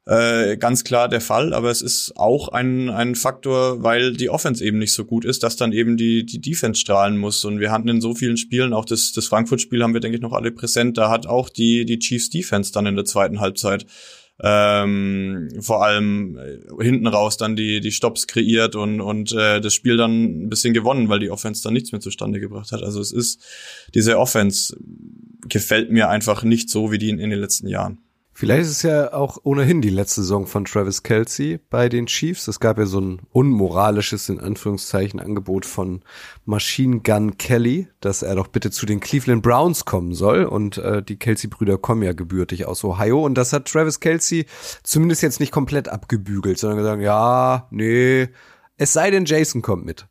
äh, 0.10 0.58
ganz 0.58 0.84
klar 0.84 1.08
der 1.08 1.22
Fall, 1.22 1.54
aber 1.54 1.70
es 1.70 1.84
ist 1.84 2.14
auch 2.16 2.48
ein, 2.48 2.90
ein 2.90 3.14
Faktor, 3.14 3.84
weil 3.84 4.14
die 4.14 4.32
Offense 4.32 4.66
eben 4.66 4.80
nicht 4.80 4.94
so 4.94 5.06
gut 5.06 5.24
ist, 5.24 5.44
dass 5.44 5.56
dann 5.56 5.72
eben 5.72 5.98
die, 5.98 6.26
die 6.26 6.42
Defense 6.42 6.82
strahlen 6.82 7.16
muss. 7.16 7.46
Und 7.46 7.60
wir 7.60 7.72
hatten 7.72 7.88
in 7.90 8.02
so 8.02 8.16
vielen 8.16 8.38
Spielen, 8.38 8.74
auch 8.74 8.86
das, 8.86 9.12
das 9.12 9.28
Frankfurt-Spiel 9.28 9.84
haben 9.84 9.94
wir, 9.94 10.02
denke 10.02 10.18
ich, 10.18 10.22
noch 10.24 10.34
alle 10.34 10.52
präsent, 10.52 10.98
da 10.98 11.12
hat 11.12 11.28
auch 11.28 11.48
die, 11.48 11.86
die 11.86 12.00
Chiefs 12.00 12.32
Defense 12.32 12.72
dann 12.72 12.88
in 12.88 12.96
der 12.96 13.06
zweiten 13.06 13.40
Halbzeit 13.40 13.86
ähm, 14.42 15.50
vor 15.60 15.86
allem 15.86 16.38
äh, 16.38 16.84
hinten 16.84 17.08
raus 17.08 17.36
dann 17.36 17.58
die 17.58 17.82
die 17.82 17.92
Stops 17.92 18.26
kreiert 18.26 18.74
und 18.78 19.02
und 19.02 19.34
äh, 19.34 19.60
das 19.60 19.74
Spiel 19.74 19.98
dann 19.98 20.46
ein 20.46 20.50
bisschen 20.50 20.74
gewonnen, 20.74 21.10
weil 21.10 21.20
die 21.20 21.30
Offense 21.30 21.62
dann 21.62 21.74
nichts 21.74 21.92
mehr 21.92 22.00
zustande 22.00 22.40
gebracht 22.40 22.72
hat. 22.72 22.82
Also 22.82 23.02
es 23.02 23.12
ist 23.12 23.44
diese 23.94 24.18
Offense 24.18 24.78
gefällt 25.50 25.92
mir 25.92 26.08
einfach 26.08 26.44
nicht 26.44 26.70
so 26.70 26.90
wie 26.90 26.98
die 26.98 27.10
in, 27.10 27.20
in 27.20 27.32
den 27.32 27.40
letzten 27.40 27.68
Jahren. 27.68 27.98
Vielleicht 28.40 28.62
ist 28.62 28.70
es 28.70 28.84
ja 28.84 29.12
auch 29.12 29.38
ohnehin 29.44 29.82
die 29.82 29.90
letzte 29.90 30.22
Saison 30.22 30.48
von 30.48 30.64
Travis 30.64 31.04
Kelsey 31.04 31.60
bei 31.70 31.90
den 31.90 32.06
Chiefs. 32.06 32.48
Es 32.48 32.62
gab 32.62 32.78
ja 32.78 32.86
so 32.86 33.02
ein 33.02 33.20
unmoralisches, 33.34 34.30
in 34.30 34.40
Anführungszeichen, 34.40 35.20
Angebot 35.20 35.66
von 35.66 36.04
Machine 36.46 37.02
Gun 37.02 37.38
Kelly, 37.38 37.90
dass 38.00 38.22
er 38.22 38.36
doch 38.36 38.48
bitte 38.48 38.72
zu 38.72 38.86
den 38.86 39.02
Cleveland 39.02 39.44
Browns 39.44 39.84
kommen 39.84 40.14
soll. 40.14 40.46
Und 40.46 40.78
äh, 40.78 41.04
die 41.04 41.20
Kelsey-Brüder 41.20 41.78
kommen 41.80 42.02
ja 42.02 42.14
gebürtig 42.14 42.66
aus 42.66 42.82
Ohio. 42.86 43.26
Und 43.26 43.36
das 43.36 43.52
hat 43.52 43.66
Travis 43.66 44.00
Kelsey 44.00 44.46
zumindest 44.84 45.22
jetzt 45.22 45.42
nicht 45.42 45.52
komplett 45.52 45.90
abgebügelt, 45.90 46.60
sondern 46.60 46.78
gesagt, 46.78 47.02
ja, 47.02 47.68
nee, 47.72 48.30
es 48.78 48.94
sei 48.94 49.12
denn, 49.12 49.26
Jason 49.26 49.62
kommt 49.62 49.84
mit. 49.84 50.08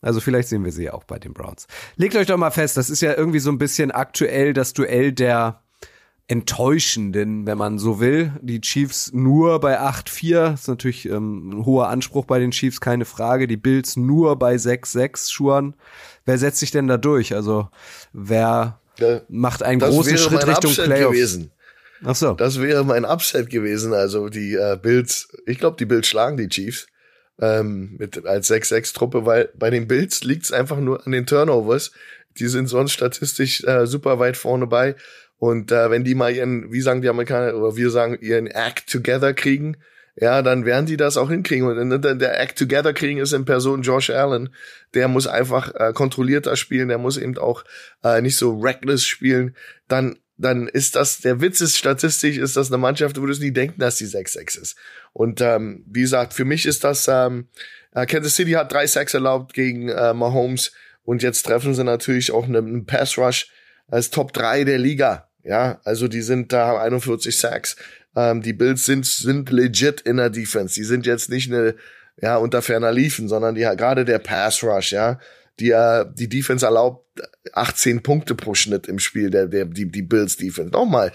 Also 0.00 0.18
vielleicht 0.18 0.48
sehen 0.48 0.64
wir 0.64 0.72
sie 0.72 0.86
ja 0.86 0.94
auch 0.94 1.04
bei 1.04 1.20
den 1.20 1.32
Browns. 1.32 1.68
Legt 1.94 2.16
euch 2.16 2.26
doch 2.26 2.38
mal 2.38 2.50
fest, 2.50 2.76
das 2.76 2.90
ist 2.90 3.02
ja 3.02 3.14
irgendwie 3.14 3.38
so 3.38 3.52
ein 3.52 3.58
bisschen 3.58 3.92
aktuell 3.92 4.52
das 4.52 4.72
Duell 4.72 5.12
der 5.12 5.62
enttäuschenden, 6.28 7.46
wenn 7.46 7.56
man 7.56 7.78
so 7.78 8.00
will. 8.00 8.32
Die 8.42 8.60
Chiefs 8.60 9.12
nur 9.12 9.60
bei 9.60 9.80
8-4, 9.80 10.54
ist 10.54 10.68
natürlich 10.68 11.08
ähm, 11.08 11.48
ein 11.50 11.64
hoher 11.64 11.88
Anspruch 11.88 12.26
bei 12.26 12.38
den 12.38 12.50
Chiefs, 12.50 12.80
keine 12.80 13.06
Frage. 13.06 13.46
Die 13.46 13.56
Bills 13.56 13.96
nur 13.96 14.38
bei 14.38 14.54
6-6 14.54 15.32
Schuhen. 15.32 15.74
Wer 16.26 16.36
setzt 16.36 16.60
sich 16.60 16.70
denn 16.70 16.86
da 16.86 16.98
durch? 16.98 17.34
Also 17.34 17.68
wer 18.12 18.78
ja, 18.98 19.22
macht 19.28 19.62
einen 19.62 19.80
großen 19.80 20.18
Schritt 20.18 20.46
Richtung 20.46 20.70
Upset 20.70 20.84
Playoffs? 20.84 21.16
Gewesen. 21.16 21.50
Ach 22.04 22.14
so. 22.14 22.34
Das 22.34 22.60
wäre 22.60 22.84
mein 22.84 23.06
Upset 23.06 23.48
gewesen. 23.48 23.94
Also 23.94 24.28
die 24.28 24.54
äh, 24.54 24.78
Bills, 24.80 25.28
ich 25.46 25.58
glaube, 25.58 25.78
die 25.78 25.86
Bills 25.86 26.06
schlagen 26.06 26.36
die 26.36 26.48
Chiefs 26.48 26.86
ähm, 27.40 27.96
mit 27.98 28.26
als 28.26 28.50
6-6-Truppe, 28.50 29.24
weil 29.24 29.48
bei 29.56 29.70
den 29.70 29.88
Bills 29.88 30.22
liegt 30.24 30.44
es 30.44 30.52
einfach 30.52 30.78
nur 30.78 31.06
an 31.06 31.12
den 31.12 31.24
Turnovers. 31.24 31.90
Die 32.36 32.48
sind 32.48 32.66
sonst 32.66 32.92
statistisch 32.92 33.64
äh, 33.64 33.86
super 33.86 34.18
weit 34.18 34.36
vorne 34.36 34.66
bei. 34.66 34.94
Und 35.38 35.72
äh, 35.72 35.90
wenn 35.90 36.04
die 36.04 36.14
mal 36.14 36.34
ihren, 36.34 36.72
wie 36.72 36.80
sagen 36.80 37.00
die 37.00 37.08
Amerikaner, 37.08 37.54
oder 37.54 37.76
wir 37.76 37.90
sagen, 37.90 38.18
ihren 38.20 38.48
Act 38.48 38.90
together 38.90 39.32
kriegen, 39.34 39.76
ja, 40.20 40.42
dann 40.42 40.64
werden 40.64 40.86
die 40.86 40.96
das 40.96 41.16
auch 41.16 41.30
hinkriegen. 41.30 41.66
Und 41.66 42.02
der 42.02 42.40
Act 42.40 42.58
Together 42.58 42.92
kriegen 42.92 43.20
ist 43.20 43.32
in 43.32 43.44
Person 43.44 43.82
Josh 43.82 44.10
Allen. 44.10 44.50
Der 44.94 45.06
muss 45.06 45.28
einfach 45.28 45.72
äh, 45.74 45.92
kontrollierter 45.92 46.56
spielen, 46.56 46.88
der 46.88 46.98
muss 46.98 47.16
eben 47.16 47.38
auch 47.38 47.64
äh, 48.02 48.20
nicht 48.20 48.36
so 48.36 48.58
reckless 48.58 49.04
spielen. 49.04 49.54
Dann, 49.86 50.18
dann 50.36 50.66
ist 50.66 50.96
das, 50.96 51.20
der 51.20 51.40
Witz 51.40 51.60
ist, 51.60 51.78
statistisch 51.78 52.36
ist 52.36 52.56
das 52.56 52.68
eine 52.68 52.78
Mannschaft, 52.78 53.16
du 53.16 53.26
nie 53.26 53.52
denken, 53.52 53.78
dass 53.78 53.96
die 53.96 54.06
6-6 54.06 54.60
ist. 54.60 54.76
Und 55.12 55.40
ähm, 55.40 55.84
wie 55.86 56.00
gesagt, 56.00 56.34
für 56.34 56.44
mich 56.44 56.66
ist 56.66 56.82
das, 56.82 57.06
ähm, 57.06 57.46
äh, 57.94 58.04
Kansas 58.06 58.34
City 58.34 58.52
hat 58.52 58.72
drei 58.72 58.88
Sacks 58.88 59.14
erlaubt 59.14 59.54
gegen 59.54 59.88
äh, 59.88 60.14
Mahomes 60.14 60.72
und 61.04 61.22
jetzt 61.22 61.44
treffen 61.44 61.74
sie 61.74 61.84
natürlich 61.84 62.32
auch 62.32 62.44
einen 62.44 62.86
Pass 62.86 63.16
Rush 63.18 63.52
als 63.86 64.10
Top 64.10 64.32
3 64.32 64.64
der 64.64 64.78
Liga. 64.78 65.27
Ja, 65.48 65.80
also 65.82 66.08
die 66.08 66.20
sind 66.20 66.52
da 66.52 66.78
41 66.78 67.34
Sacks. 67.34 67.76
Ähm, 68.14 68.42
die 68.42 68.52
Bills 68.52 68.84
sind, 68.84 69.06
sind 69.06 69.50
legit 69.50 70.02
in 70.02 70.18
der 70.18 70.28
Defense. 70.28 70.74
Die 70.74 70.84
sind 70.84 71.06
jetzt 71.06 71.30
nicht 71.30 71.50
eine, 71.50 71.74
ja, 72.20 72.36
unter 72.36 72.60
ferner 72.60 72.92
Liefen, 72.92 73.28
sondern 73.28 73.54
die 73.54 73.62
gerade 73.62 74.04
der 74.04 74.18
Pass 74.18 74.62
Rush, 74.62 74.92
ja. 74.92 75.18
Die, 75.58 75.70
äh, 75.70 76.04
die 76.12 76.28
Defense 76.28 76.66
erlaubt 76.66 77.06
18 77.54 78.02
Punkte 78.02 78.34
pro 78.34 78.54
Schnitt 78.54 78.88
im 78.88 78.98
Spiel, 78.98 79.30
der, 79.30 79.46
der, 79.46 79.64
die, 79.64 79.90
die 79.90 80.02
Bills 80.02 80.36
Defense. 80.36 80.70
Nochmal, 80.70 81.12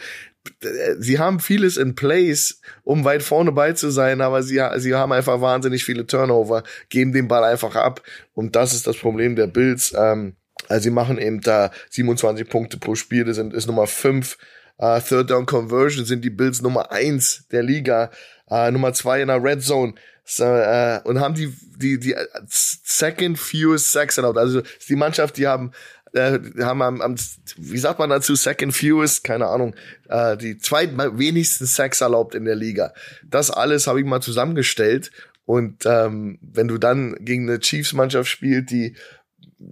sie 0.98 1.20
haben 1.20 1.40
vieles 1.40 1.78
in 1.78 1.94
place, 1.94 2.60
um 2.84 3.06
weit 3.06 3.22
vorne 3.22 3.52
bei 3.52 3.74
zu 3.74 3.92
sein, 3.92 4.20
aber 4.20 4.42
sie, 4.42 4.60
sie 4.78 4.96
haben 4.96 5.12
einfach 5.12 5.42
wahnsinnig 5.42 5.86
viele 5.86 6.08
Turnover, 6.08 6.64
geben 6.90 7.14
den 7.14 7.28
Ball 7.28 7.44
einfach 7.44 7.76
ab. 7.76 8.02
Und 8.34 8.56
das 8.56 8.74
ist 8.74 8.88
das 8.88 8.98
Problem 8.98 9.36
der 9.36 9.48
Bills. 9.48 9.94
Ähm, 9.96 10.36
also 10.70 10.84
sie 10.84 10.90
machen 10.90 11.18
eben 11.18 11.42
da 11.42 11.72
27 11.90 12.48
Punkte 12.50 12.78
pro 12.78 12.96
Spiel, 12.96 13.26
das 13.26 13.36
sind, 13.36 13.54
ist 13.54 13.68
Nummer 13.68 13.88
5. 13.88 14.38
Uh, 14.82 15.00
Third 15.00 15.30
Down 15.30 15.46
Conversion 15.46 16.04
sind 16.04 16.26
die 16.26 16.32
Bills 16.32 16.62
Nummer 16.62 16.92
1 16.92 17.48
der 17.52 17.62
Liga, 17.62 18.10
uh, 18.50 18.72
Nummer 18.72 18.92
2 18.92 19.22
in 19.22 19.28
der 19.28 19.44
Red 19.44 19.62
Zone. 19.62 19.94
So, 20.26 20.46
uh, 20.46 21.00
und 21.04 21.20
haben 21.20 21.36
die, 21.36 21.54
die, 21.78 22.00
die 22.00 22.16
second 22.48 23.38
fewest 23.38 23.92
sacks 23.92 24.18
erlaubt. 24.18 24.38
Also 24.38 24.62
die 24.88 24.96
Mannschaft, 24.96 25.38
die 25.38 25.48
haben, 25.48 25.72
äh, 26.14 26.40
haben 26.62 26.82
am, 26.82 27.02
am, 27.02 27.16
wie 27.58 27.78
sagt 27.78 28.00
man 28.00 28.10
dazu, 28.10 28.36
second 28.36 28.74
fewest, 28.74 29.24
keine 29.24 29.48
Ahnung, 29.48 29.76
äh, 30.10 30.38
die 30.38 30.58
zweitwenigsten 30.58 31.68
Sacks 31.68 32.02
erlaubt 32.02 32.36
in 32.36 32.46
der 32.46 32.56
Liga. 32.56 32.94
Das 33.24 33.52
alles 33.52 33.88
habe 33.88 34.00
ich 34.00 34.06
mal 34.06 34.22
zusammengestellt. 34.22 35.12
Und 35.46 35.86
ähm, 35.86 36.40
wenn 36.42 36.70
du 36.70 36.78
dann 36.78 37.16
gegen 37.20 37.50
eine 37.50 37.60
Chiefs-Mannschaft 37.60 38.30
spielst, 38.30 38.70
die 38.70 38.96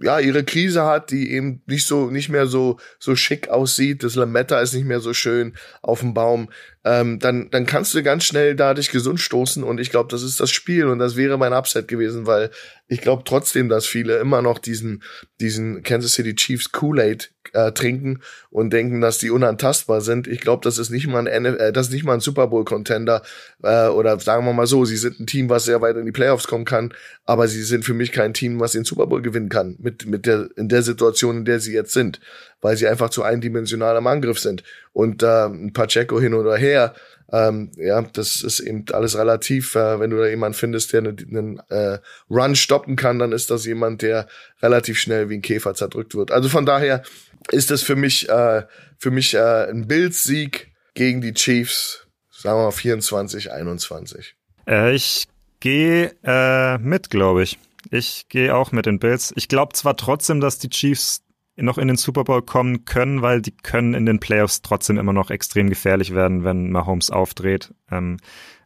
ja 0.00 0.18
ihre 0.18 0.44
Krise 0.44 0.84
hat, 0.84 1.10
die 1.10 1.32
eben 1.32 1.62
nicht 1.66 1.86
so 1.86 2.10
nicht 2.10 2.28
mehr 2.28 2.46
so 2.46 2.78
so 2.98 3.16
schick 3.16 3.48
aussieht, 3.48 4.02
das 4.02 4.14
Lametta 4.14 4.60
ist 4.60 4.74
nicht 4.74 4.86
mehr 4.86 5.00
so 5.00 5.12
schön 5.14 5.54
auf 5.82 6.00
dem 6.00 6.14
Baum, 6.14 6.48
ähm, 6.84 7.18
dann 7.20 7.48
dann 7.50 7.64
kannst 7.66 7.94
du 7.94 8.02
ganz 8.02 8.24
schnell 8.24 8.56
da 8.56 8.74
dich 8.74 8.90
gesund 8.90 9.20
stoßen 9.20 9.62
und 9.62 9.78
ich 9.78 9.90
glaube, 9.90 10.10
das 10.10 10.22
ist 10.22 10.40
das 10.40 10.50
Spiel 10.50 10.86
und 10.86 10.98
das 10.98 11.16
wäre 11.16 11.38
mein 11.38 11.52
Upset 11.52 11.86
gewesen, 11.86 12.26
weil 12.26 12.50
ich 12.88 13.00
glaube 13.00 13.22
trotzdem, 13.24 13.68
dass 13.68 13.86
viele 13.86 14.18
immer 14.18 14.42
noch 14.42 14.58
diesen 14.58 15.02
diesen 15.40 15.82
Kansas 15.84 16.14
City 16.14 16.34
Chiefs 16.34 16.72
Kool-Aid 16.72 17.32
äh, 17.52 17.70
trinken 17.72 18.20
und 18.50 18.72
denken, 18.72 19.00
dass 19.00 19.18
die 19.18 19.30
unantastbar 19.30 20.00
sind. 20.00 20.26
Ich 20.26 20.40
glaube, 20.40 20.64
das 20.64 20.78
ist 20.78 20.90
nicht 20.90 21.06
mal 21.06 21.28
ein 21.28 21.44
äh, 21.44 21.72
das 21.72 21.86
ist 21.86 21.92
nicht 21.92 22.04
mal 22.04 22.14
ein 22.14 22.20
Super 22.20 22.48
Bowl 22.48 22.64
Contender 22.64 23.22
äh, 23.62 23.86
oder 23.86 24.18
sagen 24.18 24.44
wir 24.44 24.52
mal 24.52 24.66
so, 24.66 24.84
sie 24.84 24.96
sind 24.96 25.20
ein 25.20 25.26
Team, 25.26 25.48
was 25.48 25.64
sehr 25.64 25.80
weit 25.80 25.96
in 25.96 26.06
die 26.06 26.12
Playoffs 26.12 26.48
kommen 26.48 26.64
kann, 26.64 26.92
aber 27.24 27.46
sie 27.46 27.62
sind 27.62 27.84
für 27.84 27.94
mich 27.94 28.10
kein 28.10 28.34
Team, 28.34 28.58
was 28.58 28.72
den 28.72 28.84
Super 28.84 29.06
Bowl 29.06 29.22
gewinnen 29.22 29.48
kann 29.50 29.76
mit 29.78 30.06
mit 30.06 30.26
der 30.26 30.48
in 30.56 30.68
der 30.68 30.82
Situation, 30.82 31.38
in 31.38 31.44
der 31.44 31.60
sie 31.60 31.72
jetzt 31.72 31.92
sind, 31.92 32.20
weil 32.62 32.76
sie 32.78 32.88
einfach 32.88 33.10
zu 33.10 33.22
eindimensional 33.22 33.96
am 33.96 34.06
Angriff 34.06 34.38
sind 34.38 34.62
und 34.92 35.22
äh, 35.22 35.46
ein 35.46 35.74
Pacheco 35.74 36.18
hin 36.18 36.32
oder 36.32 36.56
her 36.56 36.94
ähm, 37.32 37.70
ja, 37.76 38.02
das 38.02 38.42
ist 38.42 38.60
eben 38.60 38.84
alles 38.92 39.16
relativ. 39.16 39.74
Äh, 39.74 39.98
wenn 39.98 40.10
du 40.10 40.18
da 40.18 40.26
jemanden 40.26 40.56
findest, 40.56 40.92
der 40.92 41.00
einen, 41.00 41.62
äh, 41.70 41.98
Run 42.30 42.54
stoppen 42.54 42.94
kann, 42.94 43.18
dann 43.18 43.32
ist 43.32 43.50
das 43.50 43.64
jemand, 43.64 44.02
der 44.02 44.28
relativ 44.60 44.98
schnell 44.98 45.30
wie 45.30 45.36
ein 45.36 45.42
Käfer 45.42 45.74
zerdrückt 45.74 46.14
wird. 46.14 46.30
Also 46.30 46.50
von 46.50 46.66
daher 46.66 47.02
ist 47.50 47.70
das 47.70 47.82
für 47.82 47.96
mich 47.96 48.28
äh, 48.28 48.64
für 48.98 49.10
mich 49.10 49.34
äh, 49.34 49.70
ein 49.70 49.88
Bildsieg 49.88 50.72
gegen 50.94 51.22
die 51.22 51.32
Chiefs, 51.32 52.06
sagen 52.30 52.58
wir 52.58 52.64
mal 52.64 52.70
24, 52.70 53.50
21. 53.50 54.36
Äh, 54.68 54.94
ich 54.94 55.24
gehe 55.60 56.14
äh, 56.22 56.76
mit, 56.78 57.08
glaube 57.08 57.44
ich. 57.44 57.58
Ich 57.90 58.28
gehe 58.28 58.54
auch 58.54 58.72
mit 58.72 58.84
den 58.84 58.98
Bills. 58.98 59.32
Ich 59.36 59.48
glaube 59.48 59.72
zwar 59.72 59.96
trotzdem, 59.96 60.40
dass 60.40 60.58
die 60.58 60.68
Chiefs 60.68 61.22
noch 61.56 61.78
in 61.78 61.88
den 61.88 61.96
Super 61.96 62.24
Bowl 62.24 62.42
kommen 62.42 62.84
können, 62.84 63.22
weil 63.22 63.42
die 63.42 63.52
können 63.52 63.94
in 63.94 64.06
den 64.06 64.20
Playoffs 64.20 64.62
trotzdem 64.62 64.98
immer 64.98 65.12
noch 65.12 65.30
extrem 65.30 65.68
gefährlich 65.68 66.14
werden, 66.14 66.44
wenn 66.44 66.70
Mahomes 66.70 67.10
aufdreht. 67.10 67.74
Ähm, 67.90 68.16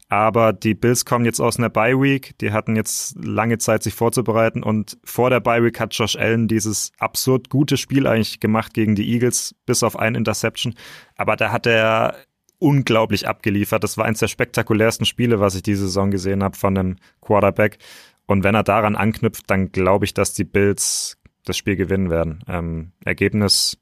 aber 0.09 0.53
die 0.53 0.74
Bills 0.74 1.05
kommen 1.05 1.24
jetzt 1.24 1.41
aus 1.41 1.59
einer 1.59 1.68
Bye 1.68 2.01
Week. 2.01 2.39
Die 2.39 2.53
hatten 2.53 2.76
jetzt 2.76 3.16
lange 3.16 3.59
Zeit, 3.59 3.82
sich 3.82 3.95
vorzubereiten. 3.95 4.62
Und 4.62 4.99
vor 5.03 5.30
der 5.30 5.41
Bye 5.41 5.64
Week 5.64 5.80
hat 5.80 5.95
Josh 5.95 6.14
Allen 6.14 6.47
dieses 6.47 6.93
absurd 6.99 7.51
gute 7.51 7.76
Spiel 7.76 8.07
eigentlich 8.07 8.39
gemacht 8.39 8.72
gegen 8.72 8.95
die 8.95 9.12
Eagles, 9.12 9.55
bis 9.66 9.82
auf 9.82 9.99
ein 9.99 10.14
Interception. 10.14 10.74
Aber 11.16 11.34
da 11.34 11.51
hat 11.51 11.66
er 11.66 12.14
unglaublich 12.59 13.26
abgeliefert. 13.26 13.82
Das 13.82 13.99
war 13.99 14.05
eines 14.05 14.20
der 14.20 14.28
spektakulärsten 14.28 15.07
Spiele, 15.07 15.41
was 15.41 15.57
ich 15.57 15.62
diese 15.62 15.82
Saison 15.82 16.12
gesehen 16.12 16.45
habe 16.45 16.57
von 16.57 16.78
einem 16.78 16.97
Quarterback. 17.20 17.78
Und 18.26 18.45
wenn 18.45 18.55
er 18.55 18.62
daran 18.62 18.95
anknüpft, 18.95 19.51
dann 19.51 19.72
glaube 19.72 20.05
ich, 20.05 20.14
dass 20.14 20.34
die 20.34 20.45
Bills 20.45 21.16
das 21.47 21.57
Spiel 21.57 21.76
gewinnen 21.76 22.11
werden. 22.11 22.44
Ähm, 22.49 22.92
Ergebnis 23.05 23.78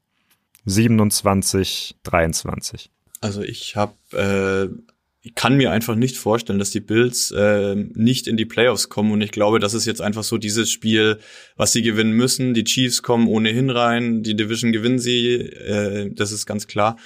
27, 0.65 1.95
23. 2.03 2.89
Also 3.21 3.41
ich 3.41 3.75
habe, 3.75 3.93
äh, 4.13 4.95
ich 5.21 5.35
kann 5.35 5.57
mir 5.57 5.71
einfach 5.71 5.95
nicht 5.95 6.17
vorstellen, 6.17 6.59
dass 6.59 6.69
die 6.69 6.79
Bills 6.79 7.31
äh, 7.31 7.75
nicht 7.75 8.27
in 8.27 8.37
die 8.37 8.45
Playoffs 8.45 8.89
kommen 8.89 9.11
und 9.11 9.21
ich 9.21 9.31
glaube, 9.31 9.59
das 9.59 9.73
ist 9.73 9.85
jetzt 9.85 10.01
einfach 10.01 10.23
so 10.23 10.37
dieses 10.37 10.69
Spiel, 10.71 11.19
was 11.55 11.71
sie 11.71 11.81
gewinnen 11.81 12.13
müssen. 12.13 12.53
Die 12.53 12.63
Chiefs 12.63 13.01
kommen 13.01 13.27
ohnehin 13.27 13.69
rein, 13.69 14.21
die 14.21 14.35
Division 14.35 14.71
gewinnen 14.71 14.99
sie, 14.99 15.33
äh, 15.33 16.11
das 16.13 16.31
ist 16.31 16.45
ganz 16.45 16.67
klar. 16.67 16.97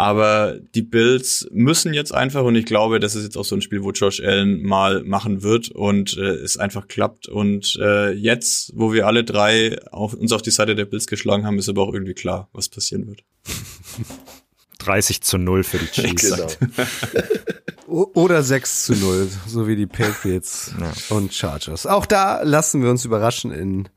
Aber 0.00 0.58
die 0.74 0.80
Bills 0.80 1.46
müssen 1.52 1.92
jetzt 1.92 2.14
einfach 2.14 2.42
und 2.42 2.54
ich 2.54 2.64
glaube, 2.64 3.00
das 3.00 3.14
ist 3.14 3.24
jetzt 3.24 3.36
auch 3.36 3.44
so 3.44 3.54
ein 3.54 3.60
Spiel, 3.60 3.82
wo 3.82 3.90
Josh 3.90 4.22
Allen 4.22 4.62
mal 4.62 5.04
machen 5.04 5.42
wird 5.42 5.68
und 5.72 6.16
äh, 6.16 6.36
es 6.36 6.56
einfach 6.56 6.88
klappt. 6.88 7.28
Und 7.28 7.78
äh, 7.78 8.12
jetzt, 8.12 8.72
wo 8.74 8.94
wir 8.94 9.06
alle 9.06 9.24
drei 9.24 9.78
auf, 9.90 10.14
uns 10.14 10.32
auf 10.32 10.40
die 10.40 10.52
Seite 10.52 10.74
der 10.74 10.86
Bills 10.86 11.06
geschlagen 11.06 11.44
haben, 11.44 11.58
ist 11.58 11.68
aber 11.68 11.82
auch 11.82 11.92
irgendwie 11.92 12.14
klar, 12.14 12.48
was 12.54 12.70
passieren 12.70 13.08
wird. 13.08 13.24
30 14.78 15.20
zu 15.20 15.36
0 15.36 15.64
für 15.64 15.76
die 15.76 15.86
Chiefs. 15.92 16.34
Genau. 16.34 18.06
Oder 18.14 18.42
6 18.42 18.84
zu 18.84 18.94
0, 18.94 19.28
so 19.48 19.68
wie 19.68 19.76
die 19.76 19.86
Patriots 19.86 20.72
ja. 20.80 21.14
und 21.14 21.34
Chargers. 21.34 21.84
Auch 21.84 22.06
da 22.06 22.40
lassen 22.40 22.82
wir 22.82 22.88
uns 22.88 23.04
überraschen. 23.04 23.52
In 23.52 23.90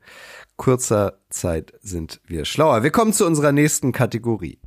kurzer 0.58 1.18
Zeit 1.30 1.72
sind 1.80 2.20
wir 2.26 2.44
schlauer. 2.44 2.82
Wir 2.82 2.90
kommen 2.90 3.14
zu 3.14 3.24
unserer 3.24 3.52
nächsten 3.52 3.92
Kategorie. 3.92 4.58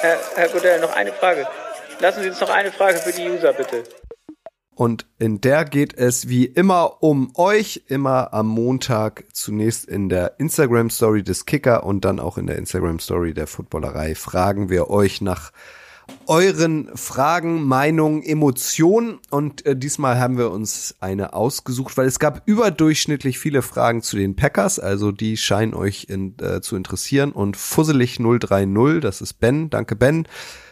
Herr, 0.00 0.18
Herr 0.34 0.48
Godell, 0.48 0.80
noch 0.80 0.94
eine 0.94 1.12
Frage. 1.12 1.46
Lassen 2.00 2.22
Sie 2.22 2.30
uns 2.30 2.40
noch 2.40 2.50
eine 2.50 2.72
Frage 2.72 2.98
für 2.98 3.12
die 3.12 3.28
User, 3.28 3.52
bitte. 3.52 3.84
Und 4.74 5.04
in 5.18 5.42
der 5.42 5.66
geht 5.66 5.92
es 5.92 6.30
wie 6.30 6.46
immer 6.46 7.02
um 7.02 7.32
euch, 7.36 7.82
immer 7.88 8.32
am 8.32 8.46
Montag 8.46 9.24
zunächst 9.34 9.84
in 9.84 10.08
der 10.08 10.40
Instagram 10.40 10.88
Story 10.88 11.22
des 11.22 11.44
Kicker 11.44 11.84
und 11.84 12.06
dann 12.06 12.18
auch 12.18 12.38
in 12.38 12.46
der 12.46 12.56
Instagram 12.56 12.98
Story 12.98 13.34
der 13.34 13.46
Footballerei 13.46 14.14
fragen 14.14 14.70
wir 14.70 14.88
euch 14.88 15.20
nach 15.20 15.52
euren 16.26 16.90
Fragen, 16.96 17.64
Meinungen, 17.64 18.22
Emotionen. 18.22 19.18
Und 19.30 19.66
äh, 19.66 19.76
diesmal 19.76 20.18
haben 20.18 20.38
wir 20.38 20.50
uns 20.50 20.94
eine 21.00 21.32
ausgesucht, 21.32 21.96
weil 21.96 22.06
es 22.06 22.18
gab 22.18 22.42
überdurchschnittlich 22.46 23.38
viele 23.38 23.62
Fragen 23.62 24.02
zu 24.02 24.16
den 24.16 24.36
Packers. 24.36 24.78
Also 24.78 25.12
die 25.12 25.36
scheinen 25.36 25.74
euch 25.74 26.06
in, 26.08 26.36
äh, 26.40 26.60
zu 26.60 26.76
interessieren. 26.76 27.32
Und 27.32 27.56
Fusselig 27.56 28.18
030, 28.18 29.00
das 29.00 29.20
ist 29.20 29.34
Ben, 29.34 29.70
danke 29.70 29.96
Ben, 29.96 30.26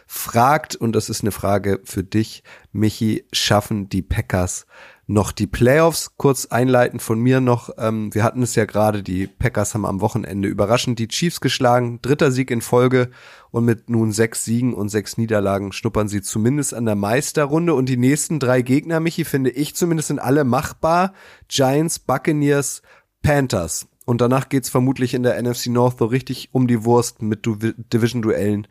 fragt, 0.07 0.77
und 0.77 0.93
das 0.93 1.11
ist 1.11 1.23
eine 1.23 1.33
Frage 1.33 1.81
für 1.85 2.03
dich, 2.03 2.43
Michi, 2.73 3.25
schaffen 3.33 3.89
die 3.89 4.03
Packers 4.03 4.67
noch 5.09 5.33
die 5.33 5.47
Playoffs. 5.47 6.13
Kurz 6.17 6.47
einleiten 6.47 7.01
von 7.01 7.19
mir 7.19 7.41
noch. 7.41 7.71
Ähm, 7.79 8.15
wir 8.15 8.23
hatten 8.23 8.43
es 8.43 8.55
ja 8.55 8.67
gerade, 8.67 9.03
die 9.03 9.27
Packers 9.27 9.75
haben 9.75 9.87
am 9.87 10.01
Wochenende 10.01 10.49
überraschend 10.49 10.99
die 10.99 11.09
Chiefs 11.09 11.41
geschlagen. 11.41 11.99
Dritter 12.03 12.31
Sieg 12.31 12.51
in 12.51 12.61
Folge 12.61 13.11
und 13.51 13.65
mit 13.65 13.89
nun 13.89 14.13
sechs 14.13 14.45
Siegen 14.45 14.75
und 14.75 14.91
sechs 14.91 15.17
Niederlagen 15.17 15.73
schnuppern 15.73 16.09
sie 16.09 16.21
zumindest 16.21 16.75
an 16.75 16.85
der 16.85 16.95
Meisterrunde. 16.95 17.73
Und 17.75 17.89
die 17.89 17.97
nächsten 17.97 18.39
drei 18.39 18.61
Gegner, 18.61 19.01
Michi, 19.01 19.25
finde 19.25 19.51
ich 19.51 19.75
zumindest 19.75 20.09
sind 20.09 20.19
alle 20.19 20.45
machbar. 20.45 21.15
Giants, 21.49 21.99
Buccaneers, 21.99 22.83
Panthers. 23.23 23.89
Und 24.09 24.23
danach 24.23 24.49
geht's 24.49 24.71
vermutlich 24.71 25.13
in 25.13 25.23
der 25.23 25.39
NFC 25.39 25.67
North 25.67 25.99
so 25.99 26.07
richtig 26.07 26.49
um 26.53 26.67
die 26.67 26.83
Wurst 26.83 27.21
mit 27.21 27.45
Division-Duellen 27.45 28.67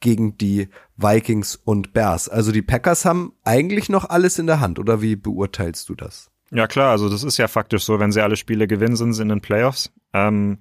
gegen 0.00 0.36
die 0.36 0.68
Vikings 0.98 1.56
und 1.56 1.94
Bears. 1.94 2.28
Also 2.28 2.52
die 2.52 2.60
Packers 2.60 3.06
haben 3.06 3.32
eigentlich 3.42 3.88
noch 3.88 4.10
alles 4.10 4.38
in 4.38 4.46
der 4.46 4.60
Hand, 4.60 4.78
oder 4.78 5.00
wie 5.00 5.16
beurteilst 5.16 5.88
du 5.88 5.94
das? 5.94 6.30
Ja 6.50 6.66
klar, 6.66 6.90
also 6.90 7.08
das 7.08 7.24
ist 7.24 7.38
ja 7.38 7.48
faktisch 7.48 7.84
so, 7.84 8.00
wenn 8.00 8.12
sie 8.12 8.20
alle 8.20 8.36
Spiele 8.36 8.66
gewinnen, 8.66 8.96
sind 8.96 9.14
sie 9.14 9.22
in 9.22 9.30
den 9.30 9.40
Playoffs. 9.40 9.90
Ähm, 10.12 10.58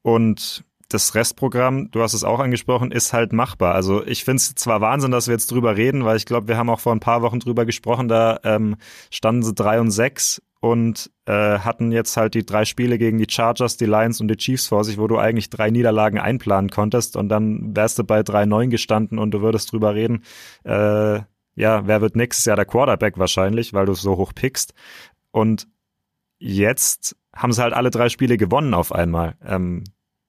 und 0.00 0.64
das 0.88 1.14
Restprogramm, 1.14 1.90
du 1.90 2.00
hast 2.00 2.14
es 2.14 2.24
auch 2.24 2.40
angesprochen, 2.40 2.90
ist 2.90 3.12
halt 3.12 3.34
machbar. 3.34 3.74
Also 3.74 4.06
ich 4.06 4.24
finde 4.24 4.38
es 4.38 4.54
zwar 4.54 4.80
Wahnsinn, 4.80 5.10
dass 5.10 5.26
wir 5.28 5.34
jetzt 5.34 5.50
drüber 5.50 5.76
reden, 5.76 6.06
weil 6.06 6.16
ich 6.16 6.24
glaube, 6.24 6.48
wir 6.48 6.56
haben 6.56 6.70
auch 6.70 6.80
vor 6.80 6.94
ein 6.94 7.00
paar 7.00 7.20
Wochen 7.20 7.40
drüber 7.40 7.66
gesprochen, 7.66 8.08
da 8.08 8.40
ähm, 8.42 8.76
standen 9.10 9.42
sie 9.42 9.52
drei 9.52 9.82
und 9.82 9.90
sechs 9.90 10.40
und 10.60 11.10
äh, 11.24 11.58
hatten 11.58 11.90
jetzt 11.90 12.16
halt 12.16 12.34
die 12.34 12.44
drei 12.44 12.64
Spiele 12.64 12.98
gegen 12.98 13.18
die 13.18 13.26
Chargers, 13.28 13.78
die 13.78 13.86
Lions 13.86 14.20
und 14.20 14.28
die 14.28 14.36
Chiefs 14.36 14.68
vor 14.68 14.84
sich, 14.84 14.98
wo 14.98 15.06
du 15.06 15.16
eigentlich 15.16 15.48
drei 15.48 15.70
Niederlagen 15.70 16.18
einplanen 16.18 16.70
konntest 16.70 17.16
und 17.16 17.28
dann 17.30 17.74
wärst 17.74 17.98
du 17.98 18.04
bei 18.04 18.20
3-9 18.20 18.68
gestanden 18.68 19.18
und 19.18 19.30
du 19.32 19.40
würdest 19.40 19.72
drüber 19.72 19.94
reden, 19.94 20.22
äh, 20.64 21.20
ja, 21.54 21.86
wer 21.86 22.00
wird 22.00 22.14
nächstes 22.16 22.44
Jahr 22.44 22.56
der 22.56 22.66
Quarterback 22.66 23.18
wahrscheinlich, 23.18 23.72
weil 23.72 23.86
du 23.86 23.94
so 23.94 24.16
hoch 24.16 24.32
pickst. 24.34 24.72
Und 25.30 25.66
jetzt 26.38 27.16
haben 27.34 27.52
sie 27.52 27.62
halt 27.62 27.74
alle 27.74 27.90
drei 27.90 28.08
Spiele 28.08 28.36
gewonnen 28.36 28.74
auf 28.74 28.92
einmal. 28.92 29.36
Ähm, 29.44 29.84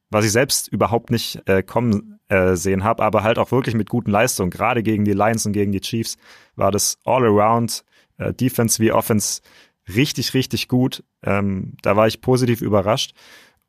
was 0.09 0.25
ich 0.25 0.31
selbst 0.31 0.67
überhaupt 0.67 1.09
nicht 1.09 1.41
äh, 1.47 1.63
kommen 1.63 2.19
äh, 2.27 2.55
sehen 2.55 2.83
habe, 2.83 3.03
aber 3.03 3.23
halt 3.23 3.37
auch 3.37 3.51
wirklich 3.51 3.75
mit 3.75 3.89
guten 3.89 4.11
Leistungen. 4.11 4.51
Gerade 4.51 4.83
gegen 4.83 5.05
die 5.05 5.13
Lions 5.13 5.45
und 5.45 5.53
gegen 5.53 5.71
die 5.71 5.79
Chiefs 5.79 6.17
war 6.55 6.71
das 6.71 6.97
All-Around, 7.05 7.85
äh, 8.17 8.33
Defense 8.33 8.81
wie 8.83 8.91
Offense 8.91 9.41
richtig, 9.87 10.33
richtig 10.33 10.67
gut. 10.67 11.03
Ähm, 11.23 11.75
da 11.81 11.95
war 11.95 12.07
ich 12.07 12.21
positiv 12.21 12.61
überrascht. 12.61 13.13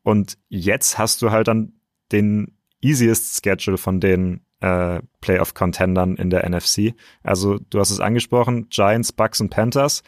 Und 0.03 0.37
jetzt 0.49 0.97
hast 0.97 1.21
du 1.21 1.31
halt 1.31 1.47
dann 1.47 1.73
den 2.11 2.57
easiest 2.81 3.43
Schedule 3.43 3.77
von 3.77 3.99
den 3.99 4.41
äh, 4.59 5.01
Playoff-Contendern 5.21 6.15
in 6.15 6.29
der 6.29 6.49
NFC. 6.49 6.93
Also 7.23 7.59
du 7.69 7.79
hast 7.79 7.91
es 7.91 7.99
angesprochen, 7.99 8.67
Giants, 8.69 9.11
Bucks 9.11 9.41
und 9.41 9.49
Panthers. 9.49 10.03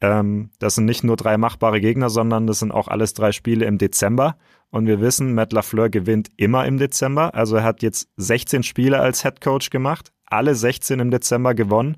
Ähm, 0.00 0.50
das 0.58 0.76
sind 0.76 0.84
nicht 0.84 1.04
nur 1.04 1.16
drei 1.16 1.36
machbare 1.38 1.80
Gegner, 1.80 2.10
sondern 2.10 2.46
das 2.46 2.60
sind 2.60 2.72
auch 2.72 2.88
alles 2.88 3.14
drei 3.14 3.32
Spiele 3.32 3.66
im 3.66 3.78
Dezember. 3.78 4.36
Und 4.70 4.86
wir 4.86 5.00
wissen, 5.00 5.34
Matt 5.34 5.52
LaFleur 5.52 5.88
gewinnt 5.88 6.28
immer 6.36 6.66
im 6.66 6.78
Dezember. 6.78 7.34
Also 7.34 7.56
er 7.56 7.64
hat 7.64 7.82
jetzt 7.82 8.08
16 8.16 8.62
Spiele 8.62 9.00
als 9.00 9.22
Head 9.22 9.40
Coach 9.40 9.70
gemacht, 9.70 10.12
alle 10.26 10.54
16 10.54 11.00
im 11.00 11.10
Dezember 11.10 11.54
gewonnen. 11.54 11.96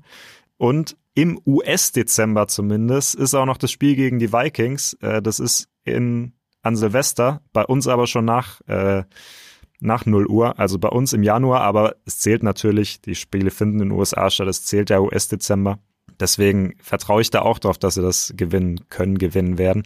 Und 0.57 0.95
im 1.13 1.41
US-Dezember 1.45 2.47
zumindest 2.47 3.15
ist 3.15 3.33
auch 3.33 3.45
noch 3.45 3.57
das 3.57 3.71
Spiel 3.71 3.95
gegen 3.95 4.19
die 4.19 4.31
Vikings. 4.31 4.93
Äh, 5.01 5.21
das 5.21 5.39
ist 5.39 5.69
in, 5.83 6.33
an 6.61 6.75
Silvester, 6.75 7.41
bei 7.53 7.65
uns 7.65 7.87
aber 7.87 8.07
schon 8.07 8.25
nach, 8.25 8.61
äh, 8.67 9.03
nach 9.79 10.05
0 10.05 10.27
Uhr, 10.27 10.59
also 10.59 10.79
bei 10.79 10.89
uns 10.89 11.13
im 11.13 11.23
Januar, 11.23 11.61
aber 11.61 11.95
es 12.05 12.19
zählt 12.19 12.43
natürlich, 12.43 13.01
die 13.01 13.15
Spiele 13.15 13.51
finden 13.51 13.81
in 13.81 13.89
den 13.89 13.97
USA 13.97 14.29
statt, 14.29 14.47
es 14.47 14.63
zählt 14.63 14.89
der 14.89 15.01
US-Dezember. 15.01 15.79
Deswegen 16.19 16.75
vertraue 16.81 17.21
ich 17.21 17.31
da 17.31 17.41
auch 17.41 17.57
darauf, 17.57 17.79
dass 17.79 17.95
sie 17.95 18.01
das 18.01 18.33
gewinnen 18.37 18.87
können, 18.89 19.17
gewinnen 19.17 19.57
werden. 19.57 19.83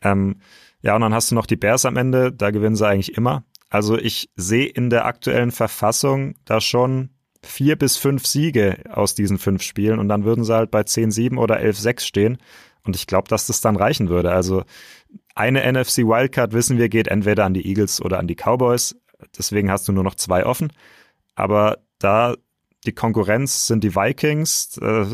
Ähm, 0.00 0.36
Ja, 0.82 0.94
und 0.94 1.00
dann 1.00 1.14
hast 1.14 1.30
du 1.30 1.34
noch 1.34 1.46
die 1.46 1.56
Bears 1.56 1.86
am 1.86 1.96
Ende, 1.96 2.30
da 2.32 2.50
gewinnen 2.50 2.76
sie 2.76 2.86
eigentlich 2.86 3.16
immer. 3.16 3.44
Also 3.70 3.96
ich 3.98 4.30
sehe 4.36 4.66
in 4.66 4.90
der 4.90 5.06
aktuellen 5.06 5.50
Verfassung 5.50 6.36
da 6.44 6.60
schon 6.60 7.10
vier 7.44 7.76
bis 7.76 7.96
fünf 7.96 8.26
Siege 8.26 8.78
aus 8.90 9.14
diesen 9.14 9.38
fünf 9.38 9.62
Spielen 9.62 9.98
und 9.98 10.08
dann 10.08 10.24
würden 10.24 10.44
sie 10.44 10.54
halt 10.54 10.70
bei 10.70 10.80
10-7 10.80 11.38
oder 11.38 11.60
11-6 11.60 12.00
stehen. 12.00 12.38
Und 12.84 12.96
ich 12.96 13.06
glaube, 13.06 13.28
dass 13.28 13.46
das 13.46 13.60
dann 13.60 13.76
reichen 13.76 14.08
würde. 14.08 14.32
Also 14.32 14.64
eine 15.34 15.60
NFC 15.72 15.98
Wildcard 15.98 16.52
wissen 16.52 16.78
wir 16.78 16.88
geht 16.88 17.08
entweder 17.08 17.44
an 17.44 17.54
die 17.54 17.66
Eagles 17.66 18.00
oder 18.02 18.18
an 18.18 18.26
die 18.26 18.36
Cowboys. 18.36 18.96
Deswegen 19.38 19.70
hast 19.70 19.88
du 19.88 19.92
nur 19.92 20.04
noch 20.04 20.16
zwei 20.16 20.44
offen. 20.44 20.72
Aber 21.34 21.78
da 21.98 22.34
die 22.86 22.92
Konkurrenz 22.92 23.66
sind 23.66 23.82
die 23.82 23.94
Vikings. 23.94 24.76
Äh, 24.78 25.06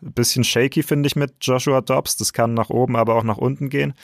bisschen 0.00 0.44
shaky 0.44 0.82
finde 0.82 1.06
ich 1.06 1.16
mit 1.16 1.36
Joshua 1.40 1.80
Dobbs. 1.80 2.16
Das 2.16 2.32
kann 2.32 2.54
nach 2.54 2.70
oben, 2.70 2.96
aber 2.96 3.14
auch 3.14 3.24
nach 3.24 3.38
unten 3.38 3.70
gehen. 3.70 3.94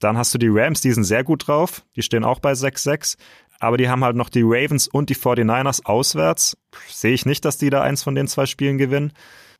Dann 0.00 0.16
hast 0.16 0.34
du 0.34 0.38
die 0.38 0.48
Rams, 0.50 0.80
die 0.80 0.92
sind 0.92 1.04
sehr 1.04 1.24
gut 1.24 1.46
drauf. 1.46 1.84
Die 1.94 2.02
stehen 2.02 2.24
auch 2.24 2.40
bei 2.40 2.52
6-6. 2.52 3.16
Aber 3.60 3.76
die 3.76 3.88
haben 3.88 4.02
halt 4.02 4.16
noch 4.16 4.30
die 4.30 4.42
Ravens 4.42 4.88
und 4.88 5.10
die 5.10 5.14
49ers 5.14 5.84
auswärts. 5.84 6.56
Sehe 6.88 7.12
ich 7.12 7.26
nicht, 7.26 7.44
dass 7.44 7.58
die 7.58 7.70
da 7.70 7.82
eins 7.82 8.02
von 8.02 8.14
den 8.14 8.26
zwei 8.26 8.46
Spielen 8.46 8.78
gewinnen. 8.78 9.12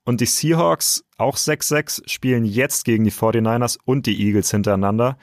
Und 0.05 0.23
die 0.23 0.27
Seahawks, 0.27 1.05
auch 1.19 1.37
6-6, 1.37 2.09
spielen 2.09 2.45
jetzt 2.45 2.87
gegen 2.87 3.05
die 3.05 3.13
49ers 3.13 3.79
und 3.85 4.07
die 4.07 4.27
Eagles 4.27 4.51
hintereinander. 4.51 5.19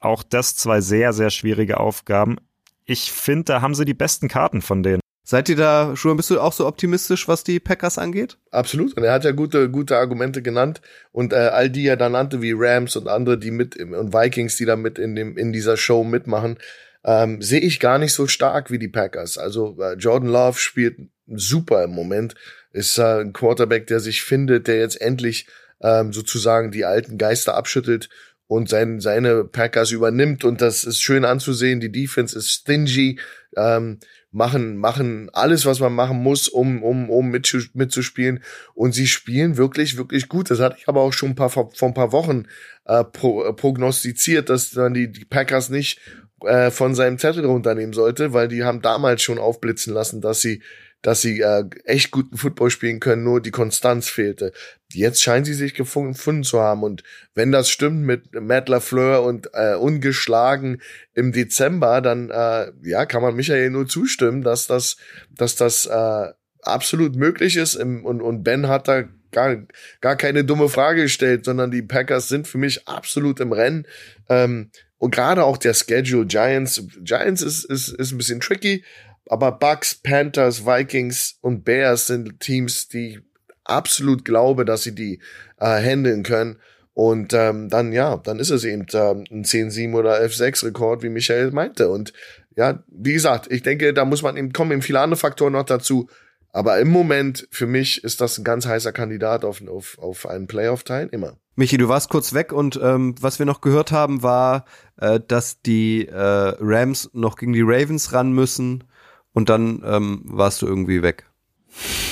Auch 0.00 0.22
das 0.22 0.56
zwei 0.56 0.80
sehr, 0.80 1.12
sehr 1.12 1.30
schwierige 1.30 1.78
Aufgaben. 1.78 2.38
Ich 2.86 3.12
finde, 3.12 3.44
da 3.44 3.60
haben 3.60 3.74
sie 3.74 3.84
die 3.84 3.94
besten 3.94 4.28
Karten 4.28 4.62
von 4.62 4.82
denen. 4.82 5.02
Seid 5.24 5.48
ihr 5.48 5.56
da, 5.56 5.94
Schuhan, 5.94 6.16
bist 6.16 6.30
du 6.30 6.40
auch 6.40 6.52
so 6.52 6.66
optimistisch, 6.66 7.28
was 7.28 7.44
die 7.44 7.60
Packers 7.60 7.96
angeht? 7.96 8.38
Absolut. 8.50 8.96
Und 8.96 9.04
er 9.04 9.12
hat 9.12 9.24
ja 9.24 9.30
gute, 9.30 9.70
gute 9.70 9.96
Argumente 9.96 10.42
genannt. 10.42 10.80
Und 11.12 11.32
äh, 11.32 11.36
all 11.36 11.70
die 11.70 11.86
er 11.86 11.96
da 11.96 12.08
nannte, 12.08 12.42
wie 12.42 12.54
Rams 12.56 12.96
und 12.96 13.06
andere, 13.06 13.38
die 13.38 13.52
mit 13.52 13.76
und 13.76 14.12
Vikings, 14.12 14.56
die 14.56 14.64
da 14.64 14.74
mit 14.74 14.98
in 14.98 15.14
dem 15.14 15.36
in 15.36 15.52
dieser 15.52 15.76
Show 15.76 16.02
mitmachen, 16.02 16.58
ähm, 17.04 17.42
sehe 17.42 17.60
ich 17.60 17.80
gar 17.80 17.98
nicht 17.98 18.12
so 18.12 18.26
stark 18.26 18.70
wie 18.70 18.78
die 18.78 18.88
Packers. 18.88 19.38
Also 19.38 19.76
äh, 19.80 19.94
Jordan 19.94 20.28
Love 20.30 20.58
spielt 20.58 20.98
super 21.26 21.84
im 21.84 21.90
Moment. 21.90 22.34
Ist 22.72 22.98
äh, 22.98 23.20
ein 23.20 23.32
Quarterback, 23.32 23.86
der 23.86 24.00
sich 24.00 24.22
findet, 24.22 24.68
der 24.68 24.78
jetzt 24.78 25.00
endlich 25.00 25.46
ähm, 25.80 26.12
sozusagen 26.12 26.70
die 26.70 26.84
alten 26.84 27.18
Geister 27.18 27.54
abschüttelt 27.54 28.08
und 28.46 28.68
sein, 28.68 29.00
seine 29.00 29.44
Packers 29.44 29.90
übernimmt. 29.90 30.44
Und 30.44 30.60
das 30.60 30.84
ist 30.84 31.00
schön 31.00 31.24
anzusehen. 31.24 31.80
Die 31.80 31.92
Defense 31.92 32.36
ist 32.38 32.50
stingy. 32.50 33.18
Ähm, 33.56 33.98
machen, 34.32 34.78
machen 34.78 35.28
alles, 35.32 35.66
was 35.66 35.78
man 35.78 35.94
machen 35.94 36.22
muss, 36.22 36.48
um, 36.48 36.82
um, 36.82 37.10
um 37.10 37.30
mitzuspielen. 37.30 38.42
Und 38.74 38.92
sie 38.92 39.06
spielen 39.06 39.56
wirklich, 39.56 39.96
wirklich 39.96 40.28
gut. 40.28 40.50
Das 40.50 40.58
hatte 40.58 40.76
ich 40.78 40.88
aber 40.88 41.02
auch 41.02 41.12
schon 41.12 41.30
ein 41.30 41.34
paar, 41.34 41.50
vor, 41.50 41.70
ein 41.80 41.94
paar 41.94 42.12
Wochen 42.12 42.46
äh, 42.86 43.04
pro, 43.04 43.44
äh, 43.44 43.52
prognostiziert, 43.52 44.48
dass 44.48 44.70
dann 44.70 44.94
die, 44.94 45.12
die 45.12 45.26
Packers 45.26 45.68
nicht 45.68 46.00
äh, 46.44 46.70
von 46.70 46.94
seinem 46.94 47.18
Zettel 47.18 47.44
runternehmen 47.44 47.92
sollte, 47.92 48.32
weil 48.32 48.48
die 48.48 48.64
haben 48.64 48.82
damals 48.82 49.22
schon 49.22 49.38
aufblitzen 49.38 49.92
lassen, 49.92 50.20
dass 50.20 50.40
sie 50.40 50.62
dass 51.02 51.20
sie 51.20 51.40
äh, 51.40 51.64
echt 51.84 52.12
guten 52.12 52.36
Football 52.36 52.70
spielen 52.70 53.00
können, 53.00 53.24
nur 53.24 53.40
die 53.40 53.50
Konstanz 53.50 54.08
fehlte. 54.08 54.52
Jetzt 54.92 55.20
scheinen 55.20 55.44
sie 55.44 55.54
sich 55.54 55.74
gefunden 55.74 56.44
zu 56.44 56.60
haben 56.60 56.84
und 56.84 57.02
wenn 57.34 57.50
das 57.50 57.70
stimmt 57.70 58.02
mit 58.02 58.32
Matt 58.40 58.68
LaFleur 58.68 59.24
und 59.24 59.50
äh, 59.52 59.74
ungeschlagen 59.74 60.80
im 61.12 61.32
Dezember, 61.32 62.00
dann 62.00 62.30
äh, 62.30 62.70
ja 62.82 63.04
kann 63.06 63.20
man 63.20 63.34
Michael 63.34 63.70
nur 63.70 63.88
zustimmen, 63.88 64.42
dass 64.42 64.68
das, 64.68 64.96
dass 65.30 65.56
das 65.56 65.86
äh, 65.86 66.28
absolut 66.62 67.16
möglich 67.16 67.56
ist 67.56 67.74
Im, 67.74 68.04
und, 68.06 68.22
und 68.22 68.44
Ben 68.44 68.68
hat 68.68 68.86
da 68.86 69.02
gar, 69.32 69.56
gar 70.00 70.16
keine 70.16 70.44
dumme 70.44 70.68
Frage 70.68 71.02
gestellt, 71.02 71.44
sondern 71.44 71.70
die 71.70 71.82
Packers 71.82 72.28
sind 72.28 72.46
für 72.46 72.58
mich 72.58 72.86
absolut 72.86 73.40
im 73.40 73.52
Rennen. 73.52 73.86
Ähm, 74.28 74.70
und 75.02 75.12
gerade 75.12 75.44
auch 75.44 75.56
der 75.56 75.74
Schedule 75.74 76.26
Giants, 76.26 76.80
Giants 77.00 77.42
ist, 77.42 77.64
ist, 77.64 77.88
ist 77.88 78.12
ein 78.12 78.18
bisschen 78.18 78.38
tricky, 78.38 78.84
aber 79.26 79.50
Bucks, 79.50 79.96
Panthers, 79.96 80.64
Vikings 80.64 81.38
und 81.40 81.64
Bears 81.64 82.06
sind 82.06 82.38
Teams, 82.38 82.86
die 82.86 83.18
absolut 83.64 84.24
glaube, 84.24 84.64
dass 84.64 84.84
sie 84.84 84.94
die 84.94 85.18
äh, 85.58 85.82
handeln 85.82 86.22
können. 86.22 86.60
Und 86.94 87.32
ähm, 87.32 87.68
dann, 87.68 87.90
ja, 87.90 88.16
dann 88.18 88.38
ist 88.38 88.50
es 88.50 88.62
eben 88.62 88.86
ähm, 88.92 89.24
ein 89.28 89.44
10-7 89.44 89.92
oder 89.92 90.20
11-6 90.20 90.66
Rekord, 90.66 91.02
wie 91.02 91.08
Michael 91.08 91.50
meinte. 91.50 91.88
Und 91.88 92.12
ja, 92.54 92.84
wie 92.86 93.14
gesagt, 93.14 93.50
ich 93.50 93.64
denke, 93.64 93.92
da 93.92 94.04
muss 94.04 94.22
man 94.22 94.36
eben, 94.36 94.52
kommen 94.52 94.70
eben 94.70 94.82
viele 94.82 95.00
andere 95.00 95.18
Faktoren 95.18 95.54
noch 95.54 95.64
dazu. 95.64 96.08
Aber 96.52 96.78
im 96.78 96.90
Moment, 96.90 97.48
für 97.50 97.66
mich, 97.66 98.04
ist 98.04 98.20
das 98.20 98.38
ein 98.38 98.44
ganz 98.44 98.66
heißer 98.66 98.92
Kandidat 98.92 99.44
auf, 99.44 99.66
auf, 99.66 99.98
auf 99.98 100.28
einen 100.28 100.46
Playoff-Teilnehmer. 100.46 101.38
Michi, 101.54 101.76
du 101.76 101.88
warst 101.88 102.08
kurz 102.08 102.32
weg 102.32 102.52
und 102.52 102.80
ähm, 102.82 103.14
was 103.20 103.38
wir 103.38 103.46
noch 103.46 103.60
gehört 103.60 103.92
haben, 103.92 104.22
war, 104.22 104.64
äh, 104.96 105.20
dass 105.20 105.60
die 105.60 106.06
äh, 106.08 106.54
Rams 106.60 107.10
noch 107.12 107.36
gegen 107.36 107.52
die 107.52 107.62
Ravens 107.62 108.12
ran 108.12 108.32
müssen 108.32 108.84
und 109.32 109.48
dann 109.48 109.82
ähm, 109.84 110.22
warst 110.24 110.62
du 110.62 110.66
irgendwie 110.66 111.02
weg. 111.02 111.26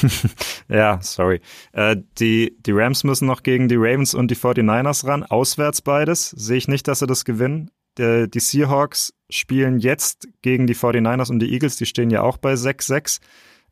ja, 0.69 0.99
sorry. 1.03 1.41
Äh, 1.73 1.97
die, 2.19 2.57
die 2.61 2.73
Rams 2.73 3.05
müssen 3.05 3.27
noch 3.27 3.43
gegen 3.43 3.69
die 3.69 3.77
Ravens 3.77 4.15
und 4.15 4.31
die 4.31 4.37
49ers 4.37 5.07
ran, 5.07 5.23
auswärts 5.23 5.83
beides. 5.83 6.31
Sehe 6.31 6.57
ich 6.57 6.69
nicht, 6.69 6.89
dass 6.89 7.01
sie 7.01 7.07
das 7.07 7.25
gewinnen. 7.25 7.71
Der, 7.97 8.27
die 8.27 8.41
Seahawks 8.41 9.13
spielen 9.29 9.79
jetzt 9.79 10.29
gegen 10.43 10.67
die 10.67 10.77
49ers 10.77 11.31
und 11.31 11.41
die 11.41 11.53
Eagles, 11.53 11.77
die 11.77 11.87
stehen 11.87 12.11
ja 12.11 12.23
auch 12.23 12.37
bei 12.37 12.55
6-6. 12.55 13.21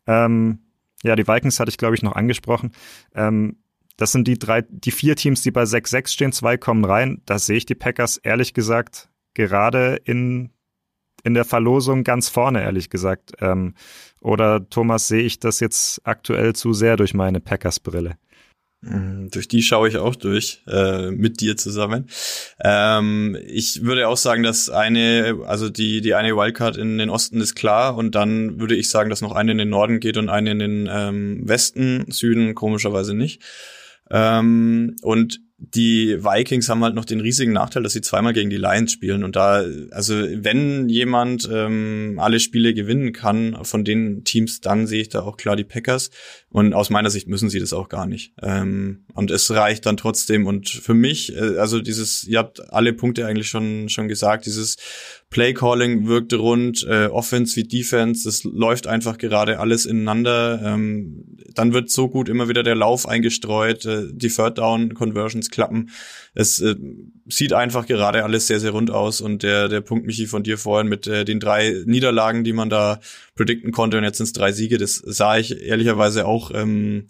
Ähm, 0.06 0.60
ja, 1.02 1.14
die 1.14 1.28
Vikings 1.28 1.60
hatte 1.60 1.70
ich, 1.70 1.78
glaube 1.78 1.94
ich, 1.94 2.02
noch 2.02 2.16
angesprochen. 2.16 2.72
Ähm, 3.14 3.56
das 3.99 4.12
sind 4.12 4.26
die 4.26 4.38
drei, 4.38 4.62
die 4.62 4.92
vier 4.92 5.16
Teams, 5.16 5.42
die 5.42 5.51
bei 5.51 5.64
6-6 5.64 6.09
stehen, 6.09 6.32
zwei 6.32 6.57
kommen 6.57 6.86
rein. 6.86 7.20
Da 7.26 7.38
sehe 7.38 7.59
ich 7.59 7.66
die 7.66 7.74
Packers 7.74 8.16
ehrlich 8.16 8.55
gesagt 8.55 9.11
gerade 9.34 10.01
in 10.05 10.51
in 11.24 11.34
der 11.34 11.44
Verlosung 11.44 12.05
ganz 12.05 12.28
vorne, 12.28 12.62
ehrlich 12.62 12.90
gesagt. 12.90 13.32
Ähm, 13.40 13.74
oder 14.20 14.68
Thomas, 14.70 15.09
sehe 15.09 15.22
ich 15.22 15.40
das 15.40 15.61
jetzt 15.61 16.01
aktuell 16.05 16.55
zu 16.55 16.72
sehr 16.72 16.96
durch 16.96 17.12
meine 17.12 17.40
Packers-Brille? 17.40 18.16
Mhm, 18.80 19.30
durch 19.32 19.49
die 19.49 19.62
schaue 19.62 19.88
ich 19.88 19.96
auch 19.96 20.14
durch, 20.14 20.62
äh, 20.68 21.11
mit 21.11 21.40
dir 21.40 21.57
zusammen. 21.57 22.07
Ähm, 22.62 23.36
ich 23.46 23.82
würde 23.82 24.07
auch 24.07 24.16
sagen, 24.16 24.44
dass 24.44 24.70
eine, 24.70 25.40
also 25.46 25.68
die, 25.68 26.01
die 26.01 26.14
eine 26.14 26.36
Wildcard 26.36 26.76
in 26.76 26.99
den 26.99 27.11
Osten 27.11 27.40
ist 27.40 27.57
klar 27.57 27.96
und 27.96 28.14
dann 28.14 28.61
würde 28.61 28.76
ich 28.76 28.88
sagen, 28.88 29.11
dass 29.11 29.20
noch 29.20 29.32
eine 29.32 29.53
in 29.53 29.59
den 29.59 29.70
Norden 29.70 29.99
geht 29.99 30.16
und 30.16 30.28
eine 30.28 30.53
in 30.53 30.59
den 30.61 30.88
ähm, 30.90 31.49
Westen, 31.49 32.11
Süden 32.11 32.55
komischerweise 32.55 33.14
nicht. 33.14 33.42
Ähm, 34.11 34.96
und 35.02 35.40
die 35.61 36.22
Vikings 36.22 36.68
haben 36.68 36.84
halt 36.84 36.94
noch 36.94 37.04
den 37.04 37.18
riesigen 37.18 37.52
Nachteil, 37.52 37.82
dass 37.82 37.92
sie 37.92 38.00
zweimal 38.00 38.32
gegen 38.32 38.48
die 38.48 38.56
Lions 38.56 38.92
spielen. 38.92 39.24
Und 39.24 39.34
da, 39.34 39.64
also 39.90 40.14
wenn 40.14 40.88
jemand 40.88 41.48
ähm, 41.52 42.18
alle 42.20 42.38
Spiele 42.38 42.74
gewinnen 42.74 43.12
kann 43.12 43.59
von 43.64 43.84
den 43.84 44.22
Teams, 44.22 44.61
dann 44.61 44.86
sehe 44.86 45.02
ich 45.02 45.09
da 45.09 45.22
auch 45.22 45.36
klar 45.36 45.56
die 45.56 45.64
Packers. 45.64 46.11
Und 46.48 46.74
aus 46.74 46.90
meiner 46.90 47.11
Sicht 47.11 47.26
müssen 47.26 47.50
sie 47.50 47.59
das 47.59 47.72
auch 47.72 47.88
gar 47.88 48.06
nicht. 48.06 48.34
Ähm, 48.40 49.04
und 49.14 49.32
es 49.32 49.50
reicht 49.50 49.84
dann 49.84 49.96
trotzdem. 49.96 50.46
Und 50.46 50.68
für 50.68 50.94
mich, 50.94 51.34
äh, 51.34 51.59
also 51.59 51.80
dieses, 51.80 52.22
ihr 52.22 52.38
habt 52.38 52.72
alle 52.72 52.92
Punkte 52.92 53.26
eigentlich 53.26 53.48
schon 53.48 53.88
schon 53.88 54.06
gesagt, 54.06 54.46
dieses 54.46 54.76
Playcalling 55.31 56.07
wirkte 56.07 56.37
rund, 56.37 56.87
äh, 56.89 57.07
Offense 57.07 57.55
wie 57.57 57.64
Defense, 57.64 58.24
das 58.24 58.45
läuft 58.45 58.87
einfach 58.87 59.18
gerade 59.18 59.59
alles 59.61 59.85
ineinander. 59.85 60.61
Ähm, 60.64 61.24
dann 61.55 61.74
wird 61.74 61.91
so 61.91 62.09
gut 62.09 62.31
immer 62.31 62.49
wieder 62.49 62.62
der 62.62 62.74
Lauf 62.74 63.07
eingestreut, 63.07 63.85
äh, 63.85 64.07
die 64.11 64.29
Third 64.29 64.57
Down 64.57 64.95
Conversions 64.95 65.51
klappen. 65.51 65.91
Es 66.35 66.61
äh, 66.61 66.76
sieht 67.26 67.53
einfach 67.53 67.87
gerade 67.87 68.24
alles 68.24 68.47
sehr, 68.47 68.59
sehr 68.59 68.70
rund 68.70 68.91
aus 68.91 69.20
und 69.20 69.43
der, 69.43 69.68
der 69.68 69.83
Punkt, 69.83 70.07
Michi, 70.07 70.26
von 70.26 70.45
dir 70.45 70.57
vorhin 70.57 70.89
mit 70.89 71.07
äh, 71.07 71.26
den 71.26 71.41
drei 71.41 71.83
Niederlagen, 71.85 72.43
die 72.43 72.55
man 72.55 72.70
da 72.70 73.01
predikten 73.35 73.70
konnte 73.70 73.99
und 73.99 74.05
jetzt 74.05 74.16
sind 74.16 74.26
es 74.26 74.33
drei 74.33 74.53
Siege, 74.53 74.79
das 74.79 74.95
sah 74.95 75.37
ich 75.37 75.62
ehrlicherweise 75.62 76.26
auch 76.26 76.53
ähm, 76.55 77.07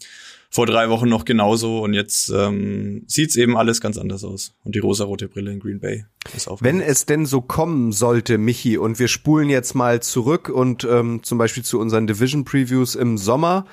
vor 0.51 0.67
drei 0.67 0.89
Wochen 0.89 1.09
noch 1.09 1.25
genauso 1.25 1.81
und 1.81 1.93
jetzt 1.93 2.31
ähm, 2.31 3.05
sieht 3.07 3.37
eben 3.37 3.57
alles 3.57 3.81
ganz 3.81 3.99
anders 3.99 4.25
aus. 4.25 4.55
Und 4.65 4.75
die 4.75 4.79
rosarote 4.79 5.29
Brille 5.29 5.53
in 5.53 5.61
Green 5.61 5.81
Bay 5.81 6.07
ist 6.35 6.49
auch. 6.49 6.63
Wenn 6.63 6.81
es 6.81 7.05
denn 7.05 7.27
so 7.27 7.43
kommen 7.43 7.93
sollte, 7.93 8.39
Michi, 8.39 8.79
und 8.79 8.99
wir 8.99 9.09
spulen 9.09 9.51
jetzt 9.51 9.75
mal 9.75 10.01
zurück 10.01 10.49
und 10.49 10.85
ähm, 10.85 11.23
zum 11.23 11.37
Beispiel 11.39 11.63
zu 11.63 11.79
unseren 11.79 12.07
Division 12.07 12.45
Previews 12.45 12.95
im 12.95 13.19
Sommer, 13.19 13.67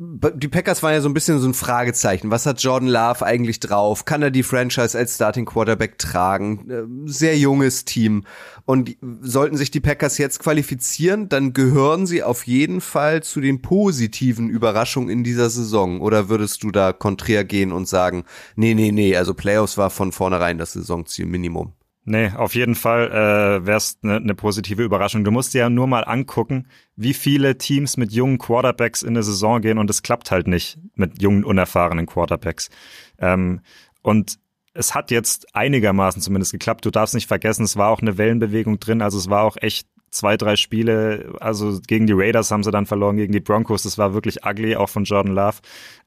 die 0.00 0.46
Packers 0.46 0.84
waren 0.84 0.92
ja 0.92 1.00
so 1.00 1.08
ein 1.08 1.14
bisschen 1.14 1.40
so 1.40 1.48
ein 1.48 1.54
Fragezeichen. 1.54 2.30
Was 2.30 2.46
hat 2.46 2.62
Jordan 2.62 2.88
Love 2.88 3.26
eigentlich 3.26 3.58
drauf? 3.58 4.04
Kann 4.04 4.22
er 4.22 4.30
die 4.30 4.44
Franchise 4.44 4.96
als 4.96 5.16
Starting 5.16 5.44
Quarterback 5.44 5.98
tragen? 5.98 6.70
Äh, 6.70 7.10
sehr 7.10 7.36
junges 7.36 7.84
Team. 7.84 8.22
Und 8.64 8.96
sollten 9.22 9.56
sich 9.56 9.72
die 9.72 9.80
Packers 9.80 10.16
jetzt 10.18 10.38
qualifizieren, 10.38 11.28
dann 11.28 11.52
gehören 11.52 12.06
sie 12.06 12.22
auf 12.22 12.46
jeden 12.46 12.80
Fall 12.80 13.24
zu 13.24 13.40
den 13.40 13.60
positiven 13.60 14.48
Überraschungen 14.48 15.10
in 15.10 15.24
dieser 15.24 15.50
Saison. 15.50 16.00
Oder 16.00 16.28
würdest 16.28 16.62
du 16.62 16.70
da 16.70 16.92
konträr 16.92 17.44
gehen 17.44 17.72
und 17.72 17.88
sagen, 17.88 18.22
nee, 18.54 18.74
nee, 18.74 18.92
nee, 18.92 19.16
also 19.16 19.34
Playoffs 19.34 19.78
war 19.78 19.90
von 19.90 20.12
vornherein 20.12 20.58
das 20.58 20.74
Saisonziel 20.74 21.26
Minimum? 21.26 21.72
Nee, 22.10 22.30
auf 22.34 22.54
jeden 22.54 22.74
Fall 22.74 23.10
äh, 23.10 23.66
wäre 23.66 23.76
es 23.76 23.98
eine 24.02 24.18
ne 24.22 24.34
positive 24.34 24.82
Überraschung. 24.82 25.24
Du 25.24 25.30
musst 25.30 25.52
dir 25.52 25.58
ja 25.58 25.68
nur 25.68 25.86
mal 25.86 26.04
angucken, 26.04 26.66
wie 26.96 27.12
viele 27.12 27.58
Teams 27.58 27.98
mit 27.98 28.12
jungen 28.12 28.38
Quarterbacks 28.38 29.02
in 29.02 29.12
der 29.12 29.22
Saison 29.22 29.60
gehen 29.60 29.76
und 29.76 29.90
es 29.90 30.02
klappt 30.02 30.30
halt 30.30 30.48
nicht 30.48 30.78
mit 30.94 31.20
jungen, 31.20 31.44
unerfahrenen 31.44 32.06
Quarterbacks. 32.06 32.70
Ähm, 33.18 33.60
und 34.00 34.38
es 34.72 34.94
hat 34.94 35.10
jetzt 35.10 35.54
einigermaßen 35.54 36.22
zumindest 36.22 36.52
geklappt. 36.52 36.86
Du 36.86 36.90
darfst 36.90 37.14
nicht 37.14 37.28
vergessen, 37.28 37.64
es 37.64 37.76
war 37.76 37.90
auch 37.90 38.00
eine 38.00 38.16
Wellenbewegung 38.16 38.80
drin, 38.80 39.02
also 39.02 39.18
es 39.18 39.28
war 39.28 39.42
auch 39.42 39.58
echt 39.60 39.86
zwei, 40.10 40.38
drei 40.38 40.56
Spiele, 40.56 41.34
also 41.40 41.78
gegen 41.86 42.06
die 42.06 42.14
Raiders 42.16 42.50
haben 42.50 42.64
sie 42.64 42.70
dann 42.70 42.86
verloren, 42.86 43.18
gegen 43.18 43.34
die 43.34 43.40
Broncos, 43.40 43.82
das 43.82 43.98
war 43.98 44.14
wirklich 44.14 44.46
ugly, 44.46 44.76
auch 44.76 44.88
von 44.88 45.04
Jordan 45.04 45.34
Love. 45.34 45.58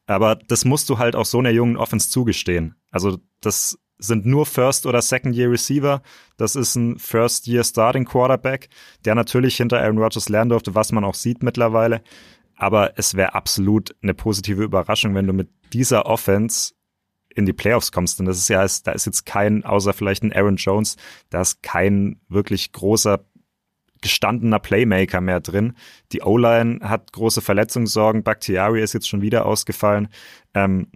Aber 0.07 0.35
das 0.35 0.65
musst 0.65 0.89
du 0.89 0.97
halt 0.97 1.15
auch 1.15 1.25
so 1.25 1.37
einer 1.37 1.51
jungen 1.51 1.77
Offense 1.77 2.09
zugestehen. 2.09 2.73
Also 2.89 3.19
das 3.39 3.77
sind 4.01 4.25
nur 4.25 4.45
First- 4.45 4.85
oder 4.85 5.01
Second-Year-Receiver. 5.01 6.01
Das 6.37 6.55
ist 6.55 6.75
ein 6.75 6.97
First-Year-Starting-Quarterback, 6.99 8.69
der 9.05 9.15
natürlich 9.15 9.55
hinter 9.55 9.79
Aaron 9.79 9.99
Rodgers 9.99 10.27
lernen 10.27 10.49
durfte, 10.49 10.75
was 10.75 10.91
man 10.91 11.03
auch 11.03 11.15
sieht 11.15 11.43
mittlerweile. 11.43 12.01
Aber 12.55 12.97
es 12.97 13.15
wäre 13.15 13.33
absolut 13.33 13.95
eine 14.01 14.13
positive 14.13 14.63
Überraschung, 14.63 15.15
wenn 15.15 15.27
du 15.27 15.33
mit 15.33 15.49
dieser 15.73 16.05
Offense 16.05 16.73
in 17.33 17.45
die 17.45 17.53
Playoffs 17.53 17.91
kommst. 17.91 18.19
Und 18.19 18.25
das 18.25 18.37
ist 18.37 18.49
ja, 18.49 18.65
da 18.83 18.91
ist 18.91 19.05
jetzt 19.05 19.25
kein, 19.25 19.63
außer 19.63 19.93
vielleicht 19.93 20.23
ein 20.23 20.33
Aaron 20.33 20.57
Jones, 20.57 20.97
da 21.29 21.41
ist 21.41 21.63
kein 21.63 22.19
wirklich 22.27 22.71
großer 22.71 23.25
gestandener 24.01 24.59
Playmaker 24.59 25.21
mehr 25.21 25.39
drin. 25.39 25.73
Die 26.11 26.21
O-Line 26.21 26.79
hat 26.81 27.13
große 27.13 27.41
Verletzungssorgen. 27.41 28.23
Bakhtiari 28.23 28.81
ist 28.81 28.93
jetzt 28.93 29.07
schon 29.07 29.21
wieder 29.21 29.45
ausgefallen. 29.45 30.09
Ähm, 30.55 30.87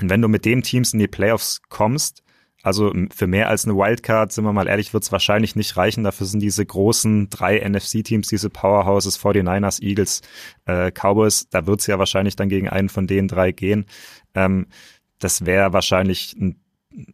und 0.00 0.10
wenn 0.10 0.22
du 0.22 0.28
mit 0.28 0.44
dem 0.44 0.62
Teams 0.62 0.92
in 0.92 0.98
die 0.98 1.08
Playoffs 1.08 1.60
kommst, 1.68 2.22
also 2.62 2.92
für 3.14 3.26
mehr 3.26 3.48
als 3.48 3.64
eine 3.64 3.76
Wildcard, 3.76 4.32
sind 4.32 4.44
wir 4.44 4.52
mal 4.52 4.66
ehrlich, 4.66 4.92
wird 4.92 5.04
es 5.04 5.12
wahrscheinlich 5.12 5.54
nicht 5.54 5.76
reichen. 5.76 6.02
Dafür 6.02 6.26
sind 6.26 6.40
diese 6.40 6.66
großen 6.66 7.30
drei 7.30 7.60
NFC-Teams, 7.60 8.26
diese 8.26 8.50
Powerhouses, 8.50 9.18
49ers, 9.18 9.80
Eagles, 9.80 10.22
äh, 10.66 10.90
Cowboys, 10.90 11.48
da 11.50 11.66
wird 11.66 11.80
es 11.80 11.86
ja 11.86 11.98
wahrscheinlich 11.98 12.34
dann 12.34 12.48
gegen 12.48 12.68
einen 12.68 12.88
von 12.88 13.06
den 13.06 13.28
drei 13.28 13.52
gehen. 13.52 13.86
Ähm, 14.34 14.66
das 15.20 15.46
wäre 15.46 15.72
wahrscheinlich 15.72 16.36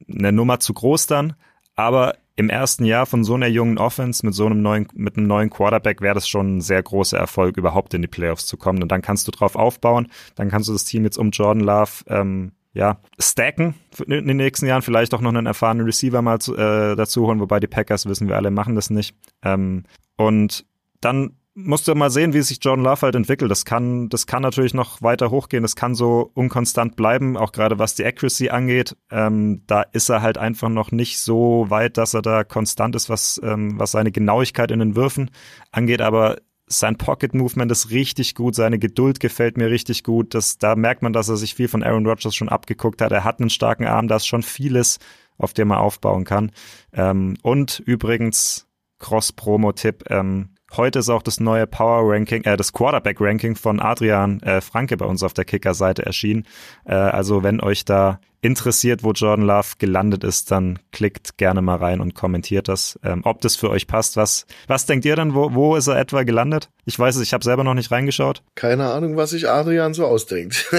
eine 0.09 0.33
Nummer 0.33 0.61
zu 0.61 0.73
groß 0.73 1.07
dann. 1.07 1.35
Aber 1.77 2.17
im 2.37 2.51
ersten 2.51 2.85
Jahr 2.85 3.07
von 3.07 3.23
so 3.23 3.35
einer 3.35 3.47
jungen 3.47 3.79
Offense 3.79 4.25
mit 4.25 4.35
so 4.35 4.47
einem 4.47 4.63
neuen, 4.63 4.89
mit 4.95 5.17
einem 5.17 5.27
neuen 5.27 5.51
Quarterback 5.51 6.01
wäre 6.01 6.15
das 6.15 6.29
schon 6.29 6.57
ein 6.57 6.61
sehr 6.61 6.83
großer 6.83 7.19
Erfolg, 7.19 7.57
überhaupt 7.57 7.95
in 7.95 8.03
die 8.03 8.09
Playoffs 8.09 8.47
zu 8.47 8.57
kommen. 8.57 8.83
Und 8.83 8.91
dann 8.91 9.03
kannst 9.03 9.29
du 9.29 9.31
drauf 9.31 9.57
aufbauen. 9.57 10.09
Dann 10.35 10.49
kannst 10.49 10.69
du 10.69 10.73
das 10.73 10.85
Team 10.85 11.05
jetzt 11.05 11.19
um 11.19 11.31
Jordan 11.31 11.63
Love 11.63 12.05
ähm, 12.09 12.53
ja, 12.75 13.01
stacken 13.19 13.75
in 14.07 14.27
den 14.27 14.37
nächsten 14.37 14.67
Jahren, 14.67 14.83
vielleicht 14.83 15.15
auch 15.15 15.21
noch 15.21 15.31
einen 15.31 15.47
erfahrenen 15.47 15.87
Receiver 15.87 16.21
mal 16.23 16.41
zu, 16.41 16.57
äh, 16.57 16.97
dazu 16.97 17.27
holen, 17.27 17.41
wobei 17.41 17.61
die 17.61 17.69
Packers 17.69 18.07
wissen 18.07 18.29
wir 18.29 18.37
alle 18.37 18.51
machen 18.51 18.75
das 18.75 18.91
nicht. 18.91 19.17
Ähm, 19.43 19.85
und 20.17 20.67
dann 21.01 21.37
musst 21.55 21.87
du 21.87 21.95
mal 21.95 22.11
sehen, 22.11 22.33
wie 22.33 22.43
sich 22.43 22.59
Jordan 22.61 22.85
Love 22.85 23.03
halt 23.03 23.15
entwickelt. 23.15 23.49
Das 23.51 23.65
kann, 23.65 24.09
das 24.09 24.27
kann 24.27 24.43
natürlich 24.43 24.75
noch 24.75 25.03
weiter 25.03 25.31
hochgehen. 25.31 25.63
Das 25.63 25.77
kann 25.77 25.95
so 25.95 26.31
unkonstant 26.35 26.97
bleiben, 26.97 27.37
auch 27.37 27.53
gerade 27.53 27.79
was 27.79 27.95
die 27.95 28.05
Accuracy 28.05 28.49
angeht. 28.51 28.97
Ähm, 29.11 29.63
da 29.69 29.83
ist 29.83 30.09
er 30.09 30.21
halt 30.21 30.37
einfach 30.37 30.69
noch 30.69 30.91
nicht 30.91 31.21
so 31.21 31.67
weit, 31.69 31.97
dass 31.97 32.15
er 32.15 32.23
da 32.23 32.43
konstant 32.43 32.97
ist, 32.97 33.09
was, 33.09 33.41
ähm, 33.45 33.79
was 33.79 33.93
seine 33.93 34.11
Genauigkeit 34.11 34.73
in 34.73 34.81
den 34.81 34.97
Würfen 34.97 35.31
angeht. 35.71 36.01
Aber 36.01 36.39
sein 36.67 36.97
Pocket 36.97 37.35
Movement 37.35 37.71
ist 37.71 37.91
richtig 37.91 38.35
gut, 38.35 38.55
seine 38.55 38.79
Geduld 38.79 39.21
gefällt 39.21 39.57
mir 39.57 39.71
richtig 39.71 40.03
gut. 40.03 40.35
Das, 40.35 40.59
da 40.59 40.77
merkt 40.77 41.03
man, 41.03 41.13
dass 41.13 41.29
er 41.29 41.37
sich 41.37 41.55
viel 41.55 41.69
von 41.69 41.83
Aaron 41.83 42.07
Rodgers 42.07 42.35
schon 42.35 42.49
abgeguckt 42.49 43.03
hat. 43.03 43.13
Er 43.13 43.25
hat 43.25 43.41
einen 43.41 43.51
starken 43.51 43.87
Arm, 43.87 44.09
da 44.09 44.17
ist 44.17 44.27
schon 44.27 44.43
vieles, 44.43 44.99
auf 45.37 45.53
dem 45.53 45.71
er 45.71 45.81
aufbauen 45.81 46.25
kann. 46.25 46.53
Ähm, 46.93 47.37
und 47.43 47.81
übrigens, 47.81 48.67
Cross-Promo-Tipp, 48.99 50.05
ähm, 50.09 50.54
Heute 50.77 50.99
ist 50.99 51.09
auch 51.09 51.23
das 51.23 51.39
neue 51.39 51.67
Power 51.67 52.03
Ranking, 52.13 52.43
äh, 52.45 52.57
das 52.57 52.73
Quarterback 52.73 53.21
Ranking 53.21 53.55
von 53.55 53.81
Adrian 53.81 54.41
äh, 54.41 54.61
Franke 54.61 54.97
bei 54.97 55.07
uns 55.07 55.23
auf 55.23 55.33
der 55.33 55.45
Kicker-Seite 55.45 56.05
erschienen. 56.05 56.47
Äh, 56.85 56.95
also 56.95 57.43
wenn 57.45 57.61
euch 57.61 57.85
da 57.85 58.19
interessiert, 58.41 59.05
wo 59.05 59.13
Jordan 59.13 59.47
Love 59.47 59.75
gelandet 59.79 60.25
ist, 60.25 60.51
dann 60.51 60.79
klickt 60.93 61.39
gerne 61.39 61.63
mal 61.63 61.77
rein 61.77 62.01
und 62.01 62.15
kommentiert 62.15 62.69
das, 62.69 62.99
ähm, 63.05 63.23
ob 63.25 63.41
das 63.41 63.57
für 63.57 63.71
euch 63.71 63.87
passt. 63.87 64.17
Was, 64.17 64.47
was 64.67 64.87
denkt 64.87 65.05
ihr 65.05 65.17
dann, 65.17 65.35
wo, 65.35 65.55
wo 65.55 65.77
ist 65.77 65.87
er 65.87 65.97
etwa 65.97 66.25
gelandet? 66.25 66.71
Ich 66.85 66.99
weiß 66.99 67.17
es, 67.17 67.23
ich 67.23 67.33
habe 67.33 67.45
selber 67.45 67.63
noch 67.65 67.75
nicht 67.75 67.91
reingeschaut. 67.91 68.43
Keine 68.55 68.91
Ahnung, 68.91 69.17
was 69.17 69.31
sich 69.31 69.49
Adrian 69.49 69.95
so 69.95 70.07
ausdenkt. 70.07 70.71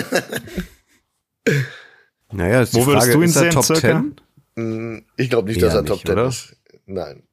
naja, 2.32 2.62
ist 2.62 2.74
die 2.74 2.78
wo 2.78 2.84
Frage, 2.84 3.14
würdest 3.14 3.16
du 3.16 3.22
ihn 3.22 3.30
ist 3.30 3.36
er 3.36 3.42
sehen, 3.44 3.52
Top 3.52 3.66
circa? 3.66 4.04
10? 4.56 5.06
Ich 5.18 5.30
glaube 5.30 5.48
nicht, 5.48 5.62
Eher 5.62 5.68
dass 5.68 5.76
er 5.76 5.82
nicht, 5.82 5.92
Top 5.92 6.06
10 6.06 6.12
oder? 6.12 6.28
ist. 6.28 6.56
Nein. 6.86 7.24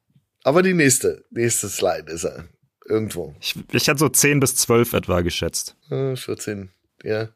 Aber 0.43 0.61
die 0.61 0.73
nächste, 0.73 1.23
nächste 1.29 1.69
Slide 1.69 2.11
ist 2.11 2.23
er. 2.25 2.45
Irgendwo. 2.87 3.33
Ich, 3.39 3.55
ich 3.71 3.87
hätte 3.87 3.99
so 3.99 4.09
10 4.09 4.39
bis 4.39 4.55
12 4.55 4.93
etwa 4.93 5.21
geschätzt. 5.21 5.75
Äh, 5.89 6.15
14. 6.15 6.69
Ja. 7.03 7.29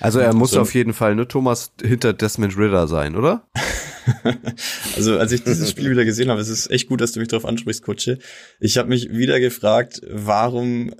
Also 0.00 0.18
er 0.20 0.32
muss 0.34 0.52
So. 0.52 0.60
auf 0.60 0.74
jeden 0.74 0.92
Fall, 0.94 1.14
ne, 1.14 1.28
Thomas, 1.28 1.72
hinter 1.80 2.12
Desmond 2.12 2.56
Ritter 2.56 2.88
sein, 2.88 3.16
oder? 3.16 3.48
Also 4.96 5.16
als 5.16 5.30
ich 5.30 5.44
dieses 5.44 5.70
Spiel 5.70 5.88
wieder 5.90 6.04
gesehen 6.04 6.28
habe, 6.28 6.40
es 6.40 6.48
ist 6.48 6.70
echt 6.72 6.88
gut, 6.88 7.00
dass 7.00 7.12
du 7.12 7.20
mich 7.20 7.28
darauf 7.28 7.44
ansprichst, 7.44 7.84
Kutsche. 7.84 8.18
Ich 8.58 8.76
habe 8.76 8.88
mich 8.88 9.10
wieder 9.12 9.38
gefragt, 9.38 10.00
warum 10.10 10.92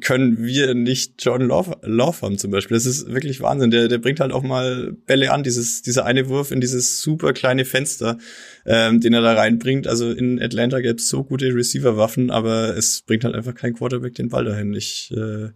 können 0.00 0.44
wir 0.44 0.74
nicht 0.74 1.24
Jordan 1.24 1.48
Love, 1.48 1.78
Love 1.82 2.22
haben 2.22 2.38
zum 2.38 2.50
Beispiel. 2.50 2.76
Das 2.76 2.86
ist 2.86 3.12
wirklich 3.12 3.40
Wahnsinn. 3.40 3.70
Der, 3.70 3.88
der 3.88 3.98
bringt 3.98 4.20
halt 4.20 4.32
auch 4.32 4.42
mal 4.42 4.92
Bälle 5.06 5.32
an. 5.32 5.42
Dieses, 5.42 5.82
dieser 5.82 6.04
eine 6.04 6.28
Wurf 6.28 6.50
in 6.50 6.60
dieses 6.60 7.00
super 7.00 7.32
kleine 7.32 7.64
Fenster, 7.64 8.18
ähm, 8.64 9.00
den 9.00 9.12
er 9.12 9.22
da 9.22 9.34
reinbringt. 9.34 9.86
Also 9.86 10.10
in 10.10 10.40
Atlanta 10.40 10.80
gäbe 10.80 10.96
es 10.96 11.08
so 11.08 11.24
gute 11.24 11.54
Receiver-Waffen, 11.54 12.30
aber 12.30 12.76
es 12.76 13.02
bringt 13.02 13.24
halt 13.24 13.34
einfach 13.34 13.54
kein 13.54 13.74
Quarterback 13.74 14.14
den 14.14 14.28
Ball 14.28 14.44
dahin. 14.44 14.74
Ich, 14.74 15.12
äh, 15.16 15.50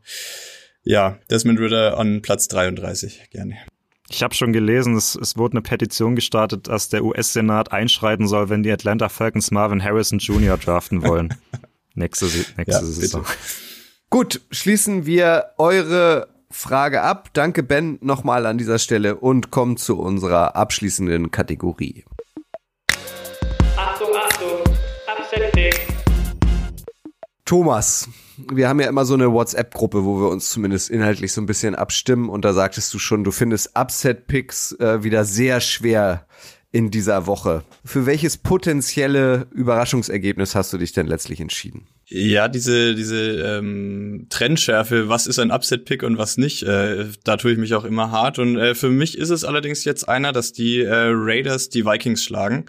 ja, 0.82 1.18
Desmond 1.30 1.60
Ritter 1.60 1.98
an 1.98 2.22
Platz 2.22 2.48
33, 2.48 3.30
gerne. 3.30 3.56
Ich 4.12 4.24
habe 4.24 4.34
schon 4.34 4.52
gelesen, 4.52 4.96
es, 4.96 5.14
es 5.14 5.36
wurde 5.36 5.52
eine 5.52 5.62
Petition 5.62 6.16
gestartet, 6.16 6.66
dass 6.66 6.88
der 6.88 7.04
US-Senat 7.04 7.70
einschreiten 7.70 8.26
soll, 8.26 8.48
wenn 8.48 8.64
die 8.64 8.72
Atlanta 8.72 9.08
Falcons 9.08 9.52
Marvin 9.52 9.82
Harrison 9.84 10.18
Jr. 10.18 10.58
draften 10.58 11.06
wollen. 11.06 11.34
nächste 11.94 12.26
nächste 12.56 12.64
Ja, 12.66 12.82
Saison. 12.82 13.24
Gut, 14.12 14.40
schließen 14.50 15.06
wir 15.06 15.52
eure 15.56 16.26
Frage 16.50 17.02
ab. 17.02 17.28
Danke, 17.32 17.62
Ben, 17.62 17.96
nochmal 18.02 18.44
an 18.44 18.58
dieser 18.58 18.80
Stelle 18.80 19.14
und 19.14 19.52
kommen 19.52 19.76
zu 19.76 20.00
unserer 20.00 20.56
abschließenden 20.56 21.30
Kategorie. 21.30 22.04
Achtung, 23.76 24.08
Achtung, 24.16 24.64
Pick. 25.52 25.86
Thomas, 27.44 28.08
wir 28.52 28.68
haben 28.68 28.80
ja 28.80 28.88
immer 28.88 29.04
so 29.04 29.14
eine 29.14 29.32
WhatsApp-Gruppe, 29.32 30.04
wo 30.04 30.20
wir 30.20 30.28
uns 30.28 30.50
zumindest 30.50 30.90
inhaltlich 30.90 31.32
so 31.32 31.40
ein 31.40 31.46
bisschen 31.46 31.76
abstimmen 31.76 32.28
und 32.28 32.44
da 32.44 32.52
sagtest 32.52 32.92
du 32.92 32.98
schon, 32.98 33.22
du 33.22 33.30
findest 33.30 33.76
Upset-Picks 33.78 34.72
äh, 34.80 35.04
wieder 35.04 35.24
sehr 35.24 35.61
schwer 35.61 36.26
in 36.72 36.90
dieser 36.90 37.26
Woche. 37.26 37.64
Für 37.84 38.06
welches 38.06 38.36
potenzielle 38.36 39.46
Überraschungsergebnis 39.52 40.54
hast 40.54 40.72
du 40.72 40.78
dich 40.78 40.92
denn 40.92 41.06
letztlich 41.06 41.40
entschieden? 41.40 41.86
Ja, 42.06 42.48
diese, 42.48 42.94
diese 42.94 43.58
ähm, 43.58 44.26
Trendschärfe, 44.30 45.08
was 45.08 45.26
ist 45.26 45.38
ein 45.38 45.50
Upset-Pick 45.50 46.02
und 46.02 46.18
was 46.18 46.36
nicht, 46.36 46.62
äh, 46.62 47.06
da 47.24 47.36
tue 47.36 47.52
ich 47.52 47.58
mich 47.58 47.74
auch 47.74 47.84
immer 47.84 48.10
hart. 48.10 48.38
Und 48.38 48.56
äh, 48.56 48.74
für 48.74 48.90
mich 48.90 49.18
ist 49.18 49.30
es 49.30 49.44
allerdings 49.44 49.84
jetzt 49.84 50.08
einer, 50.08 50.32
dass 50.32 50.52
die 50.52 50.80
äh, 50.80 51.10
Raiders 51.12 51.68
die 51.68 51.84
Vikings 51.84 52.22
schlagen. 52.22 52.66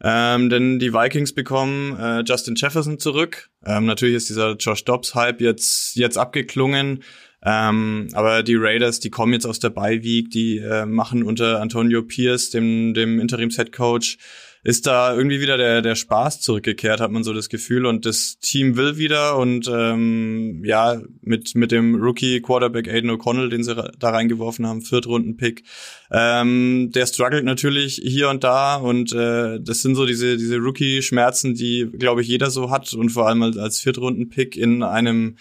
Ähm, 0.00 0.48
denn 0.48 0.78
die 0.78 0.92
Vikings 0.92 1.32
bekommen 1.32 1.98
äh, 1.98 2.22
Justin 2.24 2.54
Jefferson 2.54 2.98
zurück. 2.98 3.50
Ähm, 3.64 3.86
natürlich 3.86 4.14
ist 4.14 4.28
dieser 4.28 4.54
Josh 4.56 4.84
Dobbs-Hype 4.84 5.40
jetzt, 5.40 5.96
jetzt 5.96 6.16
abgeklungen. 6.16 7.02
Ähm, 7.48 8.08
aber 8.12 8.42
die 8.42 8.56
Raiders, 8.56 9.00
die 9.00 9.08
kommen 9.08 9.32
jetzt 9.32 9.46
aus 9.46 9.58
der 9.58 9.70
Bye-Week, 9.70 10.30
die 10.30 10.58
äh, 10.58 10.84
machen 10.84 11.22
unter 11.22 11.62
Antonio 11.62 12.02
Pierce, 12.02 12.50
dem, 12.50 12.92
dem 12.92 13.18
Interims-Headcoach, 13.18 14.18
ist 14.64 14.86
da 14.86 15.16
irgendwie 15.16 15.40
wieder 15.40 15.56
der, 15.56 15.80
der 15.80 15.94
Spaß 15.94 16.42
zurückgekehrt, 16.42 17.00
hat 17.00 17.10
man 17.10 17.24
so 17.24 17.32
das 17.32 17.48
Gefühl. 17.48 17.86
Und 17.86 18.04
das 18.04 18.38
Team 18.40 18.76
will 18.76 18.98
wieder. 18.98 19.38
Und 19.38 19.70
ähm, 19.72 20.62
ja, 20.62 21.00
mit, 21.22 21.54
mit 21.54 21.72
dem 21.72 21.94
Rookie-Quarterback 21.94 22.88
Aiden 22.88 23.10
O'Connell, 23.10 23.48
den 23.48 23.64
sie 23.64 23.74
da 23.74 24.10
reingeworfen 24.10 24.66
haben, 24.66 24.82
Viertrunden-Pick, 24.82 25.62
ähm, 26.10 26.90
der 26.92 27.06
struggelt 27.06 27.44
natürlich 27.44 28.02
hier 28.04 28.28
und 28.28 28.44
da. 28.44 28.76
Und 28.76 29.12
äh, 29.14 29.58
das 29.58 29.80
sind 29.80 29.94
so 29.94 30.04
diese, 30.04 30.36
diese 30.36 30.58
Rookie-Schmerzen, 30.58 31.54
die, 31.54 31.88
glaube 31.98 32.20
ich, 32.20 32.28
jeder 32.28 32.50
so 32.50 32.70
hat. 32.70 32.92
Und 32.92 33.08
vor 33.08 33.26
allem 33.26 33.42
als 33.42 33.80
Viertrunden-Pick 33.80 34.54
in 34.56 34.82
einem 34.82 35.36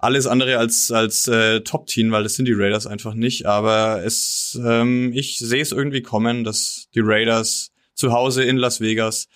alles 0.00 0.26
andere 0.26 0.58
als 0.58 0.90
als 0.90 1.28
äh, 1.28 1.60
Top-Team, 1.60 2.10
weil 2.10 2.22
das 2.22 2.34
sind 2.34 2.46
die 2.46 2.54
Raiders 2.54 2.86
einfach 2.86 3.14
nicht. 3.14 3.46
Aber 3.46 4.02
es, 4.04 4.58
ähm, 4.64 5.12
ich 5.14 5.38
sehe 5.38 5.62
es 5.62 5.72
irgendwie 5.72 6.02
kommen, 6.02 6.44
dass 6.44 6.88
die 6.94 7.00
Raiders 7.02 7.70
zu 7.94 8.12
Hause 8.12 8.44
in 8.44 8.56
Las 8.56 8.80
Vegas 8.80 9.28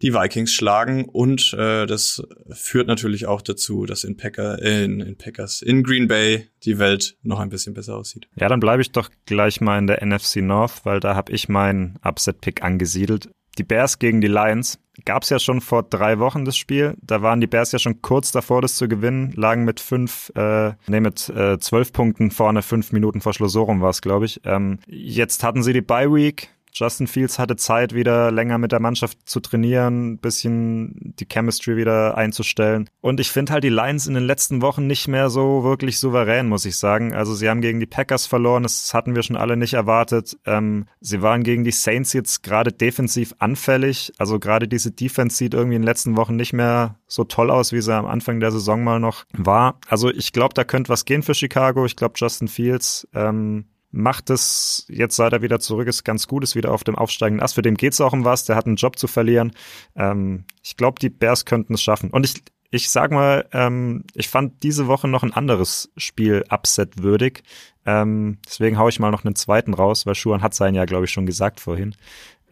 die 0.00 0.14
Vikings 0.14 0.52
schlagen 0.52 1.06
und 1.06 1.52
äh, 1.54 1.84
das 1.86 2.22
führt 2.50 2.86
natürlich 2.86 3.26
auch 3.26 3.42
dazu, 3.42 3.84
dass 3.84 4.04
in 4.04 4.16
Packer 4.16 4.62
in, 4.62 5.00
in 5.00 5.16
Packers 5.18 5.60
in 5.60 5.82
Green 5.82 6.06
Bay 6.06 6.48
die 6.64 6.78
Welt 6.78 7.16
noch 7.22 7.40
ein 7.40 7.48
bisschen 7.48 7.74
besser 7.74 7.96
aussieht. 7.96 8.28
Ja, 8.36 8.48
dann 8.48 8.60
bleibe 8.60 8.80
ich 8.80 8.92
doch 8.92 9.10
gleich 9.26 9.60
mal 9.60 9.78
in 9.78 9.88
der 9.88 10.04
NFC 10.06 10.36
North, 10.36 10.84
weil 10.84 11.00
da 11.00 11.16
habe 11.16 11.32
ich 11.32 11.48
meinen 11.48 11.98
Upset-Pick 12.04 12.62
angesiedelt. 12.62 13.28
Die 13.58 13.64
Bears 13.64 13.98
gegen 13.98 14.20
die 14.20 14.28
Lions 14.28 14.78
gab 15.04 15.24
es 15.24 15.30
ja 15.30 15.38
schon 15.38 15.60
vor 15.60 15.82
drei 15.82 16.18
Wochen 16.18 16.44
das 16.44 16.56
Spiel. 16.56 16.96
Da 17.02 17.22
waren 17.22 17.40
die 17.40 17.46
Bears 17.46 17.72
ja 17.72 17.78
schon 17.78 18.02
kurz 18.02 18.32
davor, 18.32 18.62
das 18.62 18.76
zu 18.76 18.88
gewinnen, 18.88 19.32
lagen 19.32 19.64
mit 19.64 19.80
fünf, 19.80 20.32
äh, 20.36 20.72
nee, 20.86 21.00
mit 21.00 21.28
äh, 21.28 21.58
zwölf 21.58 21.92
Punkten 21.92 22.30
vorne, 22.30 22.62
fünf 22.62 22.92
Minuten 22.92 23.20
vor 23.20 23.32
Schluss, 23.32 23.52
so 23.52 23.64
rum 23.64 23.80
war 23.80 23.90
es, 23.90 24.00
glaube 24.00 24.26
ich. 24.26 24.40
Ähm, 24.44 24.78
jetzt 24.86 25.42
hatten 25.42 25.62
sie 25.62 25.72
die 25.72 25.80
Bye 25.80 26.12
Week. 26.12 26.50
Justin 26.72 27.06
Fields 27.06 27.38
hatte 27.38 27.56
Zeit, 27.56 27.94
wieder 27.94 28.30
länger 28.30 28.58
mit 28.58 28.72
der 28.72 28.80
Mannschaft 28.80 29.18
zu 29.28 29.40
trainieren, 29.40 30.12
ein 30.12 30.18
bisschen 30.18 31.14
die 31.18 31.26
Chemistry 31.26 31.76
wieder 31.76 32.16
einzustellen. 32.16 32.88
Und 33.00 33.20
ich 33.20 33.30
finde 33.30 33.52
halt 33.52 33.64
die 33.64 33.68
Lions 33.68 34.06
in 34.06 34.14
den 34.14 34.24
letzten 34.24 34.62
Wochen 34.62 34.86
nicht 34.86 35.08
mehr 35.08 35.30
so 35.30 35.64
wirklich 35.64 35.98
souverän, 35.98 36.48
muss 36.48 36.64
ich 36.64 36.76
sagen. 36.76 37.14
Also 37.14 37.34
sie 37.34 37.48
haben 37.48 37.60
gegen 37.60 37.80
die 37.80 37.86
Packers 37.86 38.26
verloren, 38.26 38.62
das 38.62 38.94
hatten 38.94 39.14
wir 39.14 39.22
schon 39.22 39.36
alle 39.36 39.56
nicht 39.56 39.74
erwartet. 39.74 40.36
Ähm, 40.46 40.86
sie 41.00 41.22
waren 41.22 41.42
gegen 41.42 41.64
die 41.64 41.72
Saints 41.72 42.12
jetzt 42.12 42.42
gerade 42.42 42.72
defensiv 42.72 43.34
anfällig. 43.38 44.12
Also 44.18 44.38
gerade 44.38 44.68
diese 44.68 44.90
Defense 44.90 45.36
sieht 45.36 45.54
irgendwie 45.54 45.76
in 45.76 45.82
den 45.82 45.86
letzten 45.88 46.16
Wochen 46.16 46.36
nicht 46.36 46.52
mehr 46.52 46.96
so 47.06 47.24
toll 47.24 47.50
aus, 47.50 47.72
wie 47.72 47.80
sie 47.80 47.94
am 47.94 48.06
Anfang 48.06 48.40
der 48.40 48.52
Saison 48.52 48.84
mal 48.84 49.00
noch 49.00 49.24
war. 49.32 49.78
Also 49.88 50.10
ich 50.10 50.32
glaube, 50.32 50.54
da 50.54 50.64
könnte 50.64 50.90
was 50.90 51.04
gehen 51.04 51.22
für 51.22 51.34
Chicago. 51.34 51.84
Ich 51.84 51.96
glaube, 51.96 52.14
Justin 52.16 52.48
Fields 52.48 53.08
ähm, 53.14 53.66
macht 53.90 54.30
es 54.30 54.86
jetzt, 54.88 55.16
seit 55.16 55.32
er 55.32 55.42
wieder 55.42 55.60
zurück 55.60 55.88
ist, 55.88 56.04
ganz 56.04 56.26
gut, 56.26 56.44
ist 56.44 56.54
wieder 56.54 56.72
auf 56.72 56.84
dem 56.84 56.96
aufsteigenden 56.96 57.42
Ast. 57.42 57.54
Für 57.54 57.62
den 57.62 57.76
geht's 57.76 58.00
auch 58.00 58.12
um 58.12 58.24
was, 58.24 58.44
der 58.44 58.56
hat 58.56 58.66
einen 58.66 58.76
Job 58.76 58.98
zu 58.98 59.06
verlieren. 59.06 59.52
Ähm, 59.96 60.44
ich 60.62 60.76
glaube, 60.76 60.98
die 61.00 61.08
Bears 61.08 61.44
könnten 61.44 61.74
es 61.74 61.82
schaffen. 61.82 62.10
Und 62.10 62.24
ich, 62.24 62.42
ich 62.70 62.90
sag 62.90 63.10
mal, 63.10 63.48
ähm, 63.52 64.04
ich 64.14 64.28
fand 64.28 64.62
diese 64.62 64.86
Woche 64.86 65.08
noch 65.08 65.22
ein 65.22 65.32
anderes 65.32 65.90
Spiel 65.96 66.44
upset 66.50 67.02
würdig. 67.02 67.42
Ähm, 67.86 68.38
deswegen 68.44 68.78
hau 68.78 68.88
ich 68.88 69.00
mal 69.00 69.10
noch 69.10 69.24
einen 69.24 69.36
zweiten 69.36 69.72
raus, 69.72 70.04
weil 70.04 70.14
Schuhan 70.14 70.42
hat 70.42 70.54
seinen 70.54 70.74
ja, 70.74 70.84
glaube 70.84 71.06
ich, 71.06 71.10
schon 71.10 71.26
gesagt 71.26 71.60
vorhin. 71.60 71.94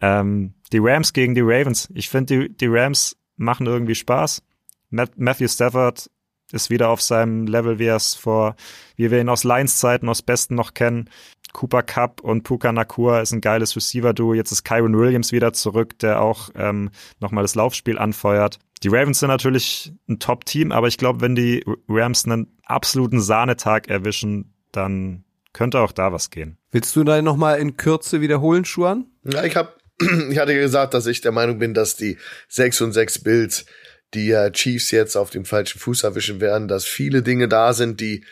Ähm, 0.01 0.55
die 0.71 0.79
Rams 0.79 1.13
gegen 1.13 1.35
die 1.35 1.41
Ravens. 1.41 1.89
Ich 1.93 2.09
finde, 2.09 2.47
die, 2.47 2.57
die 2.57 2.67
Rams 2.67 3.15
machen 3.35 3.67
irgendwie 3.67 3.95
Spaß. 3.95 4.41
Matthew 4.89 5.47
Stafford 5.47 6.09
ist 6.51 6.69
wieder 6.69 6.89
auf 6.89 7.01
seinem 7.01 7.47
Level, 7.47 7.79
wie 7.79 7.85
er 7.85 7.95
es 7.97 8.15
vor, 8.15 8.55
wie 8.95 9.11
wir 9.11 9.19
ihn 9.19 9.29
aus 9.29 9.43
Lions 9.43 9.77
Zeiten 9.77 10.09
aus 10.09 10.21
Besten 10.21 10.55
noch 10.55 10.73
kennen. 10.73 11.09
Cooper 11.53 11.83
Cup 11.83 12.21
und 12.21 12.43
Puka 12.43 12.71
Nakua 12.71 13.21
ist 13.21 13.31
ein 13.31 13.41
geiles 13.41 13.75
Receiver-Duo. 13.75 14.33
Jetzt 14.33 14.51
ist 14.51 14.63
Kyron 14.63 14.97
Williams 14.97 15.31
wieder 15.31 15.53
zurück, 15.53 15.97
der 15.99 16.21
auch 16.21 16.49
ähm, 16.55 16.91
nochmal 17.19 17.43
das 17.43 17.55
Laufspiel 17.55 17.97
anfeuert. 17.97 18.59
Die 18.83 18.89
Ravens 18.89 19.19
sind 19.19 19.29
natürlich 19.29 19.91
ein 20.07 20.19
Top-Team, 20.19 20.71
aber 20.71 20.87
ich 20.87 20.97
glaube, 20.97 21.21
wenn 21.21 21.35
die 21.35 21.63
Rams 21.87 22.25
einen 22.25 22.55
absoluten 22.63 23.19
Sahnetag 23.19 23.87
erwischen, 23.87 24.53
dann 24.71 25.23
könnte 25.53 25.79
auch 25.79 25.91
da 25.91 26.13
was 26.13 26.29
gehen. 26.29 26.57
Willst 26.71 26.95
du 26.95 27.03
da 27.03 27.19
nochmal 27.21 27.59
in 27.59 27.77
Kürze 27.77 28.21
wiederholen, 28.21 28.65
Schuan? 28.65 29.07
Ja, 29.23 29.43
ich 29.43 29.55
habe 29.55 29.73
ich 30.29 30.37
hatte 30.37 30.53
gesagt, 30.53 30.93
dass 30.93 31.07
ich 31.07 31.21
der 31.21 31.31
Meinung 31.31 31.57
bin, 31.57 31.73
dass 31.73 31.95
die 31.95 32.17
6 32.49 32.81
und 32.81 32.91
6 32.91 33.23
Bills 33.23 33.65
die 34.13 34.31
äh, 34.31 34.51
Chiefs 34.51 34.91
jetzt 34.91 35.15
auf 35.15 35.29
dem 35.29 35.45
falschen 35.45 35.79
Fuß 35.79 36.03
erwischen 36.03 36.41
werden, 36.41 36.67
dass 36.67 36.85
viele 36.85 37.21
Dinge 37.23 37.47
da 37.47 37.73
sind, 37.73 37.99
die 37.99 38.23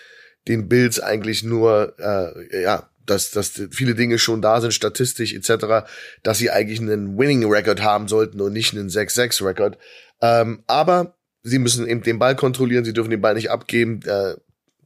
den 0.47 0.67
Bills 0.67 0.99
eigentlich 0.99 1.43
nur, 1.43 1.95
äh, 1.99 2.63
ja, 2.63 2.89
dass, 3.05 3.32
dass 3.32 3.61
viele 3.71 3.95
Dinge 3.95 4.17
schon 4.17 4.41
da 4.41 4.61
sind, 4.61 4.73
statistisch 4.73 5.34
etc., 5.34 5.88
dass 6.23 6.38
sie 6.38 6.49
eigentlich 6.49 6.80
einen 6.80 7.17
Winning 7.17 7.45
Record 7.45 7.82
haben 7.84 8.07
sollten 8.07 8.41
und 8.41 8.53
nicht 8.53 8.73
einen 8.73 8.89
6-6 8.89 9.45
Record. 9.45 9.78
Ähm, 10.21 10.63
aber 10.67 11.15
sie 11.43 11.59
müssen 11.59 11.88
eben 11.88 12.01
den 12.01 12.19
Ball 12.19 12.36
kontrollieren, 12.36 12.86
sie 12.86 12.93
dürfen 12.93 13.11
den 13.11 13.21
Ball 13.21 13.36
nicht 13.36 13.51
abgeben. 13.51 14.01
Äh, 14.05 14.36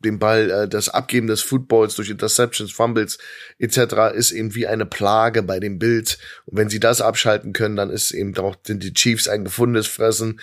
den 0.03 0.19
Ball, 0.19 0.49
äh, 0.49 0.67
das 0.67 0.89
Abgeben 0.89 1.27
des 1.27 1.41
Footballs 1.41 1.95
durch 1.95 2.09
Interceptions, 2.09 2.71
Fumbles 2.71 3.17
etc. 3.57 4.13
ist 4.13 4.31
eben 4.31 4.55
wie 4.55 4.67
eine 4.67 4.85
Plage 4.85 5.43
bei 5.43 5.59
den 5.59 5.79
Bills. 5.79 6.17
Und 6.45 6.57
wenn 6.57 6.69
sie 6.69 6.79
das 6.79 7.01
abschalten 7.01 7.53
können, 7.53 7.75
dann 7.75 7.89
ist 7.89 8.11
eben 8.11 8.35
auch 8.37 8.55
sind 8.65 8.83
die 8.83 8.93
Chiefs 8.93 9.27
ein 9.27 9.45
gefundenes 9.45 9.87
Fressen 9.87 10.39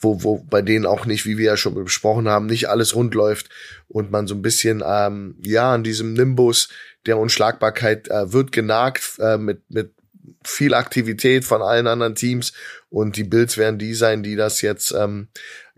wo, 0.00 0.22
wo 0.22 0.38
bei 0.38 0.62
denen 0.62 0.86
auch 0.86 1.04
nicht, 1.04 1.26
wie 1.26 1.36
wir 1.36 1.44
ja 1.44 1.56
schon 1.56 1.74
besprochen 1.74 2.28
haben, 2.28 2.46
nicht 2.46 2.68
alles 2.68 2.94
rund 2.94 3.14
läuft 3.14 3.50
und 3.88 4.10
man 4.10 4.26
so 4.26 4.34
ein 4.34 4.42
bisschen, 4.42 4.82
ähm, 4.84 5.36
ja, 5.42 5.74
an 5.74 5.84
diesem 5.84 6.14
Nimbus 6.14 6.70
der 7.06 7.18
Unschlagbarkeit 7.18 8.08
äh, 8.08 8.32
wird 8.32 8.52
genagt 8.52 9.18
äh, 9.18 9.36
mit, 9.36 9.62
mit 9.70 9.92
viel 10.44 10.74
Aktivität 10.74 11.44
von 11.44 11.60
allen 11.60 11.86
anderen 11.86 12.14
Teams 12.14 12.52
und 12.88 13.16
die 13.16 13.24
Bills 13.24 13.58
werden 13.58 13.78
die 13.78 13.94
sein, 13.94 14.22
die 14.22 14.36
das 14.36 14.62
jetzt 14.62 14.92
ähm, 14.92 15.28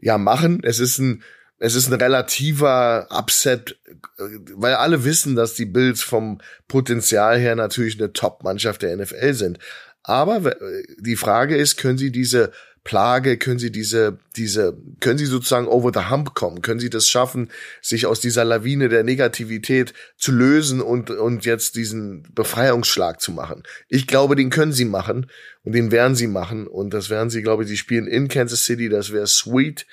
ja 0.00 0.18
machen. 0.18 0.60
Es 0.62 0.78
ist 0.78 0.98
ein 0.98 1.22
es 1.64 1.76
ist 1.76 1.86
ein 1.86 2.00
relativer 2.00 3.06
Upset, 3.08 3.78
weil 4.18 4.74
alle 4.74 5.04
wissen, 5.04 5.36
dass 5.36 5.54
die 5.54 5.64
Bills 5.64 6.02
vom 6.02 6.40
Potenzial 6.66 7.38
her 7.38 7.54
natürlich 7.54 8.00
eine 8.00 8.12
Top-Mannschaft 8.12 8.82
der 8.82 8.96
NFL 8.96 9.34
sind. 9.34 9.58
Aber 10.02 10.56
die 10.98 11.14
Frage 11.14 11.56
ist, 11.56 11.76
können 11.76 11.98
sie 11.98 12.10
diese 12.10 12.50
Plage, 12.82 13.38
können 13.38 13.60
sie 13.60 13.70
diese, 13.70 14.18
diese, 14.34 14.76
können 14.98 15.18
sie 15.18 15.26
sozusagen 15.26 15.68
over 15.68 15.92
the 15.94 16.10
hump 16.10 16.34
kommen? 16.34 16.62
Können 16.62 16.80
sie 16.80 16.90
das 16.90 17.08
schaffen, 17.08 17.48
sich 17.80 18.06
aus 18.06 18.18
dieser 18.18 18.44
Lawine 18.44 18.88
der 18.88 19.04
Negativität 19.04 19.94
zu 20.16 20.32
lösen 20.32 20.80
und, 20.80 21.10
und 21.10 21.44
jetzt 21.44 21.76
diesen 21.76 22.24
Befreiungsschlag 22.34 23.20
zu 23.20 23.30
machen? 23.30 23.62
Ich 23.88 24.08
glaube, 24.08 24.34
den 24.34 24.50
können 24.50 24.72
sie 24.72 24.84
machen 24.84 25.30
und 25.62 25.76
den 25.76 25.92
werden 25.92 26.16
sie 26.16 26.26
machen 26.26 26.66
und 26.66 26.92
das 26.92 27.08
werden 27.08 27.30
sie, 27.30 27.42
glaube 27.42 27.62
ich, 27.62 27.68
sie 27.68 27.76
spielen 27.76 28.08
in 28.08 28.26
Kansas 28.26 28.64
City, 28.64 28.88
das 28.88 29.12
wäre 29.12 29.28
sweet, 29.28 29.86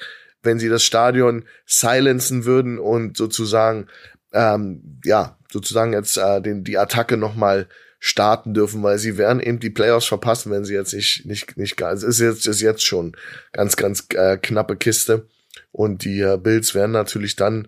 wenn 0.44 0.60
sie 0.60 0.70
das 0.70 0.84
Stadion 0.84 1.46
silenzen 1.66 2.46
würden 2.46 2.80
und 2.80 3.18
sozusagen, 3.18 3.88
ähm, 4.34 5.00
ja, 5.04 5.38
sozusagen 5.52 5.94
jetzt 5.94 6.18
äh, 6.18 6.42
den, 6.42 6.64
die 6.64 6.78
Attacke 6.78 7.18
nochmal 7.18 7.68
starten 8.00 8.54
dürfen, 8.54 8.82
weil 8.82 8.98
sie 8.98 9.18
werden 9.18 9.42
eben 9.42 9.60
die 9.60 9.70
Playoffs 9.70 10.06
verpassen, 10.06 10.52
wenn 10.52 10.64
sie 10.64 10.74
jetzt 10.74 10.94
nicht, 10.94 11.26
nicht, 11.26 11.58
nicht 11.58 11.76
gar, 11.76 11.92
es 11.92 12.04
ist 12.04 12.20
jetzt, 12.20 12.48
ist 12.48 12.62
jetzt 12.62 12.86
schon 12.86 13.16
ganz, 13.52 13.76
ganz 13.76 14.08
äh, 14.14 14.38
knappe 14.38 14.78
Kiste. 14.78 15.28
Und 15.72 16.06
die 16.06 16.22
äh, 16.22 16.38
Bills 16.38 16.74
werden 16.74 16.92
natürlich 16.92 17.36
dann, 17.36 17.68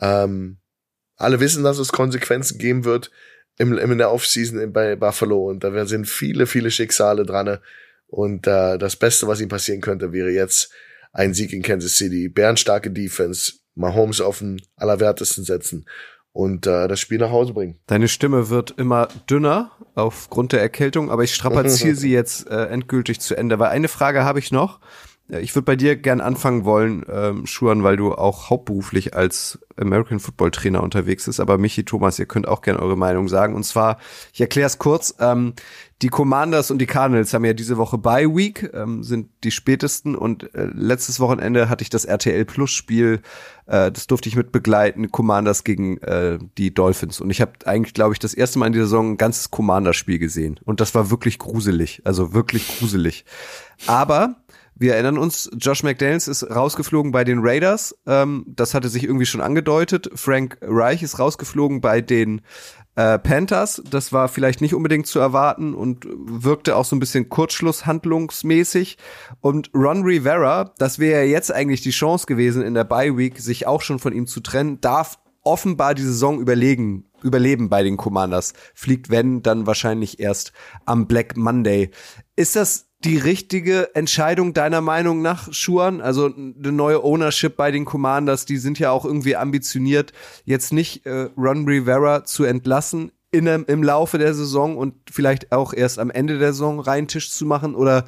ähm, 0.00 0.58
alle 1.16 1.40
wissen, 1.40 1.64
dass 1.64 1.78
es 1.78 1.92
Konsequenzen 1.92 2.58
geben 2.58 2.84
wird 2.84 3.10
im, 3.58 3.76
im 3.76 3.92
in 3.92 3.98
der 3.98 4.12
Offseason 4.12 4.72
bei 4.72 4.96
Buffalo 4.96 5.48
und 5.48 5.64
da 5.64 5.86
sind 5.86 6.06
viele, 6.06 6.46
viele 6.46 6.70
Schicksale 6.70 7.24
dran. 7.24 7.58
Und 8.06 8.46
äh, 8.46 8.78
das 8.78 8.96
Beste, 8.96 9.26
was 9.26 9.40
ihnen 9.40 9.48
passieren 9.48 9.80
könnte, 9.80 10.12
wäre 10.12 10.30
jetzt 10.30 10.70
ein 11.16 11.32
Sieg 11.32 11.52
in 11.52 11.62
Kansas 11.62 11.96
City, 11.96 12.28
bärenstarke 12.28 12.90
Defense, 12.90 13.54
Mahomes 13.74 14.20
auf 14.20 14.38
den 14.40 14.60
allerwertesten 14.76 15.44
setzen 15.44 15.86
und 16.32 16.66
äh, 16.66 16.88
das 16.88 17.00
Spiel 17.00 17.18
nach 17.18 17.30
Hause 17.30 17.54
bringen. 17.54 17.78
Deine 17.86 18.08
Stimme 18.08 18.50
wird 18.50 18.74
immer 18.76 19.08
dünner 19.28 19.70
aufgrund 19.94 20.52
der 20.52 20.60
Erkältung, 20.60 21.10
aber 21.10 21.24
ich 21.24 21.34
strapaziere 21.34 21.94
sie 21.94 22.12
jetzt 22.12 22.48
äh, 22.48 22.66
endgültig 22.66 23.20
zu 23.20 23.34
Ende. 23.34 23.58
Weil 23.58 23.70
eine 23.70 23.88
Frage 23.88 24.24
habe 24.24 24.38
ich 24.38 24.52
noch. 24.52 24.80
Ich 25.28 25.54
würde 25.56 25.64
bei 25.64 25.74
dir 25.74 25.96
gern 25.96 26.20
anfangen 26.20 26.64
wollen, 26.64 27.04
ähm, 27.10 27.46
Schuan, 27.46 27.82
weil 27.82 27.96
du 27.96 28.12
auch 28.14 28.48
hauptberuflich 28.48 29.14
als 29.14 29.58
American 29.76 30.20
Football 30.20 30.52
Trainer 30.52 30.82
unterwegs 30.84 31.26
bist. 31.26 31.40
Aber 31.40 31.58
Michi, 31.58 31.84
Thomas, 31.84 32.18
ihr 32.20 32.26
könnt 32.26 32.46
auch 32.46 32.62
gern 32.62 32.76
eure 32.76 32.96
Meinung 32.96 33.26
sagen. 33.28 33.56
Und 33.56 33.64
zwar, 33.64 33.98
ich 34.32 34.40
erkläre 34.40 34.68
es 34.68 34.78
kurz, 34.78 35.16
ähm, 35.18 35.54
die 36.02 36.08
Commanders 36.08 36.70
und 36.70 36.78
die 36.78 36.86
Cardinals 36.86 37.32
haben 37.32 37.44
ja 37.44 37.54
diese 37.54 37.76
Woche 37.76 37.98
Bye 37.98 38.36
Week, 38.36 38.70
ähm, 38.72 39.02
sind 39.02 39.30
die 39.42 39.50
spätesten. 39.50 40.14
Und 40.14 40.54
äh, 40.54 40.68
letztes 40.72 41.18
Wochenende 41.18 41.68
hatte 41.68 41.82
ich 41.82 41.90
das 41.90 42.04
RTL 42.04 42.44
Plus 42.44 42.70
Spiel, 42.70 43.20
äh, 43.66 43.90
das 43.90 44.06
durfte 44.06 44.28
ich 44.28 44.36
mit 44.36 44.52
begleiten, 44.52 45.10
Commanders 45.10 45.64
gegen 45.64 45.98
äh, 46.02 46.38
die 46.56 46.72
Dolphins. 46.72 47.20
Und 47.20 47.30
ich 47.30 47.40
habe 47.40 47.52
eigentlich, 47.64 47.94
glaube 47.94 48.12
ich, 48.12 48.20
das 48.20 48.34
erste 48.34 48.58
Mal 48.58 48.66
in 48.66 48.74
dieser 48.74 48.84
Saison 48.86 49.12
ein 49.12 49.16
ganzes 49.16 49.50
Commanders-Spiel 49.50 50.18
gesehen. 50.18 50.60
Und 50.64 50.80
das 50.80 50.94
war 50.94 51.10
wirklich 51.10 51.38
gruselig, 51.38 52.02
also 52.04 52.32
wirklich 52.32 52.78
gruselig. 52.78 53.24
Aber 53.86 54.36
wir 54.78 54.94
erinnern 54.94 55.16
uns, 55.16 55.50
Josh 55.56 55.82
McDaniels 55.82 56.28
ist 56.28 56.42
rausgeflogen 56.44 57.10
bei 57.10 57.24
den 57.24 57.38
Raiders. 57.40 57.96
Ähm, 58.06 58.44
das 58.46 58.74
hatte 58.74 58.90
sich 58.90 59.04
irgendwie 59.04 59.26
schon 59.26 59.40
angedeutet. 59.40 60.10
Frank 60.14 60.58
Reich 60.60 61.02
ist 61.02 61.18
rausgeflogen 61.18 61.80
bei 61.80 62.02
den 62.02 62.42
äh, 62.94 63.18
Panthers. 63.18 63.82
Das 63.90 64.12
war 64.12 64.28
vielleicht 64.28 64.60
nicht 64.60 64.74
unbedingt 64.74 65.06
zu 65.06 65.18
erwarten 65.18 65.74
und 65.74 66.06
wirkte 66.08 66.76
auch 66.76 66.84
so 66.84 66.94
ein 66.94 67.00
bisschen 67.00 67.30
kurzschlusshandlungsmäßig. 67.30 68.98
Und 69.40 69.70
Ron 69.74 70.02
Rivera, 70.02 70.74
das 70.76 70.98
wäre 70.98 71.24
ja 71.24 71.30
jetzt 71.30 71.52
eigentlich 71.52 71.80
die 71.80 71.90
Chance 71.90 72.26
gewesen, 72.26 72.62
in 72.62 72.74
der 72.74 72.84
Bye 72.84 73.16
Week 73.16 73.38
sich 73.38 73.66
auch 73.66 73.80
schon 73.80 73.98
von 73.98 74.12
ihm 74.12 74.26
zu 74.26 74.40
trennen, 74.40 74.80
darf 74.82 75.18
offenbar 75.42 75.94
die 75.94 76.02
Saison 76.02 76.40
überlegen, 76.40 77.04
überleben 77.22 77.68
bei 77.70 77.82
den 77.82 77.96
Commanders. 77.96 78.52
Fliegt, 78.74 79.08
wenn, 79.08 79.42
dann 79.42 79.66
wahrscheinlich 79.66 80.18
erst 80.20 80.52
am 80.84 81.06
Black 81.06 81.36
Monday. 81.36 81.90
Ist 82.34 82.56
das 82.56 82.85
die 83.04 83.18
richtige 83.18 83.94
Entscheidung 83.94 84.54
deiner 84.54 84.80
Meinung 84.80 85.22
nach, 85.22 85.52
Schuan? 85.52 86.00
Also 86.00 86.26
eine 86.26 86.72
neue 86.72 87.04
Ownership 87.04 87.56
bei 87.56 87.70
den 87.70 87.84
Commanders, 87.84 88.46
die 88.46 88.56
sind 88.56 88.78
ja 88.78 88.90
auch 88.90 89.04
irgendwie 89.04 89.36
ambitioniert, 89.36 90.12
jetzt 90.44 90.72
nicht 90.72 91.06
äh, 91.06 91.28
Ron 91.36 91.66
Rivera 91.66 92.24
zu 92.24 92.44
entlassen 92.44 93.12
in, 93.30 93.46
im 93.46 93.82
Laufe 93.82 94.18
der 94.18 94.34
Saison 94.34 94.76
und 94.76 94.94
vielleicht 95.10 95.52
auch 95.52 95.74
erst 95.74 95.98
am 95.98 96.10
Ende 96.10 96.38
der 96.38 96.52
Saison 96.52 96.80
rein 96.80 97.06
Tisch 97.06 97.30
zu 97.30 97.44
machen? 97.44 97.74
Oder 97.74 98.06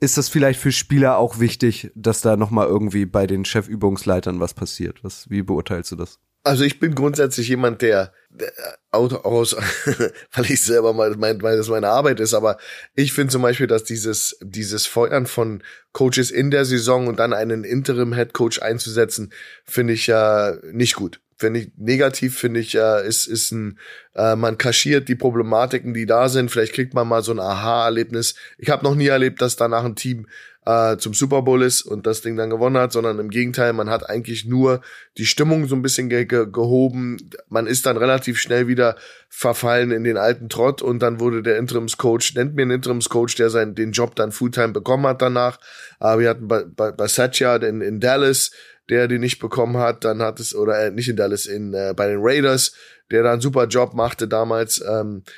ist 0.00 0.18
das 0.18 0.28
vielleicht 0.28 0.60
für 0.60 0.72
Spieler 0.72 1.18
auch 1.18 1.38
wichtig, 1.38 1.90
dass 1.94 2.20
da 2.20 2.36
nochmal 2.36 2.66
irgendwie 2.66 3.06
bei 3.06 3.26
den 3.26 3.44
Chefübungsleitern 3.44 4.40
was 4.40 4.54
passiert? 4.54 5.02
Was, 5.04 5.30
wie 5.30 5.42
beurteilst 5.42 5.92
du 5.92 5.96
das? 5.96 6.18
Also 6.46 6.62
ich 6.62 6.78
bin 6.78 6.94
grundsätzlich 6.94 7.48
jemand, 7.48 7.82
der, 7.82 8.12
der 8.30 8.52
aus, 8.92 9.56
weil 10.32 10.44
ich 10.48 10.62
selber 10.62 10.92
mal 10.92 11.16
mein, 11.16 11.42
weil 11.42 11.56
das 11.56 11.68
meine 11.68 11.88
Arbeit 11.88 12.20
ist, 12.20 12.34
aber 12.34 12.56
ich 12.94 13.12
finde 13.12 13.32
zum 13.32 13.42
Beispiel, 13.42 13.66
dass 13.66 13.82
dieses, 13.82 14.38
dieses 14.40 14.86
Feuern 14.86 15.26
von 15.26 15.64
Coaches 15.90 16.30
in 16.30 16.52
der 16.52 16.64
Saison 16.64 17.08
und 17.08 17.18
dann 17.18 17.32
einen 17.32 17.64
Interim 17.64 18.14
Head 18.14 18.32
Coach 18.32 18.62
einzusetzen, 18.62 19.32
finde 19.64 19.94
ich 19.94 20.06
ja 20.06 20.56
nicht 20.70 20.94
gut. 20.94 21.20
finde 21.36 21.60
ich 21.60 21.72
negativ, 21.76 22.38
finde 22.38 22.60
ich, 22.60 22.76
äh, 22.76 23.04
ist, 23.04 23.26
ist 23.26 23.50
ein, 23.50 23.80
äh, 24.14 24.36
man 24.36 24.56
kaschiert 24.56 25.08
die 25.08 25.16
Problematiken, 25.16 25.94
die 25.94 26.06
da 26.06 26.28
sind. 26.28 26.52
Vielleicht 26.52 26.74
kriegt 26.74 26.94
man 26.94 27.08
mal 27.08 27.24
so 27.24 27.32
ein 27.32 27.40
Aha-Erlebnis. 27.40 28.36
Ich 28.56 28.70
habe 28.70 28.84
noch 28.84 28.94
nie 28.94 29.08
erlebt, 29.08 29.42
dass 29.42 29.56
danach 29.56 29.84
ein 29.84 29.96
Team 29.96 30.28
äh, 30.66 30.96
zum 30.98 31.14
Super 31.14 31.42
Bowl 31.42 31.62
ist 31.62 31.82
und 31.82 32.06
das 32.06 32.22
Ding 32.22 32.36
dann 32.36 32.50
gewonnen 32.50 32.76
hat, 32.76 32.92
sondern 32.92 33.20
im 33.20 33.30
Gegenteil, 33.30 33.72
man 33.72 33.88
hat 33.88 34.10
eigentlich 34.10 34.44
nur 34.44 34.80
die 35.16 35.24
Stimmung 35.24 35.68
so 35.68 35.76
ein 35.76 35.82
bisschen 35.82 36.08
ge 36.08 36.26
ge 36.26 36.46
gehoben. 36.50 37.30
Man 37.48 37.68
ist 37.68 37.86
dann 37.86 37.96
relativ 37.96 38.38
schnell 38.38 38.66
wieder 38.66 38.96
verfallen 39.28 39.92
in 39.92 40.02
den 40.02 40.16
alten 40.16 40.48
Trott 40.48 40.82
und 40.82 41.00
dann 41.00 41.20
wurde 41.20 41.42
der 41.42 41.56
Interimscoach, 41.58 42.34
nennt 42.34 42.56
mir 42.56 42.62
einen 42.62 42.72
Interimscoach, 42.72 43.36
der 43.36 43.48
seinen, 43.48 43.76
den 43.76 43.92
Job 43.92 44.16
dann 44.16 44.32
Fulltime 44.32 44.72
bekommen 44.72 45.06
hat 45.06 45.22
danach. 45.22 45.60
Aber 46.00 46.20
wir 46.20 46.30
hatten 46.30 46.48
bei, 46.48 46.64
bei, 46.64 46.90
bei 46.90 47.06
Satya 47.06 47.56
in, 47.56 47.80
in 47.80 48.00
Dallas, 48.00 48.50
der 48.90 49.06
den 49.06 49.20
nicht 49.20 49.38
bekommen 49.38 49.76
hat, 49.78 50.04
dann 50.04 50.20
hat 50.20 50.40
es, 50.40 50.54
oder 50.54 50.86
äh, 50.86 50.90
nicht 50.90 51.08
in 51.08 51.16
Dallas, 51.16 51.46
in, 51.46 51.74
äh, 51.74 51.94
bei 51.96 52.08
den 52.08 52.18
Raiders, 52.20 52.72
der 53.12 53.22
da 53.22 53.32
einen 53.32 53.40
super 53.40 53.66
Job 53.66 53.94
machte 53.94 54.26
damals. 54.26 54.82
Ähm, 54.84 55.22
äh, 55.24 55.30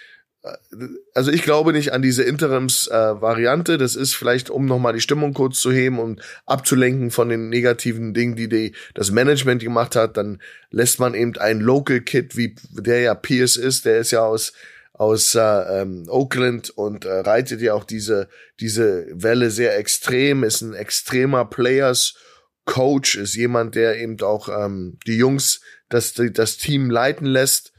also 1.14 1.30
ich 1.30 1.42
glaube 1.42 1.72
nicht 1.72 1.92
an 1.92 2.02
diese 2.02 2.22
Interims-Variante. 2.22 3.74
Äh, 3.74 3.78
das 3.78 3.96
ist 3.96 4.14
vielleicht, 4.14 4.50
um 4.50 4.66
nochmal 4.66 4.92
die 4.92 5.00
Stimmung 5.00 5.34
kurz 5.34 5.60
zu 5.60 5.72
heben 5.72 5.98
und 5.98 6.22
abzulenken 6.46 7.10
von 7.10 7.28
den 7.28 7.48
negativen 7.48 8.14
Dingen, 8.14 8.36
die, 8.36 8.48
die 8.48 8.74
das 8.94 9.10
Management 9.10 9.62
gemacht 9.62 9.96
hat. 9.96 10.16
Dann 10.16 10.40
lässt 10.70 11.00
man 11.00 11.14
eben 11.14 11.36
einen 11.38 11.60
Local 11.60 12.00
Kid, 12.00 12.36
wie 12.36 12.54
der 12.70 13.00
ja 13.00 13.14
Pierce 13.14 13.56
ist, 13.56 13.84
der 13.84 13.98
ist 13.98 14.10
ja 14.10 14.22
aus 14.22 14.52
aus 14.92 15.36
äh, 15.36 15.40
ähm, 15.40 16.06
Oakland 16.08 16.70
und 16.70 17.04
äh, 17.04 17.20
reitet 17.20 17.60
ja 17.60 17.74
auch 17.74 17.84
diese 17.84 18.28
diese 18.58 19.06
Welle 19.12 19.50
sehr 19.50 19.78
extrem, 19.78 20.42
ist 20.42 20.60
ein 20.60 20.74
extremer 20.74 21.44
Players 21.44 22.16
Coach, 22.64 23.16
ist 23.16 23.36
jemand, 23.36 23.76
der 23.76 24.00
eben 24.00 24.20
auch 24.22 24.48
ähm, 24.48 24.98
die 25.06 25.16
Jungs 25.16 25.60
das 25.88 26.14
das 26.14 26.56
Team 26.56 26.90
leiten 26.90 27.26
lässt 27.26 27.72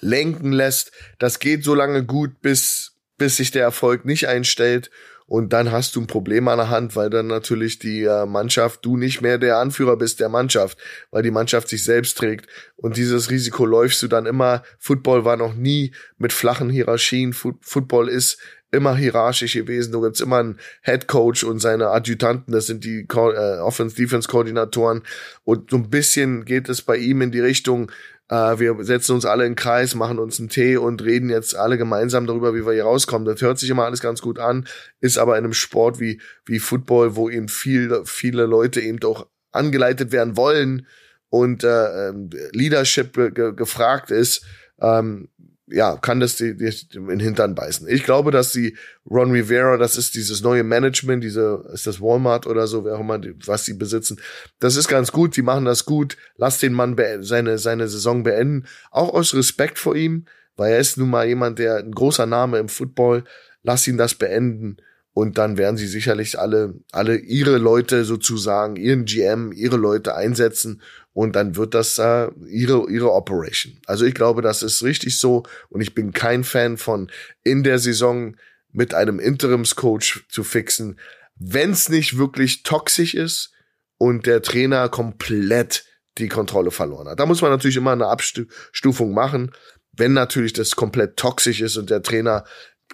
lenken 0.00 0.52
lässt. 0.52 0.92
Das 1.18 1.38
geht 1.38 1.64
so 1.64 1.74
lange 1.74 2.04
gut, 2.04 2.40
bis, 2.40 2.92
bis 3.18 3.36
sich 3.36 3.50
der 3.50 3.62
Erfolg 3.62 4.04
nicht 4.04 4.28
einstellt. 4.28 4.90
Und 5.28 5.52
dann 5.52 5.72
hast 5.72 5.96
du 5.96 6.00
ein 6.00 6.06
Problem 6.06 6.46
an 6.46 6.58
der 6.58 6.70
Hand, 6.70 6.94
weil 6.94 7.10
dann 7.10 7.26
natürlich 7.26 7.80
die 7.80 8.04
äh, 8.04 8.26
Mannschaft, 8.26 8.84
du 8.84 8.96
nicht 8.96 9.22
mehr 9.22 9.38
der 9.38 9.58
Anführer 9.58 9.96
bist 9.96 10.20
der 10.20 10.28
Mannschaft, 10.28 10.78
weil 11.10 11.24
die 11.24 11.32
Mannschaft 11.32 11.68
sich 11.68 11.82
selbst 11.82 12.16
trägt. 12.16 12.46
Und 12.76 12.96
dieses 12.96 13.28
Risiko 13.28 13.66
läufst 13.66 14.00
du 14.02 14.08
dann 14.08 14.26
immer. 14.26 14.62
Football 14.78 15.24
war 15.24 15.36
noch 15.36 15.54
nie 15.54 15.92
mit 16.16 16.32
flachen 16.32 16.70
Hierarchien. 16.70 17.32
Football 17.32 18.08
ist 18.08 18.38
immer 18.70 18.96
hierarchisch 18.96 19.54
gewesen. 19.54 19.92
Du 19.92 20.00
gibt's 20.02 20.20
immer 20.20 20.38
einen 20.38 20.58
Head 20.82 21.08
Coach 21.08 21.42
und 21.42 21.58
seine 21.58 21.88
Adjutanten, 21.88 22.52
das 22.52 22.66
sind 22.66 22.84
die 22.84 23.06
äh, 23.08 23.58
Offense-Defense-Koordinatoren. 23.58 25.02
Und 25.44 25.70
so 25.70 25.76
ein 25.76 25.90
bisschen 25.90 26.44
geht 26.44 26.68
es 26.68 26.82
bei 26.82 26.96
ihm 26.96 27.22
in 27.22 27.32
die 27.32 27.40
Richtung, 27.40 27.90
äh, 28.28 28.58
wir 28.58 28.76
setzen 28.84 29.12
uns 29.12 29.24
alle 29.24 29.44
in 29.44 29.52
den 29.52 29.56
Kreis, 29.56 29.94
machen 29.94 30.18
uns 30.18 30.38
einen 30.38 30.48
Tee 30.48 30.76
und 30.76 31.02
reden 31.02 31.30
jetzt 31.30 31.56
alle 31.56 31.78
gemeinsam 31.78 32.26
darüber, 32.26 32.54
wie 32.54 32.66
wir 32.66 32.72
hier 32.72 32.84
rauskommen. 32.84 33.26
Das 33.26 33.40
hört 33.40 33.58
sich 33.58 33.70
immer 33.70 33.84
alles 33.84 34.00
ganz 34.00 34.20
gut 34.20 34.38
an, 34.38 34.66
ist 35.00 35.18
aber 35.18 35.38
in 35.38 35.44
einem 35.44 35.52
Sport 35.52 36.00
wie, 36.00 36.20
wie 36.44 36.58
Football, 36.58 37.16
wo 37.16 37.30
eben 37.30 37.48
viel, 37.48 38.02
viele 38.04 38.46
Leute 38.46 38.80
eben 38.80 39.02
auch 39.04 39.26
angeleitet 39.52 40.12
werden 40.12 40.36
wollen 40.36 40.86
und 41.28 41.64
äh, 41.64 42.08
ähm, 42.08 42.30
Leadership 42.52 43.14
ge 43.14 43.52
gefragt 43.54 44.10
ist, 44.10 44.44
ähm, 44.80 45.28
ja, 45.68 45.96
kann 45.96 46.20
das 46.20 46.36
die, 46.36 46.56
die 46.56 46.70
in 46.94 47.08
den 47.08 47.20
Hintern 47.20 47.54
beißen. 47.54 47.88
Ich 47.88 48.04
glaube, 48.04 48.30
dass 48.30 48.52
sie 48.52 48.76
Ron 49.10 49.32
Rivera, 49.32 49.76
das 49.76 49.96
ist 49.96 50.14
dieses 50.14 50.40
neue 50.42 50.62
Management, 50.62 51.24
diese, 51.24 51.64
ist 51.72 51.86
das 51.86 52.00
Walmart 52.00 52.46
oder 52.46 52.66
so, 52.66 52.84
wer 52.84 52.94
auch 52.94 53.00
immer, 53.00 53.20
was 53.46 53.64
sie 53.64 53.74
besitzen. 53.74 54.20
Das 54.60 54.76
ist 54.76 54.88
ganz 54.88 55.10
gut, 55.10 55.36
die 55.36 55.42
machen 55.42 55.64
das 55.64 55.84
gut. 55.84 56.16
Lass 56.36 56.58
den 56.58 56.72
Mann 56.72 56.96
seine, 57.20 57.58
seine 57.58 57.88
Saison 57.88 58.22
beenden. 58.22 58.66
Auch 58.90 59.12
aus 59.12 59.34
Respekt 59.34 59.78
vor 59.78 59.96
ihm, 59.96 60.26
weil 60.56 60.72
er 60.72 60.78
ist 60.78 60.98
nun 60.98 61.10
mal 61.10 61.26
jemand, 61.26 61.58
der 61.58 61.78
ein 61.78 61.92
großer 61.92 62.26
Name 62.26 62.58
im 62.58 62.68
Football. 62.68 63.24
Lass 63.62 63.88
ihn 63.88 63.96
das 63.96 64.14
beenden 64.14 64.76
und 65.16 65.38
dann 65.38 65.56
werden 65.56 65.78
sie 65.78 65.88
sicherlich 65.88 66.38
alle, 66.38 66.74
alle 66.92 67.16
ihre 67.16 67.56
Leute 67.56 68.04
sozusagen, 68.04 68.76
ihren 68.76 69.06
GM, 69.06 69.50
ihre 69.50 69.78
Leute 69.78 70.14
einsetzen 70.14 70.82
und 71.16 71.34
dann 71.34 71.56
wird 71.56 71.72
das 71.72 71.96
äh, 71.96 72.28
ihre, 72.46 72.90
ihre 72.90 73.10
Operation. 73.10 73.80
Also 73.86 74.04
ich 74.04 74.12
glaube, 74.12 74.42
das 74.42 74.62
ist 74.62 74.82
richtig 74.82 75.18
so 75.18 75.44
und 75.70 75.80
ich 75.80 75.94
bin 75.94 76.12
kein 76.12 76.44
Fan 76.44 76.76
von 76.76 77.10
in 77.42 77.62
der 77.62 77.78
Saison 77.78 78.36
mit 78.70 78.92
einem 78.92 79.18
Interimscoach 79.18 80.26
zu 80.28 80.44
fixen, 80.44 81.00
wenn 81.34 81.70
es 81.70 81.88
nicht 81.88 82.18
wirklich 82.18 82.64
toxisch 82.64 83.14
ist 83.14 83.54
und 83.96 84.26
der 84.26 84.42
Trainer 84.42 84.90
komplett 84.90 85.86
die 86.18 86.28
Kontrolle 86.28 86.70
verloren 86.70 87.08
hat. 87.08 87.18
Da 87.18 87.24
muss 87.24 87.40
man 87.40 87.50
natürlich 87.50 87.78
immer 87.78 87.92
eine 87.92 88.08
Abstufung 88.08 89.14
machen. 89.14 89.52
Wenn 89.92 90.12
natürlich 90.12 90.52
das 90.52 90.76
komplett 90.76 91.16
toxisch 91.16 91.62
ist 91.62 91.78
und 91.78 91.88
der 91.88 92.02
Trainer 92.02 92.44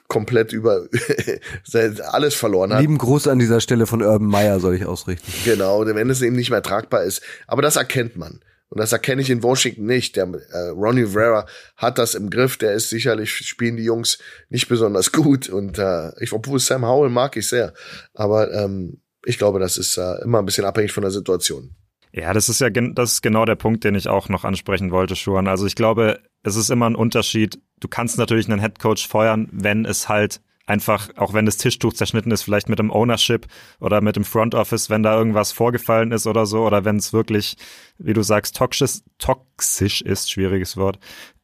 komplett 0.08 0.52
über 0.52 0.86
alles 2.10 2.34
verloren 2.34 2.72
hat. 2.72 2.80
Lieben 2.80 2.98
Gruß 2.98 3.28
an 3.28 3.38
dieser 3.38 3.60
Stelle 3.60 3.86
von 3.86 4.02
Urban 4.02 4.28
Meyer 4.28 4.60
soll 4.60 4.74
ich 4.74 4.84
ausrichten. 4.84 5.30
Genau, 5.44 5.86
wenn 5.86 6.10
es 6.10 6.20
eben 6.22 6.36
nicht 6.36 6.50
mehr 6.50 6.62
tragbar 6.62 7.02
ist. 7.02 7.22
Aber 7.46 7.62
das 7.62 7.76
erkennt 7.76 8.16
man. 8.16 8.40
Und 8.72 8.78
das 8.78 8.92
erkenne 8.92 9.20
ich 9.20 9.28
in 9.28 9.42
Washington 9.42 9.84
nicht. 9.84 10.16
Der 10.16 10.24
äh, 10.24 10.68
Ronnie 10.68 11.02
Rivera 11.02 11.46
hat 11.76 11.98
das 11.98 12.14
im 12.14 12.30
Griff. 12.30 12.56
Der 12.56 12.72
ist 12.72 12.88
sicherlich, 12.88 13.30
spielen 13.30 13.76
die 13.76 13.84
Jungs 13.84 14.18
nicht 14.48 14.66
besonders 14.66 15.12
gut. 15.12 15.50
Und 15.50 15.78
äh, 15.78 16.10
ich, 16.20 16.32
obwohl 16.32 16.58
Sam 16.58 16.86
Howell 16.86 17.10
mag 17.10 17.36
ich 17.36 17.48
sehr. 17.48 17.74
Aber 18.14 18.50
ähm, 18.52 19.02
ich 19.26 19.36
glaube, 19.36 19.60
das 19.60 19.76
ist 19.76 19.98
äh, 19.98 20.22
immer 20.22 20.38
ein 20.38 20.46
bisschen 20.46 20.64
abhängig 20.64 20.92
von 20.92 21.02
der 21.02 21.10
Situation. 21.10 21.76
Ja, 22.12 22.32
das 22.32 22.48
ist 22.48 22.60
ja 22.60 22.70
das 22.70 23.12
ist 23.12 23.22
genau 23.22 23.44
der 23.44 23.56
Punkt, 23.56 23.84
den 23.84 23.94
ich 23.94 24.08
auch 24.08 24.28
noch 24.28 24.44
ansprechen 24.44 24.90
wollte, 24.90 25.16
Schuan. 25.16 25.48
Also 25.48 25.66
ich 25.66 25.74
glaube, 25.74 26.20
es 26.42 26.56
ist 26.56 26.70
immer 26.70 26.88
ein 26.88 26.96
Unterschied. 26.96 27.58
Du 27.82 27.88
kannst 27.88 28.16
natürlich 28.16 28.48
einen 28.48 28.60
Headcoach 28.60 29.08
feuern, 29.08 29.48
wenn 29.50 29.84
es 29.84 30.08
halt 30.08 30.40
einfach, 30.66 31.08
auch 31.16 31.34
wenn 31.34 31.46
das 31.46 31.56
Tischtuch 31.56 31.92
zerschnitten 31.92 32.30
ist, 32.30 32.42
vielleicht 32.42 32.68
mit 32.68 32.78
dem 32.78 32.92
Ownership 32.92 33.48
oder 33.80 34.00
mit 34.00 34.14
dem 34.14 34.24
Front 34.24 34.54
Office, 34.54 34.88
wenn 34.88 35.02
da 35.02 35.18
irgendwas 35.18 35.50
vorgefallen 35.50 36.12
ist 36.12 36.28
oder 36.28 36.46
so, 36.46 36.64
oder 36.64 36.84
wenn 36.84 36.96
es 36.96 37.12
wirklich, 37.12 37.56
wie 37.98 38.12
du 38.12 38.22
sagst, 38.22 38.56
toxisch, 38.56 39.00
toxisch 39.18 40.00
ist, 40.00 40.30
schwieriges 40.30 40.76
Wort. 40.76 41.00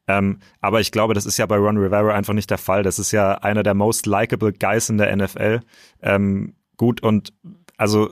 Ähm, 0.07 0.39
aber 0.61 0.79
ich 0.79 0.93
glaube, 0.93 1.13
das 1.13 1.25
ist 1.25 1.37
ja 1.37 1.45
bei 1.45 1.57
Ron 1.57 1.77
Rivera 1.77 2.15
einfach 2.15 2.33
nicht 2.33 2.49
der 2.49 2.57
Fall. 2.57 2.83
Das 2.83 2.97
ist 2.97 3.11
ja 3.11 3.33
einer 3.39 3.61
der 3.61 3.73
most 3.73 4.05
likable 4.05 4.53
Guys 4.53 4.87
in 4.87 4.97
der 4.97 5.13
NFL. 5.13 5.59
Ähm, 6.01 6.55
gut 6.77 7.03
und 7.03 7.33
also 7.75 8.09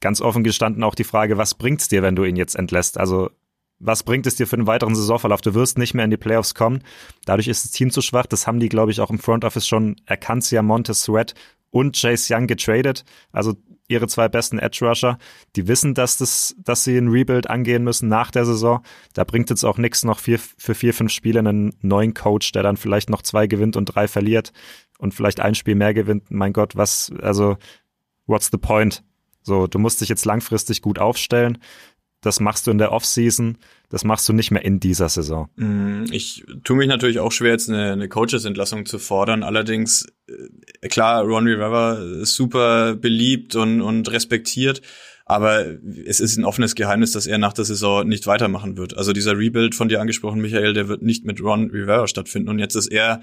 ganz 0.00 0.20
offen 0.20 0.44
gestanden 0.44 0.84
auch 0.84 0.94
die 0.94 1.02
Frage, 1.02 1.38
was 1.38 1.54
bringt's 1.54 1.88
dir, 1.88 2.02
wenn 2.02 2.14
du 2.14 2.22
ihn 2.22 2.36
jetzt 2.36 2.54
entlässt? 2.54 2.98
Also 2.98 3.30
was 3.78 4.02
bringt 4.02 4.26
es 4.26 4.36
dir 4.36 4.46
für 4.46 4.56
einen 4.56 4.66
weiteren 4.66 4.94
Saisonverlauf? 4.94 5.40
Du 5.40 5.54
wirst 5.54 5.78
nicht 5.78 5.94
mehr 5.94 6.04
in 6.04 6.10
die 6.10 6.16
Playoffs 6.16 6.54
kommen. 6.54 6.82
Dadurch 7.26 7.48
ist 7.48 7.64
das 7.64 7.72
Team 7.72 7.90
zu 7.90 8.00
schwach. 8.00 8.26
Das 8.26 8.46
haben 8.46 8.60
die, 8.60 8.68
glaube 8.68 8.92
ich, 8.92 9.00
auch 9.00 9.10
im 9.10 9.18
Front 9.18 9.44
Office 9.44 9.66
schon 9.66 9.96
erkannt. 10.06 10.44
Sie 10.44 10.56
haben 10.56 10.66
Montez 10.66 11.02
Sweat 11.02 11.34
und 11.70 12.00
Chase 12.00 12.34
Young 12.34 12.46
getradet. 12.46 13.04
Also 13.32 13.54
ihre 13.88 14.08
zwei 14.08 14.28
besten 14.28 14.58
Edge 14.58 14.86
Rusher. 14.86 15.18
Die 15.56 15.68
wissen, 15.68 15.94
dass 15.94 16.16
das, 16.16 16.56
dass 16.58 16.84
sie 16.84 16.96
ein 16.96 17.08
Rebuild 17.08 17.50
angehen 17.50 17.84
müssen 17.84 18.08
nach 18.08 18.30
der 18.30 18.46
Saison. 18.46 18.82
Da 19.12 19.24
bringt 19.24 19.50
jetzt 19.50 19.64
auch 19.64 19.78
nichts 19.78 20.04
noch 20.04 20.18
vier, 20.18 20.38
für 20.38 20.74
vier, 20.74 20.94
fünf 20.94 21.12
Spiele 21.12 21.40
einen 21.40 21.74
neuen 21.80 22.14
Coach, 22.14 22.52
der 22.52 22.62
dann 22.62 22.76
vielleicht 22.76 23.10
noch 23.10 23.22
zwei 23.22 23.46
gewinnt 23.46 23.76
und 23.76 23.86
drei 23.86 24.08
verliert 24.08 24.52
und 24.98 25.12
vielleicht 25.12 25.40
ein 25.40 25.54
Spiel 25.54 25.74
mehr 25.74 25.92
gewinnt. 25.94 26.30
Mein 26.30 26.52
Gott, 26.52 26.76
was, 26.76 27.12
also, 27.20 27.56
what's 28.26 28.50
the 28.50 28.58
point? 28.58 29.02
So, 29.42 29.66
du 29.66 29.78
musst 29.78 30.00
dich 30.00 30.08
jetzt 30.08 30.24
langfristig 30.24 30.80
gut 30.80 30.98
aufstellen. 30.98 31.58
Das 32.24 32.40
machst 32.40 32.66
du 32.66 32.70
in 32.70 32.78
der 32.78 32.90
Offseason. 32.90 33.58
Das 33.90 34.02
machst 34.02 34.26
du 34.28 34.32
nicht 34.32 34.50
mehr 34.50 34.64
in 34.64 34.80
dieser 34.80 35.10
Saison. 35.10 35.50
Mm, 35.56 36.04
ich 36.10 36.42
tue 36.64 36.76
mich 36.76 36.88
natürlich 36.88 37.20
auch 37.20 37.32
schwer, 37.32 37.52
jetzt 37.52 37.68
eine, 37.68 37.92
eine 37.92 38.08
Coaches-Entlassung 38.08 38.86
zu 38.86 38.98
fordern. 38.98 39.42
Allerdings, 39.42 40.06
äh, 40.26 40.88
klar, 40.88 41.22
Ron 41.22 41.46
Rivera 41.46 41.98
ist 42.22 42.34
super 42.34 42.94
beliebt 42.94 43.54
und, 43.56 43.82
und 43.82 44.10
respektiert. 44.10 44.80
Aber 45.26 45.66
es 46.06 46.20
ist 46.20 46.38
ein 46.38 46.44
offenes 46.44 46.74
Geheimnis, 46.74 47.12
dass 47.12 47.26
er 47.26 47.36
nach 47.36 47.52
der 47.52 47.66
Saison 47.66 48.08
nicht 48.08 48.26
weitermachen 48.26 48.78
wird. 48.78 48.96
Also 48.96 49.12
dieser 49.12 49.38
Rebuild 49.38 49.74
von 49.74 49.88
dir 49.88 50.00
angesprochen, 50.00 50.40
Michael, 50.40 50.72
der 50.72 50.88
wird 50.88 51.02
nicht 51.02 51.26
mit 51.26 51.42
Ron 51.42 51.70
Rivera 51.70 52.08
stattfinden. 52.08 52.48
Und 52.48 52.58
jetzt 52.58 52.74
ist 52.74 52.88
er 52.88 53.20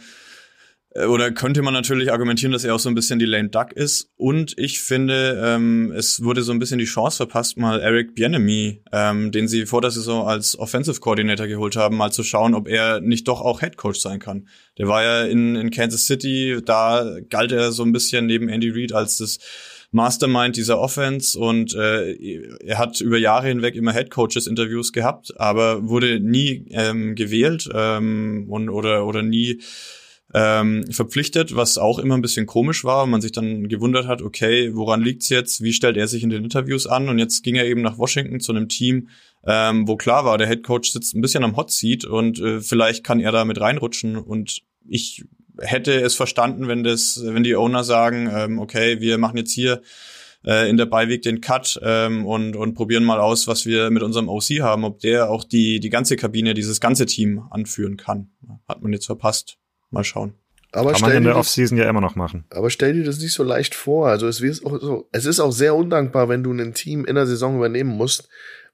oder 0.94 1.32
könnte 1.32 1.62
man 1.62 1.74
natürlich 1.74 2.12
argumentieren, 2.12 2.52
dass 2.52 2.66
er 2.66 2.76
auch 2.76 2.80
so 2.80 2.90
ein 2.90 2.96
bisschen 2.96 3.18
die 3.18 3.26
Lane 3.26 3.50
Duck 3.50 3.72
ist. 3.72 4.10
Und 4.18 4.58
ich 4.58 4.82
finde, 4.82 5.42
ähm, 5.44 5.94
es 5.96 6.22
wurde 6.22 6.44
so 6.44 6.52
ein 6.52 6.60
bisschen 6.60 6.80
die 6.80 6.86
Chance 6.86 7.18
verpasst, 7.18 7.58
mal 7.58 7.80
Eric 7.80 8.14
Bienemy, 8.14 8.82
ähm, 8.92 9.32
den 9.32 9.48
sie 9.48 9.66
vor 9.66 9.82
der 9.82 9.92
Saison 9.92 10.28
als 10.28 10.60
Offensive 10.60 11.00
Coordinator 11.00 11.48
geholt 11.48 11.78
haben, 11.78 11.96
mal 11.96 12.12
zu 12.12 12.24
schauen, 12.24 12.54
ob 12.54 12.68
er 12.68 13.00
nicht 13.00 13.28
doch 13.30 13.40
auch 13.40 13.62
Head 13.62 13.78
Coach 13.78 14.00
sein 14.00 14.20
kann. 14.20 14.48
Der 14.78 14.90
war 14.90 15.02
ja 15.02 15.24
in, 15.24 15.56
in 15.56 15.72
Kansas 15.72 16.06
City, 16.06 16.60
da 16.66 17.20
galt 17.30 17.54
er 17.54 17.72
so 17.72 17.84
ein 17.84 17.94
bisschen 17.94 18.26
neben 18.26 18.50
Andy 18.50 18.70
Reid 18.70 18.92
als 18.92 19.18
das 19.18 19.40
Mastermind 19.92 20.56
dieser 20.56 20.80
Offense 20.80 21.38
und 21.38 21.76
äh, 21.76 22.14
er 22.64 22.78
hat 22.78 23.02
über 23.02 23.18
Jahre 23.18 23.48
hinweg 23.48 23.76
immer 23.76 23.94
Head 23.94 24.10
Coaches 24.10 24.48
Interviews 24.48 24.94
gehabt, 24.94 25.38
aber 25.38 25.88
wurde 25.88 26.22
nie 26.22 26.66
ähm, 26.72 27.16
gewählt 27.16 27.70
ähm, 27.74 28.46
und 28.50 28.70
oder 28.70 29.06
oder 29.06 29.22
nie 29.22 29.62
ähm, 30.34 30.86
verpflichtet, 30.92 31.56
was 31.56 31.78
auch 31.78 32.00
immer 32.00 32.16
ein 32.16 32.22
bisschen 32.22 32.46
komisch 32.46 32.84
war 32.84 33.04
und 33.04 33.10
man 33.10 33.22
sich 33.22 33.32
dann 33.32 33.68
gewundert 33.68 34.08
hat, 34.08 34.22
okay, 34.22 34.74
woran 34.74 35.02
liegt's 35.02 35.30
jetzt? 35.30 35.62
Wie 35.62 35.74
stellt 35.74 35.98
er 35.98 36.08
sich 36.08 36.24
in 36.24 36.30
den 36.30 36.44
Interviews 36.44 36.88
an? 36.88 37.10
Und 37.10 37.20
jetzt 37.20 37.44
ging 37.44 37.56
er 37.56 37.66
eben 37.66 37.82
nach 37.82 37.98
Washington 37.98 38.40
zu 38.40 38.54
einem 38.54 38.70
Team, 38.70 39.10
ähm, 39.46 39.88
wo 39.88 39.98
klar 39.98 40.24
war, 40.24 40.38
der 40.38 40.48
Head 40.48 40.64
Coach 40.64 40.92
sitzt 40.92 41.16
ein 41.16 41.22
bisschen 41.22 41.44
am 41.44 41.58
Hot 41.58 41.72
Seat 41.72 42.06
und 42.06 42.40
äh, 42.40 42.62
vielleicht 42.62 43.04
kann 43.04 43.20
er 43.20 43.32
da 43.32 43.44
mit 43.44 43.60
reinrutschen. 43.60 44.16
Und 44.16 44.62
ich 44.88 45.26
hätte 45.60 46.00
es 46.00 46.16
verstanden, 46.16 46.68
wenn 46.68 46.84
das, 46.84 47.22
wenn 47.24 47.44
die 47.44 47.56
Owner 47.56 47.84
sagen, 47.84 48.30
ähm, 48.34 48.60
okay, 48.60 49.02
wir 49.02 49.18
machen 49.18 49.38
jetzt 49.38 49.52
hier 49.52 49.82
äh, 50.46 50.70
in 50.70 50.78
der 50.78 50.86
Beiweg 50.86 51.22
den 51.24 51.42
Cut 51.42 51.80
ähm, 51.84 52.26
und, 52.26 52.56
und 52.56 52.74
probieren 52.74 53.04
mal 53.04 53.20
aus, 53.20 53.48
was 53.48 53.66
wir 53.66 53.90
mit 53.92 54.04
unserem 54.04 54.30
OC 54.30 54.62
haben, 54.62 54.86
ob 54.86 55.00
der 55.00 55.30
auch 55.30 55.44
die, 55.44 55.80
die 55.80 55.90
ganze 55.90 56.16
Kabine, 56.16 56.54
dieses 56.54 56.80
ganze 56.80 57.06
Team 57.06 57.44
anführen 57.50 57.98
kann. 57.98 58.32
Hat 58.68 58.82
man 58.82 58.94
jetzt 58.94 59.06
verpasst. 59.06 59.58
Mal 59.92 60.04
schauen. 60.04 60.34
Aber 60.74 60.94
Kann 60.94 61.02
man 61.02 61.10
stell 61.10 61.18
in 61.18 61.24
dir 61.24 61.30
der 61.30 61.34
das- 61.38 61.48
Offseason 61.48 61.78
ja 61.78 61.90
immer 61.90 62.02
noch 62.02 62.16
machen. 62.16 62.46
Aber 62.50 62.70
stell 62.70 62.94
dir 62.94 63.04
das 63.04 63.20
nicht 63.20 63.34
so 63.34 63.44
leicht 63.44 63.76
vor. 63.76 64.08
Also 64.08 64.28
es 64.28 64.42
wird 64.42 64.66
auch 64.66 64.80
so, 64.80 65.08
es 65.12 65.26
ist 65.26 65.40
auch 65.42 65.52
sehr 65.52 65.76
undankbar, 65.76 66.30
wenn 66.30 66.44
du 66.44 66.52
ein 66.54 66.74
Team 66.74 67.04
in 67.06 67.16
der 67.16 67.28
Saison 67.28 67.58
übernehmen 67.58 67.90
musst, 67.90 68.30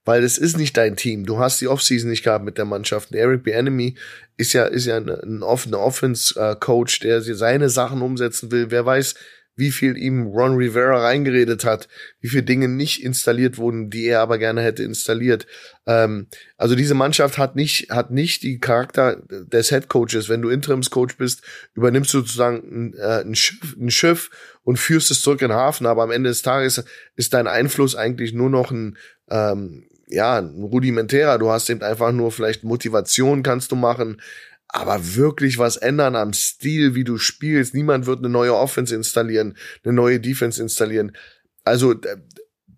weil 0.06 0.24
es 0.24 0.38
ist 0.38 0.58
nicht 0.58 0.78
dein 0.78 0.96
Team. 0.96 1.26
Du 1.26 1.40
hast 1.40 1.60
die 1.60 1.68
Offseason 1.68 2.10
nicht 2.10 2.24
gehabt 2.24 2.46
mit 2.46 2.58
der 2.60 2.66
Mannschaft. 2.66 3.14
Der 3.14 3.22
Eric 3.24 3.44
Bieniemy 3.44 3.96
ist 4.38 4.54
ja 4.54 4.66
ist 4.66 4.86
ja 4.86 4.98
ein, 4.98 5.10
ein 5.10 5.42
Off- 5.44 5.66
ein 5.66 5.74
Offense-Coach, 5.74 7.00
der 7.00 7.22
seine 7.22 7.70
Sachen 7.70 8.02
umsetzen 8.04 8.52
will. 8.52 8.70
Wer 8.70 8.86
weiß, 8.86 9.16
wie 9.58 9.72
viel 9.72 9.98
ihm 9.98 10.28
Ron 10.28 10.56
Rivera 10.56 11.02
reingeredet 11.02 11.66
hat, 11.66 11.90
wie 12.22 12.30
viele 12.30 12.44
Dinge 12.44 12.68
nicht 12.68 13.04
installiert 13.04 13.58
wurden, 13.58 13.90
die 13.90 14.06
er 14.06 14.22
aber 14.22 14.38
gerne 14.38 14.62
hätte 14.62 14.84
installiert. 14.84 15.48
Ähm, 15.88 16.28
also 16.58 16.76
diese 16.76 16.94
Mannschaft 16.94 17.38
hat 17.40 17.56
nicht, 17.56 17.90
hat 17.90 18.12
nicht 18.12 18.44
die 18.44 18.60
Charakter 18.60 19.18
des 19.28 19.70
Head 19.70 19.90
Coaches. 19.90 20.30
Wenn 20.30 20.44
du 20.44 20.50
Interimscoach 20.50 21.18
bist, 21.18 21.42
übernimmst 21.74 22.14
du 22.14 22.20
sozusagen 22.20 22.94
ein, 22.94 22.94
äh, 22.94 23.36
Schiff, 23.36 23.76
ein 23.78 23.90
Schiff 23.90 24.30
und 24.64 24.78
führst 24.78 25.10
es 25.10 25.22
zurück 25.22 25.42
in 25.42 25.50
den 25.50 25.58
Hafen. 25.58 25.88
Aber 25.88 26.04
am 26.04 26.12
Ende 26.12 26.30
des 26.30 26.44
Tages 26.44 26.84
ist 27.16 27.34
dein 27.34 27.48
Einfluss 27.48 27.96
eigentlich 27.96 28.34
nur 28.34 28.52
noch 28.52 28.70
ein, 28.70 28.96
ähm, 29.30 29.88
ja, 30.08 30.38
ein 30.38 30.64
rudimentärer. 30.64 31.40
Du 31.40 31.50
hast 31.50 31.70
eben 31.70 31.82
einfach 31.82 32.12
nur 32.12 32.32
vielleicht 32.32 32.64
Motivation 32.64 33.44
kannst 33.44 33.72
du 33.72 33.76
machen. 33.76 34.22
Aber 34.70 35.16
wirklich 35.16 35.58
was 35.58 35.78
ändern 35.78 36.16
am 36.16 36.34
Stil, 36.34 36.94
wie 36.94 37.04
du 37.04 37.18
spielst. 37.18 37.74
Niemand 37.74 38.06
wird 38.06 38.20
eine 38.20 38.30
neue 38.30 38.56
Offense 38.56 38.94
installieren, 38.94 39.58
eine 39.84 39.94
neue 39.94 40.20
Defense 40.20 40.62
installieren. 40.62 41.16
Also 41.64 41.96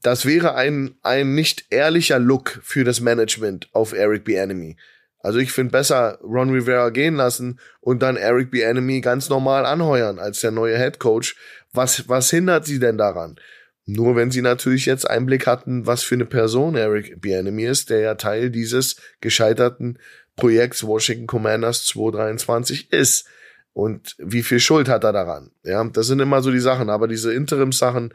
das 0.02 0.26
wäre 0.26 0.56
ein, 0.56 0.96
ein 1.02 1.34
nicht 1.36 1.66
ehrlicher 1.70 2.20
Look 2.20 2.60
für 2.64 2.84
das 2.84 3.00
Management 3.00 3.70
auf 3.74 3.94
Eric 3.94 4.24
Bieniemy. 4.24 4.78
Also 5.22 5.40
ich 5.40 5.52
finde 5.52 5.72
besser 5.72 6.18
Ron 6.24 6.52
Rivera 6.52 6.90
gehen 6.92 7.16
lassen 7.16 7.60
und 7.82 8.02
dann 8.02 8.16
Eric 8.16 8.52
Bieniemy 8.52 9.02
ganz 9.02 9.30
normal 9.30 9.66
anheuern 9.66 10.18
als 10.18 10.40
der 10.40 10.52
neue 10.52 10.78
Head 10.78 11.00
Coach. 11.00 11.36
Was, 11.74 12.08
was 12.08 12.30
hindert 12.30 12.66
sie 12.66 12.80
denn 12.80 12.98
daran? 12.98 13.38
Nur 13.86 14.16
wenn 14.16 14.32
sie 14.32 14.42
natürlich 14.42 14.86
jetzt 14.86 15.10
Einblick 15.10 15.48
hatten, 15.48 15.86
was 15.86 16.04
für 16.04 16.16
eine 16.16 16.26
Person 16.26 16.76
Eric 16.76 17.20
Bieniemy 17.22 17.66
ist, 17.66 17.90
der 17.90 18.00
ja 18.00 18.16
Teil 18.16 18.50
dieses 18.50 18.98
gescheiterten 19.20 20.00
Projekts 20.40 20.86
Washington 20.86 21.28
Commanders 21.28 21.86
223 21.86 22.92
ist. 22.92 23.26
Und 23.74 24.16
wie 24.18 24.44
viel 24.44 24.60
Schuld 24.60 24.90
hat 24.90 25.04
er 25.04 25.14
daran? 25.14 25.52
Ja, 25.64 25.84
das 25.84 26.08
sind 26.08 26.20
immer 26.20 26.42
so 26.42 26.52
die 26.52 26.60
Sachen. 26.60 26.90
Aber 26.90 27.08
diese 27.08 27.34
Interim-Sachen, 27.34 28.14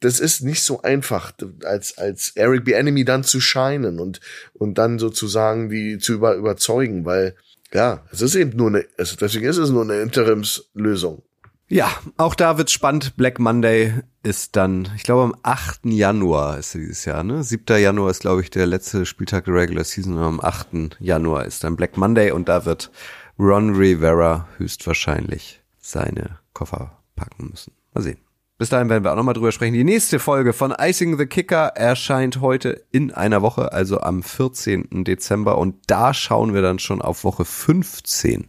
das 0.00 0.20
ist 0.20 0.42
nicht 0.42 0.62
so 0.62 0.82
einfach, 0.82 1.32
als, 1.64 1.96
als 1.98 2.32
Eric 2.34 2.64
Bieniemy 2.64 3.04
dann 3.04 3.24
zu 3.24 3.40
scheinen 3.40 3.98
und, 3.98 4.20
und 4.52 4.78
dann 4.78 4.98
sozusagen 4.98 5.70
die 5.70 5.98
zu 5.98 6.14
über, 6.14 6.34
überzeugen, 6.34 7.04
weil, 7.04 7.34
ja, 7.72 8.04
es 8.12 8.20
ist 8.20 8.34
eben 8.34 8.56
nur 8.56 8.68
eine, 8.68 8.84
es, 8.96 9.16
deswegen 9.16 9.46
ist 9.46 9.58
es 9.58 9.70
nur 9.70 9.82
eine 9.82 10.00
Interimslösung. 10.00 11.22
Ja, 11.68 11.90
auch 12.16 12.36
da 12.36 12.58
wird's 12.58 12.70
spannend. 12.70 13.16
Black 13.16 13.40
Monday 13.40 13.94
ist 14.22 14.54
dann, 14.54 14.88
ich 14.94 15.02
glaube, 15.02 15.24
am 15.24 15.34
8. 15.42 15.86
Januar 15.86 16.58
ist 16.58 16.74
dieses 16.74 17.04
Jahr, 17.04 17.24
ne? 17.24 17.42
7. 17.42 17.80
Januar 17.80 18.10
ist, 18.10 18.20
glaube 18.20 18.42
ich, 18.42 18.50
der 18.50 18.66
letzte 18.66 19.04
Spieltag 19.04 19.46
der 19.46 19.54
Regular 19.54 19.82
Season 19.82 20.16
und 20.16 20.22
am 20.22 20.40
8. 20.40 20.98
Januar 21.00 21.44
ist 21.44 21.64
dann 21.64 21.74
Black 21.74 21.96
Monday 21.96 22.30
und 22.30 22.48
da 22.48 22.64
wird 22.64 22.92
Ron 23.36 23.74
Rivera 23.74 24.46
höchstwahrscheinlich 24.58 25.60
seine 25.80 26.38
Koffer 26.52 27.02
packen 27.16 27.48
müssen. 27.50 27.72
Mal 27.92 28.02
sehen. 28.02 28.18
Bis 28.58 28.68
dahin 28.68 28.88
werden 28.88 29.02
wir 29.02 29.12
auch 29.12 29.16
nochmal 29.16 29.34
drüber 29.34 29.52
sprechen. 29.52 29.74
Die 29.74 29.84
nächste 29.84 30.20
Folge 30.20 30.52
von 30.52 30.72
Icing 30.78 31.18
the 31.18 31.26
Kicker 31.26 31.72
erscheint 31.74 32.40
heute 32.40 32.84
in 32.92 33.12
einer 33.12 33.42
Woche, 33.42 33.72
also 33.72 34.00
am 34.00 34.22
14. 34.22 35.04
Dezember. 35.04 35.58
Und 35.58 35.74
da 35.88 36.14
schauen 36.14 36.54
wir 36.54 36.62
dann 36.62 36.78
schon 36.78 37.02
auf 37.02 37.24
Woche 37.24 37.44
15 37.44 38.48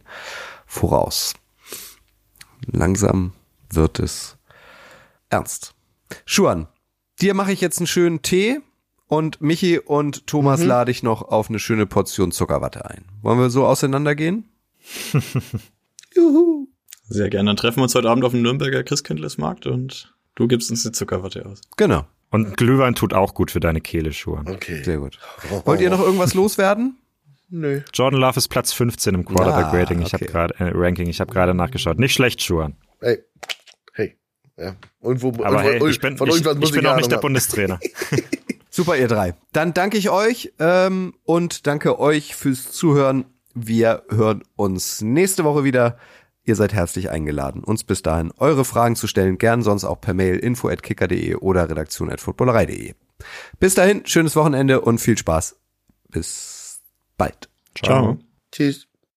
voraus. 0.66 1.34
Langsam 2.70 3.32
wird 3.72 3.98
es 3.98 4.36
ernst. 5.30 5.74
Schuan, 6.24 6.68
dir 7.20 7.34
mache 7.34 7.52
ich 7.52 7.60
jetzt 7.60 7.78
einen 7.78 7.86
schönen 7.86 8.22
Tee 8.22 8.60
und 9.06 9.40
Michi 9.40 9.78
und 9.78 10.26
Thomas 10.26 10.62
lade 10.62 10.90
ich 10.90 11.02
noch 11.02 11.22
auf 11.22 11.48
eine 11.48 11.58
schöne 11.58 11.86
Portion 11.86 12.32
Zuckerwatte 12.32 12.88
ein. 12.88 13.04
Wollen 13.22 13.38
wir 13.38 13.50
so 13.50 13.66
auseinandergehen? 13.66 14.48
Sehr 17.08 17.30
gerne. 17.30 17.48
Dann 17.50 17.56
treffen 17.56 17.78
wir 17.78 17.84
uns 17.84 17.94
heute 17.94 18.10
Abend 18.10 18.24
auf 18.24 18.32
dem 18.32 18.42
Nürnberger 18.42 18.82
Christkindlesmarkt 18.82 19.66
und 19.66 20.14
du 20.34 20.46
gibst 20.46 20.70
uns 20.70 20.82
die 20.82 20.92
Zuckerwatte 20.92 21.46
aus. 21.46 21.62
Genau. 21.76 22.04
Und 22.30 22.58
Glühwein 22.58 22.94
tut 22.94 23.14
auch 23.14 23.32
gut 23.32 23.50
für 23.50 23.60
deine 23.60 23.80
Kehle, 23.80 24.12
Schuhe. 24.12 24.44
Okay. 24.46 24.82
Sehr 24.82 24.98
gut. 24.98 25.18
Wollt 25.64 25.80
ihr 25.80 25.88
noch 25.88 26.00
irgendwas 26.00 26.34
loswerden? 26.34 26.98
Nö. 27.50 27.80
Jordan 27.94 28.20
Love 28.20 28.36
ist 28.36 28.48
Platz 28.48 28.72
15 28.72 29.14
im 29.14 29.24
Quarterback 29.24 29.72
Rating. 29.72 30.02
Ich 30.02 30.12
okay. 30.12 30.26
habe 30.26 30.32
gerade 30.32 30.54
äh, 30.58 30.70
Ranking. 30.74 31.08
Ich 31.08 31.20
habe 31.20 31.32
gerade 31.32 31.54
nachgeschaut. 31.54 31.98
Nicht 31.98 32.12
schlecht, 32.12 32.42
Schuhan. 32.42 32.76
Hey. 33.00 33.24
Hey. 33.94 34.16
Ja. 34.56 34.76
Und 35.00 35.22
wo, 35.22 35.28
Aber 35.42 35.58
und, 35.58 35.62
hey, 35.62 35.80
und, 35.80 35.90
ich 35.90 36.00
bin, 36.00 36.18
von 36.18 36.28
ich, 36.28 36.36
ich 36.36 36.42
bin 36.72 36.86
auch 36.86 36.96
nicht 36.96 37.10
der 37.10 37.16
haben. 37.16 37.22
Bundestrainer. 37.22 37.80
Super, 38.70 38.96
ihr 38.96 39.08
drei. 39.08 39.34
Dann 39.52 39.72
danke 39.72 39.96
ich 39.96 40.10
euch 40.10 40.52
ähm, 40.58 41.14
und 41.24 41.66
danke 41.66 41.98
euch 41.98 42.36
fürs 42.36 42.70
Zuhören. 42.70 43.24
Wir 43.54 44.02
hören 44.10 44.42
uns 44.56 45.00
nächste 45.00 45.44
Woche 45.44 45.64
wieder. 45.64 45.98
Ihr 46.44 46.54
seid 46.54 46.72
herzlich 46.72 47.10
eingeladen, 47.10 47.64
uns 47.64 47.84
bis 47.84 48.02
dahin 48.02 48.32
eure 48.38 48.64
Fragen 48.64 48.94
zu 48.94 49.06
stellen. 49.06 49.36
Gern 49.36 49.62
sonst 49.62 49.84
auch 49.84 50.00
per 50.00 50.14
Mail 50.14 50.36
info 50.36 50.68
at 50.68 50.82
kicker.de 50.82 51.34
oder 51.36 51.68
redaktion 51.68 52.10
at 52.10 52.20
footballerei.de. 52.20 52.94
Bis 53.58 53.74
dahin, 53.74 54.06
schönes 54.06 54.36
Wochenende 54.36 54.80
und 54.80 54.98
viel 54.98 55.18
Spaß. 55.18 55.56
Bis 56.10 56.57
bald. 57.18 57.50
Ciao. 57.74 58.18
Tschüss. 58.50 58.87